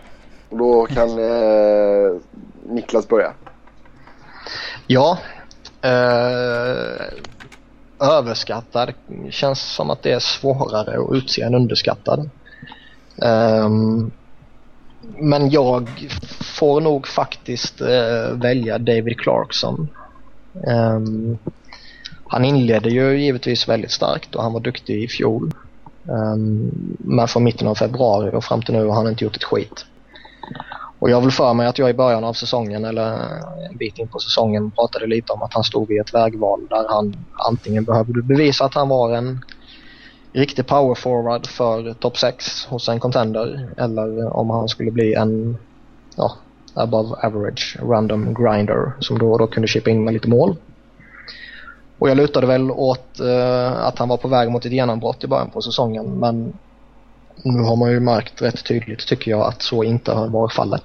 [0.54, 2.20] Och då kan eh,
[2.68, 3.32] Niklas börja.
[4.86, 5.18] Ja.
[5.82, 7.04] Eh,
[8.00, 8.92] överskattad
[9.30, 12.30] känns som att det är svårare att utse än underskattad.
[13.22, 13.68] Eh,
[15.18, 15.88] men jag
[16.58, 19.88] får nog faktiskt eh, välja David Clarkson.
[20.52, 21.38] Um,
[22.26, 25.52] han inledde ju givetvis väldigt starkt och han var duktig i fjol.
[26.04, 29.44] Um, men från mitten av februari och fram till nu har han inte gjort ett
[29.44, 29.86] skit.
[31.04, 33.12] Och jag vill för mig att jag i början av säsongen eller
[33.70, 36.86] en bit in på säsongen pratade lite om att han stod vid ett vägval där
[36.88, 37.16] han
[37.48, 39.44] antingen behövde bevisa att han var en
[40.32, 45.56] riktig power forward för topp 6 hos en contender eller om han skulle bli en
[46.16, 46.32] ja,
[46.74, 50.56] above average random grinder som då och då kunde chippa in med lite mål.
[51.98, 55.26] Och jag lutade väl åt eh, att han var på väg mot ett genombrott i
[55.26, 56.52] början på säsongen men
[57.42, 60.84] nu har man ju märkt rätt tydligt tycker jag att så inte har varit fallet.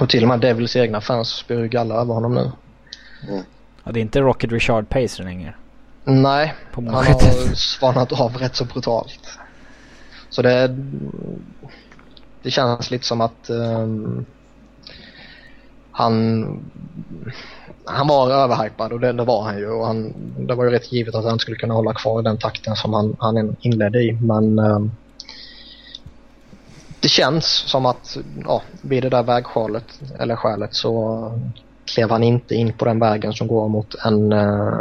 [0.00, 2.52] Och till och med Devils egna fans spyr galla över honom nu.
[3.28, 3.42] Mm.
[3.84, 5.54] Ja, det är inte Rocket Richard Pace längre.
[6.04, 9.38] Nej, han har svanat av rätt så brutalt.
[10.30, 10.76] Så det,
[12.42, 14.24] det känns lite som att um,
[15.92, 16.46] han
[17.84, 19.70] han var överhypad och det, det, var han ju.
[19.70, 22.38] Och han, det var ju rätt givet att han skulle kunna hålla kvar i den
[22.38, 24.12] takten som han, han inledde i.
[24.12, 24.78] Men eh,
[27.00, 31.32] det känns som att ja, vid det där vägskälet, eller skälet så
[31.84, 34.80] klev han inte in på den vägen som går mot en eh,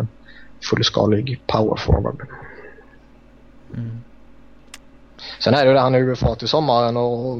[0.69, 2.27] fullskalig power forward.
[3.73, 4.01] Mm.
[5.39, 7.37] Sen är det ju det, han är UFA till sommaren och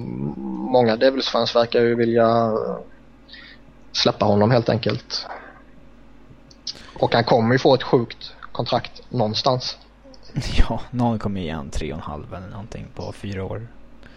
[0.72, 2.52] många Devils-fans verkar ju vilja
[3.92, 5.28] släppa honom helt enkelt.
[7.02, 9.78] Och han kommer ju få ett sjukt kontrakt någonstans.
[10.58, 13.68] Ja, någon kommer ge han tre och en halv eller någonting på fyra år.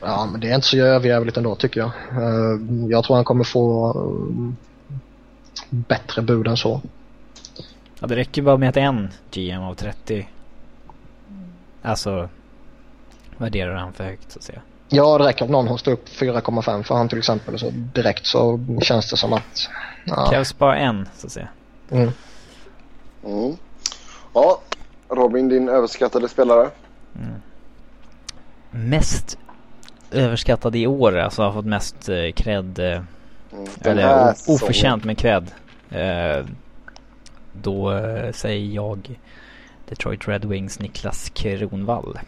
[0.00, 1.90] Ja, men det är inte så överjävligt ändå tycker jag.
[2.10, 4.96] Eh, jag tror han kommer få eh,
[5.70, 6.80] bättre bud än så.
[8.00, 10.28] Ja, det räcker bara med att en GM av 30
[11.82, 12.28] alltså
[13.36, 14.60] värderar han för högt så att säga.
[14.88, 17.58] Ja, det räcker att någon hostar upp 4,5 för han till exempel.
[17.58, 19.68] Så direkt så känns det som att...
[20.04, 20.26] Ja.
[20.30, 21.48] Krävs bara en så att säga.
[21.90, 22.10] Mm.
[23.24, 23.56] Mm.
[24.32, 24.60] Ja,
[25.08, 26.70] Robin din överskattade spelare?
[27.16, 27.40] Mm.
[28.70, 29.38] mest
[30.10, 32.78] överskattade i år, alltså har fått mest eh, cred.
[32.78, 33.02] Eh,
[33.54, 33.68] Mm.
[33.80, 35.50] Eller oförtjänt med cred.
[35.90, 36.46] Eh,
[37.52, 39.18] då eh, säger jag
[39.88, 42.18] Detroit Red Wings Niklas Kronwall.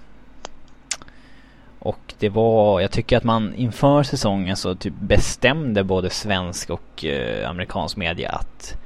[1.78, 7.05] Och det var, jag tycker att man inför säsongen så typ bestämde både svensk och
[7.05, 8.77] eh, amerikansk media att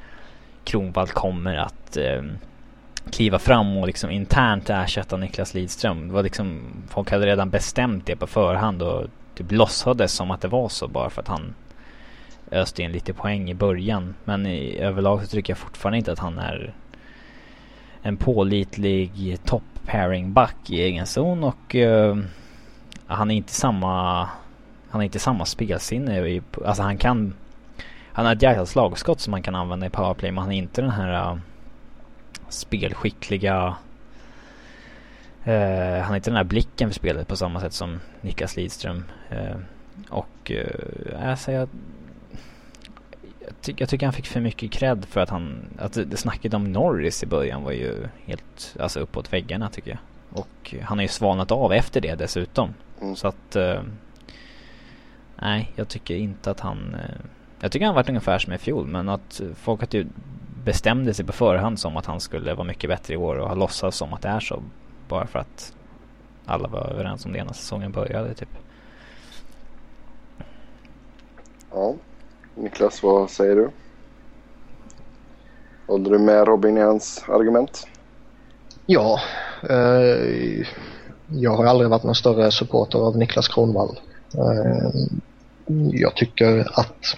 [0.70, 2.22] Kronwall kommer att eh,
[3.10, 6.08] kliva fram och liksom internt ersätta Niklas Lidström.
[6.08, 10.40] Det var liksom, folk hade redan bestämt det på förhand och typ låtsades som att
[10.40, 11.54] det var så bara för att han
[12.50, 14.14] öste in lite poäng i början.
[14.24, 16.72] Men i överlag så tycker jag fortfarande inte att han är
[18.02, 22.16] en pålitlig top pairing back i egen zon och eh,
[23.06, 24.28] han är inte samma
[24.90, 26.28] han är inte samma spelsinne.
[26.28, 27.34] i- Alltså han kan
[28.12, 30.82] han har ett jäkla slagskott som man kan använda i powerplay men han är inte
[30.82, 31.38] den här uh,
[32.48, 33.76] spelskickliga
[35.44, 39.04] eh, han har inte den här blicken för spelet på samma sätt som Niklas Lidström.
[39.30, 39.56] Eh,
[40.08, 41.68] och uh, alltså jag,
[43.40, 46.16] jag, ty- jag tycker han fick för mycket cred för att han, att det, det
[46.16, 49.98] snacket om Norris i början var ju helt, alltså uppåt väggarna tycker jag.
[50.32, 52.74] Och han har ju svalnat av efter det dessutom.
[53.00, 53.16] Mm.
[53.16, 53.82] Så att, eh,
[55.36, 57.24] nej jag tycker inte att han, eh,
[57.60, 60.06] jag tycker han varit ungefär som i fjol men att folk att ju
[60.64, 63.56] bestämde sig på förhand som att han skulle vara mycket bättre i år och har
[63.56, 64.62] låtsats som att det är så.
[65.08, 65.72] Bara för att
[66.46, 68.48] alla var överens om det när säsongen började typ.
[71.70, 71.94] Ja.
[72.54, 73.70] Niklas, vad säger du?
[75.86, 77.86] Håller du med Robin i hans argument?
[78.86, 79.20] Ja,
[79.68, 80.66] eh,
[81.26, 84.00] jag har aldrig varit någon större supporter av Niklas Kronwall.
[84.34, 84.90] Eh,
[85.92, 87.16] jag tycker att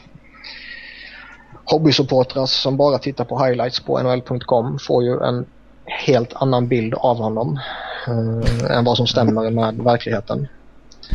[1.72, 5.46] hobbysupportrar som bara tittar på highlights på nhl.com får ju en
[5.84, 7.60] helt annan bild av honom
[8.06, 10.48] eh, än vad som stämmer med verkligheten.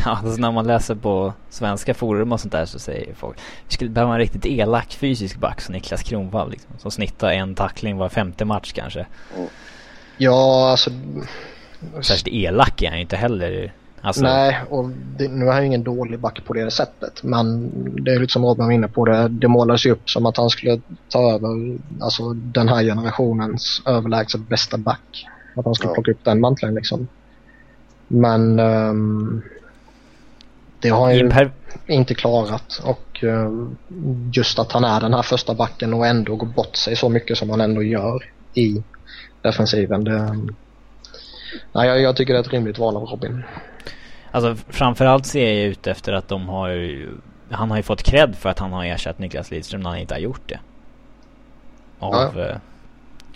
[0.06, 3.74] Ja, alltså när man läser på svenska forum och sånt där så säger folk Vi
[3.74, 7.98] skulle behöva en riktigt elak fysisk back som Niklas Kronwall liksom, Som snittar en tackling
[7.98, 9.06] var femte match kanske.
[10.18, 10.90] Ja, alltså...
[12.02, 13.74] Särskilt elak är han ju inte heller.
[14.02, 17.24] Alltså, Nej, och det, nu är han ju ingen dålig back på det sättet.
[17.24, 17.72] Men
[18.04, 19.28] det är lite som Robin var inne på det.
[19.28, 24.42] Det målades ju upp som att han skulle ta över alltså, den här generationens överlägset
[24.50, 25.26] bästa back.
[25.56, 25.94] Att han skulle Ja.
[25.94, 27.08] plocka upp den manteln liksom.
[28.08, 29.42] Men ehm,
[30.80, 31.52] det har han ju per-
[31.88, 32.82] inte klarat.
[32.84, 33.78] Och ehm,
[34.34, 37.38] just att han är den här första backen och ändå går bort sig så mycket
[37.38, 38.84] som han ändå gör i
[39.42, 40.04] defensiven.
[40.04, 40.38] Det,
[41.74, 43.44] nej, jag, jag tycker det är ett rimligt val av Robin.
[44.32, 47.00] Alltså framförallt ser jag ut efter att de har
[47.50, 50.14] Han har ju fått cred för att han har ersatt Niklas Lidström när han inte
[50.14, 50.60] har gjort det.
[52.00, 52.42] Av Ja.
[52.42, 52.58] eh,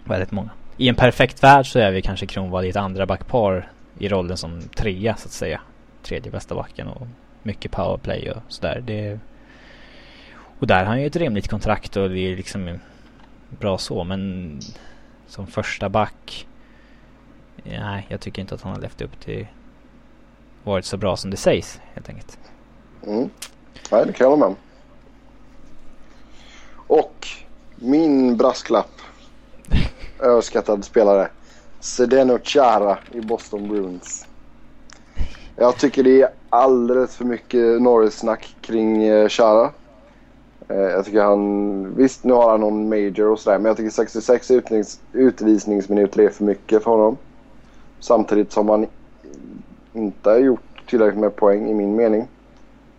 [0.04, 0.50] väldigt många.
[0.78, 4.38] I en perfekt värld så är vi kanske Kronwall i ett andra backpar i rollen
[4.38, 5.62] som trea så att säga.
[6.04, 7.08] Tredje bästa backen och
[7.44, 8.84] mycket powerplay och sådär.
[8.86, 9.20] Det,
[10.60, 12.80] och där har han ju ett rimligt kontrakt och det är liksom
[13.50, 14.60] bra så men
[15.28, 16.48] som första back
[17.64, 19.48] Nej, jag tycker inte att han har levt upp till
[20.64, 22.38] varit så bra som det sägs helt enkelt.
[23.08, 23.30] Mm.
[23.92, 24.56] Nej, det kan jag hålla med.
[26.88, 27.28] Och
[27.76, 28.92] min brasklapp.
[30.20, 31.30] Överskattad spelare.
[31.82, 34.28] Zdeno Chara i Boston Bruins.
[35.56, 39.72] Jag tycker det är alldeles för mycket Norris-snack kring eh, Chara.
[40.68, 41.96] Eh, Jag tycker han...
[41.96, 43.58] Visst, nu har han någon major och sådär.
[43.58, 47.18] Men jag tycker 66 utnings, utvisningsminuter är för mycket för honom.
[48.00, 48.86] Samtidigt som han
[49.94, 52.28] inte har gjort tillräckligt med poäng i min mening.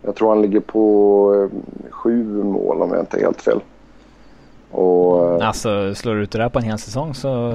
[0.01, 3.59] Jag tror han ligger på eh, sju mål om jag inte är helt fel.
[4.71, 7.51] Och, eh, Alltså slår du ut det där på en hel säsong så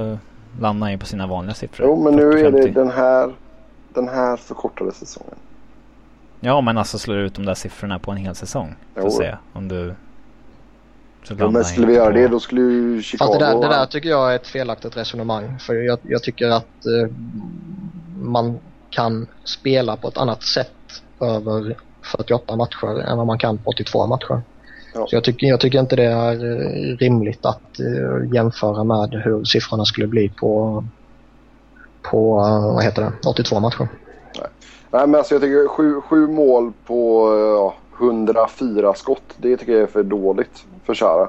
[0.60, 1.86] landar han ju på sina vanliga siffror.
[1.86, 2.74] jo, men nu är det 40-50.
[2.74, 3.32] den här,
[3.94, 5.34] den här förkortade säsongen.
[6.40, 8.74] Ja men alltså slår du ut de där siffrorna på en hel säsong.
[8.96, 9.38] Så att säga.
[9.52, 9.94] Om du...
[11.22, 13.26] Så Ja, men skulle vi göra det då skulle ju Chicago...
[13.26, 15.58] Fast det där, det där tycker jag är ett felaktigt resonemang.
[15.58, 17.12] För jag, jag tycker att eh,
[18.20, 18.58] man
[18.98, 24.06] kan spela på ett annat sätt över 48 matcher än vad man kan på 82
[24.06, 24.40] matcher.
[24.94, 25.06] Ja.
[25.06, 29.44] Så jag tycker, jag tycker inte det är eh, rimligt att eh, jämföra med hur
[29.44, 30.84] siffrorna skulle bli på,
[32.02, 33.88] på eh, vad heter det, 82 matcher.
[34.90, 37.74] Nej, men alltså jag tycker sju, sju mål på ja,
[38.06, 39.34] 104 skott.
[39.36, 41.28] Det tycker jag är för dåligt för Chara.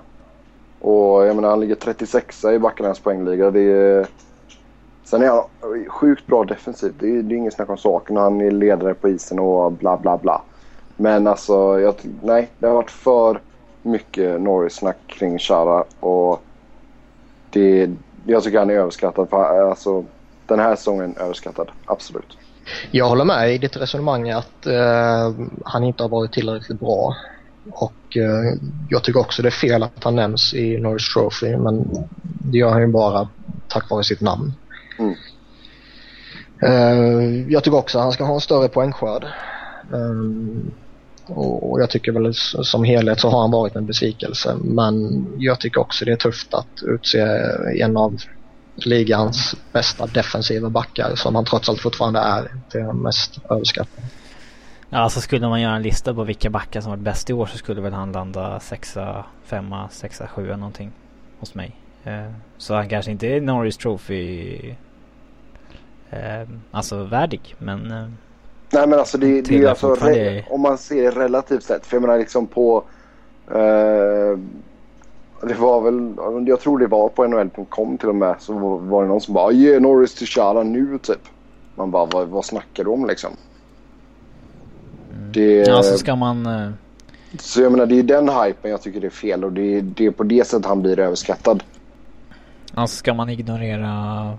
[0.80, 3.52] Och jag menar han ligger 36 i backarnas poängliga.
[3.52, 4.08] Det är...
[5.10, 5.44] Sen är han
[5.88, 6.96] sjukt bra defensivt.
[7.00, 8.18] Det är, det är inget snack om saken.
[8.18, 10.42] Han är ledare på isen och bla bla bla.
[10.96, 12.50] Men alltså, jag, nej.
[12.60, 13.42] Det har varit för
[13.82, 15.84] mycket Norris-snack kring Chara.
[16.00, 16.44] Och
[17.50, 17.90] det,
[18.26, 19.30] jag tycker han är överskattad.
[19.30, 20.06] För, alltså,
[20.46, 21.72] den här säsongen överskattad.
[21.86, 22.38] Absolut.
[22.92, 27.16] Jag håller med i ditt resonemang att uh, han inte har varit tillräckligt bra.
[27.72, 28.60] Och uh,
[28.90, 31.86] jag tycker också det är fel att han nämns i Norris Trophy men
[32.22, 33.28] det gör han ju bara
[33.68, 34.54] tack vare sitt namn.
[35.00, 35.16] Mm.
[36.62, 39.26] Eh, jag tycker också att han ska ha en större poängskörd.
[39.92, 40.72] Um,
[41.28, 44.58] och jag tycker väl som helhet så har han varit en besvikelse.
[44.64, 47.20] Men jag tycker också det är tufft att utse
[47.80, 48.18] en av
[48.76, 54.08] ligans bästa defensiva backar som han trots allt fortfarande är till mest överskattade.
[54.90, 57.46] Ja, alltså skulle man göra en lista på vilka backar som varit bäst i år
[57.46, 60.92] så skulle väl han landa sexa, femma, sexa, sjua någonting
[61.40, 61.76] hos mig.
[62.04, 64.76] Eh, så han kanske inte är Norris Trophy
[66.10, 68.08] eh, alltså värdig men eh,
[68.72, 71.86] Nej men alltså det, det är alltså re, om man ser det relativt sett.
[71.86, 72.84] För jag menar liksom på
[73.48, 74.40] eh,
[75.42, 79.08] det var väl, jag tror det var på NHL.com till och med så var det
[79.08, 81.22] någon som bara ge Norris till Chala nu typ.
[81.76, 83.32] Man bara vad, vad snackar du om liksom?
[85.14, 85.32] Mm.
[85.32, 86.48] Det, ja så ska man...
[86.48, 86.72] Uh...
[87.40, 89.82] Så jag menar det är den hypen jag tycker det är fel och det är,
[89.82, 91.64] det är på det sättet han blir överskattad.
[92.74, 94.38] Alltså ska man ignorera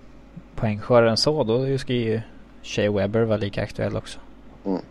[0.61, 2.21] poängsköraren så då ska ju
[2.63, 4.19] Shea Webber var lika aktuell också.
[4.65, 4.83] Mm.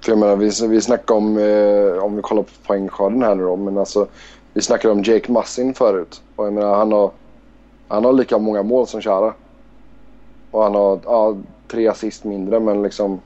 [0.00, 3.42] För jag menar, vi, vi snackade om, eh, om vi kollar på poängskörden här nu
[3.42, 4.06] då, men alltså
[4.52, 6.22] vi snackade om Jake Massin förut.
[6.36, 7.10] Och jag menar, han har,
[7.88, 9.34] han har lika många mål som Chara.
[10.50, 11.36] Och han har ja,
[11.68, 13.20] tre assist mindre, men liksom...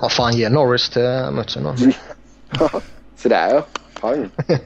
[0.00, 1.74] Vad fan, ge Norris till Mutsen då.
[3.16, 3.62] Se där ja.
[4.00, 4.28] Pang.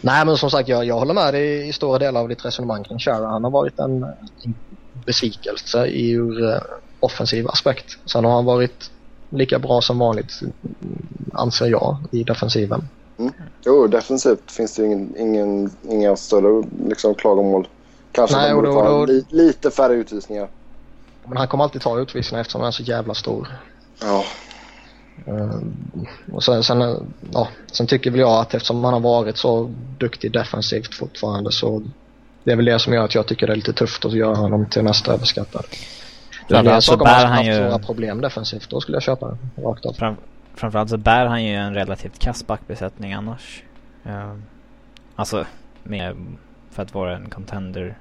[0.00, 2.84] Nej men som sagt jag, jag håller med dig i stora delar av ditt resonemang
[2.84, 3.26] kring Chara.
[3.26, 4.02] Han har varit en,
[4.42, 4.54] en
[5.06, 6.60] besvikelse ur uh,
[7.00, 7.98] offensiv aspekt.
[8.04, 8.90] Sen har han varit
[9.30, 10.40] lika bra som vanligt
[11.32, 12.88] anser jag i defensiven.
[13.18, 13.32] Mm.
[13.64, 17.68] Jo, defensivt finns det ingen, ingen, inga större liksom, klagomål.
[18.12, 20.48] Kanske Nej, borde ta då, li, lite färre utvisningar.
[21.24, 23.48] Men han kommer alltid ta utvisningar eftersom han är så jävla stor.
[24.00, 24.24] Ja.
[26.32, 30.32] Och sen, sen, ja, sen tycker väl jag att eftersom han har varit så duktig
[30.32, 31.82] defensivt fortfarande så
[32.44, 34.36] det är väl det som gör att jag tycker det är lite tufft att göra
[34.36, 35.64] honom till nästa överskattad.
[36.48, 37.60] Det är en sak om han haft ju...
[37.60, 39.92] några problem defensivt, då skulle jag köpa den rakt av.
[39.92, 40.16] Fram,
[40.54, 43.62] framförallt så bär han ju en relativt kass backbesättning annars.
[44.06, 44.34] Uh,
[45.16, 45.46] alltså,
[45.82, 46.16] med,
[46.70, 47.98] för att vara en contender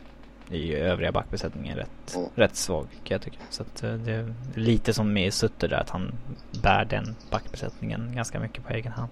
[0.52, 2.30] i övriga backbesättningen rätt, mm.
[2.36, 3.38] rätt svag kan jag tycka.
[3.50, 6.12] Så att uh, det är lite som med Sutter där, att han
[6.64, 9.12] bär den backbesättningen ganska mycket på egen hand.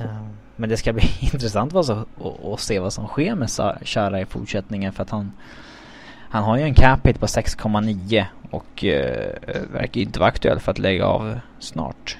[0.00, 1.90] Uh, men det ska bli intressant att,
[2.44, 3.50] att se vad som sker med
[3.82, 5.32] Chara i fortsättningen för att han
[6.34, 9.34] han har ju en cap hit på 6,9 och eh,
[9.72, 12.18] verkar inte vara aktuell för att lägga av snart.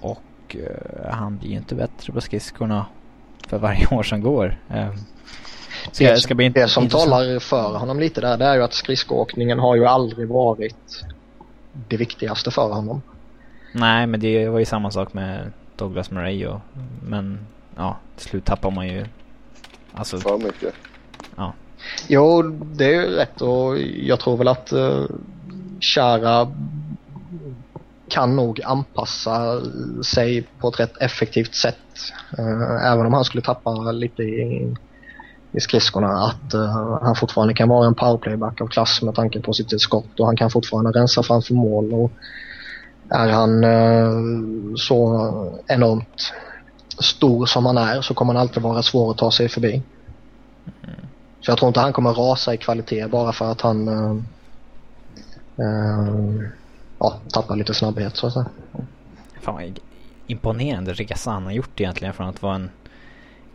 [0.00, 2.86] Och eh, han blir ju inte bättre på skridskorna
[3.48, 4.56] för varje år som går.
[4.70, 4.90] Eh,
[5.92, 8.74] så det, ska bli det som talar för honom lite där det är ju att
[8.74, 11.04] skridskoåkningen har ju aldrig varit
[11.88, 13.02] det viktigaste för honom.
[13.72, 16.60] Nej men det var ju samma sak med Douglas Murray och,
[17.02, 17.46] men
[17.76, 19.06] ja till slut tappar man ju
[19.92, 20.74] alltså, För mycket.
[21.36, 21.52] Ja.
[22.08, 25.06] Jo, det är ju rätt och jag tror väl att uh,
[25.80, 26.52] Chara
[28.08, 29.60] kan nog anpassa
[30.04, 31.76] sig på ett rätt effektivt sätt.
[32.38, 34.74] Uh, även om han skulle tappa lite i,
[35.54, 36.08] i skridskorna.
[36.08, 40.20] Att uh, han fortfarande kan vara en powerplayback av klass med tanke på sitt skott
[40.20, 41.92] och han kan fortfarande rensa framför mål.
[41.92, 42.10] Och
[43.08, 45.28] är han uh, så
[45.66, 46.32] enormt
[46.98, 49.82] stor som han är så kommer han alltid vara svår att ta sig förbi.
[50.82, 50.96] Mm.
[51.40, 54.14] Så jag tror inte han kommer rasa i kvalitet bara för att han uh,
[55.60, 56.48] uh,
[56.98, 58.46] ja, tappar lite snabbhet så att säga.
[59.40, 59.80] Fan vad
[60.26, 62.70] imponerande resa han har gjort egentligen från att vara en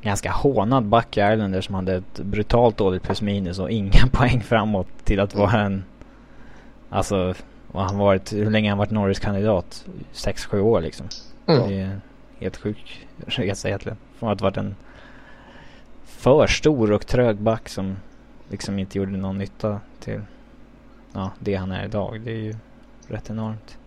[0.01, 4.41] ganska hånad back i Islander som hade ett brutalt dåligt plus minus och inga poäng
[4.41, 5.83] framåt till att vara en
[6.89, 7.33] Alltså
[7.71, 9.85] vad han varit, hur länge har han varit Norris kandidat?
[10.13, 11.07] 6-7 år liksom.
[11.45, 11.69] Mm.
[11.69, 12.01] Det är
[12.39, 13.97] helt sjuk resa egentligen.
[14.15, 14.75] Från att ha varit en
[16.05, 17.95] för stor och trög back som
[18.49, 20.21] liksom inte gjorde någon nytta till
[21.13, 22.21] ja, det han är idag.
[22.25, 22.55] Det är ju
[23.07, 23.77] rätt enormt.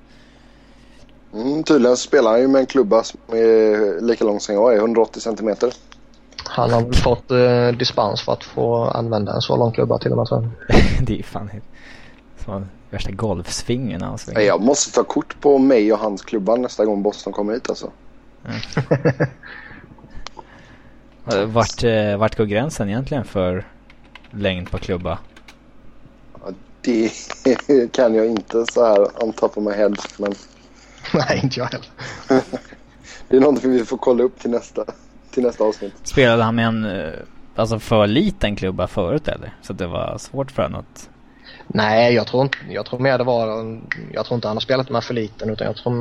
[1.34, 4.78] Mm, tydligen spelar han ju med en klubba som är lika lång som jag är,
[4.78, 5.72] 180 centimeter.
[6.54, 10.10] Han har väl fått eh, dispens för att få använda en så lång klubba till
[10.10, 10.28] och med.
[10.28, 10.48] Så.
[11.02, 11.50] det är fan
[12.44, 14.18] som värsta golfsvingen han.
[14.34, 17.90] Jag måste ta kort på mig och hans klubba nästa gång Boston kommer hit alltså.
[18.44, 18.60] Mm.
[21.52, 23.66] Vart, eh, vart går gränsen egentligen för
[24.30, 25.18] längd på klubba?
[26.80, 27.12] det
[27.92, 29.94] kan jag inte så här on top of my head.
[30.18, 30.34] Men...
[31.14, 31.88] Nej, inte jag heller.
[33.28, 34.84] det är någonting vi får kolla upp till nästa,
[35.32, 35.94] till nästa avsnitt.
[36.02, 37.12] Spelade han med en uh,
[37.56, 39.54] alltså för liten klubba förut eller?
[39.62, 41.10] Så det var svårt för honom att...
[41.66, 43.78] Nej, jag tror, inte, jag tror mer det var...
[44.12, 45.92] Jag tror inte han har spelat med för liten utan jag tror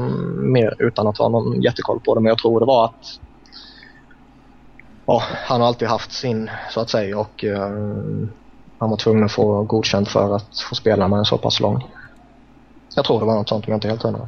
[0.41, 2.21] mer utan att ha någon jättekoll på det.
[2.21, 3.19] Men jag tror det var att...
[5.05, 7.59] Ja, han har alltid haft sin så att säga och uh,
[8.77, 11.87] han var tvungen att få godkänt för att få spela med en så pass lång.
[12.95, 14.27] Jag tror det var något sånt om jag inte är helt hundra.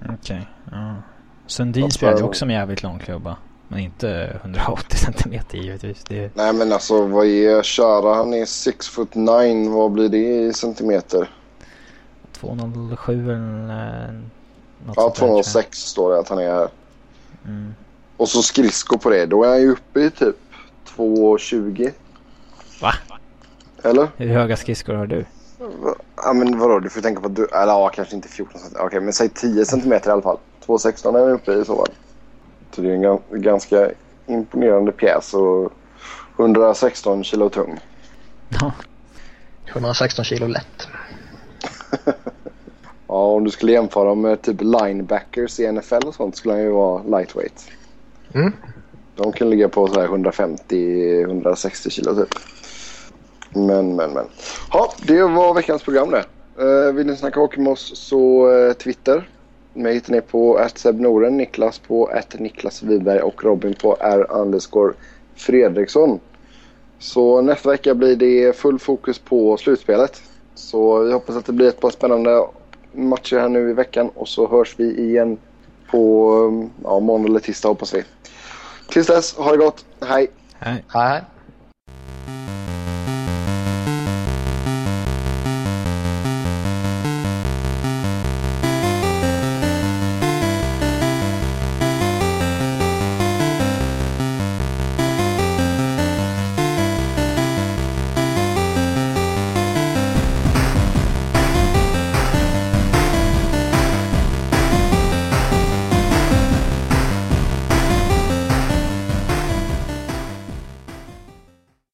[0.00, 0.94] Okej, okay, ja.
[1.46, 3.36] Sundin spelade också med jävligt lång klubba.
[3.68, 6.04] Men inte 180 centimeter givetvis.
[6.04, 6.30] Det...
[6.34, 8.14] Nej men alltså vad är Köra?
[8.14, 9.70] Han är 6 foot 9.
[9.70, 11.30] Vad blir det i centimeter?
[12.32, 14.12] 207 eller
[14.86, 16.68] något Ja 206 står det att han är här.
[17.44, 17.74] Mm.
[18.16, 19.26] Och så skridsko på det.
[19.26, 20.36] Då är han ju uppe i typ
[20.96, 21.92] 2,20.
[22.80, 22.92] Va?
[23.82, 24.08] Eller?
[24.16, 25.24] Hur höga skridskor har du?
[26.16, 28.76] Ja men vadå du får tänka på att du, eller ja kanske inte 14 cm.
[28.80, 30.38] Okej men säg 10 cm i alla fall.
[30.66, 31.88] 2,16 är han uppe i så fall.
[32.76, 33.90] Så det är en ganska
[34.26, 35.72] imponerande pjäs och
[36.38, 37.80] 116 kilo tung.
[38.48, 38.72] Ja.
[39.66, 40.88] 116 kilo lätt.
[43.06, 46.70] ja, om du skulle jämföra med typ linebackers i NFL och sånt skulle han ju
[46.70, 47.68] vara lightweight.
[48.34, 48.52] Mm.
[49.14, 52.34] De kan ligga på 150-160 kilo typ.
[53.50, 54.26] Men, men, men.
[54.72, 56.24] Ja, det var veckans program det.
[56.62, 59.28] Uh, vill ni snacka hockey med oss så uh, Twitter
[59.76, 64.92] mig hittar ni på Noren, Niklas på Niklas Wiberg och Robin på R underscore
[65.34, 66.20] Fredriksson.
[66.98, 70.22] Så nästa vecka blir det full fokus på slutspelet.
[70.54, 72.46] Så vi hoppas att det blir ett par spännande
[72.92, 75.38] matcher här nu i veckan och så hörs vi igen
[75.90, 78.04] på ja, måndag eller tisdag hoppas vi.
[78.88, 79.84] Tills dess, ha det gott.
[80.00, 80.28] Hej!
[80.58, 80.84] Hej!
[80.88, 81.22] hej.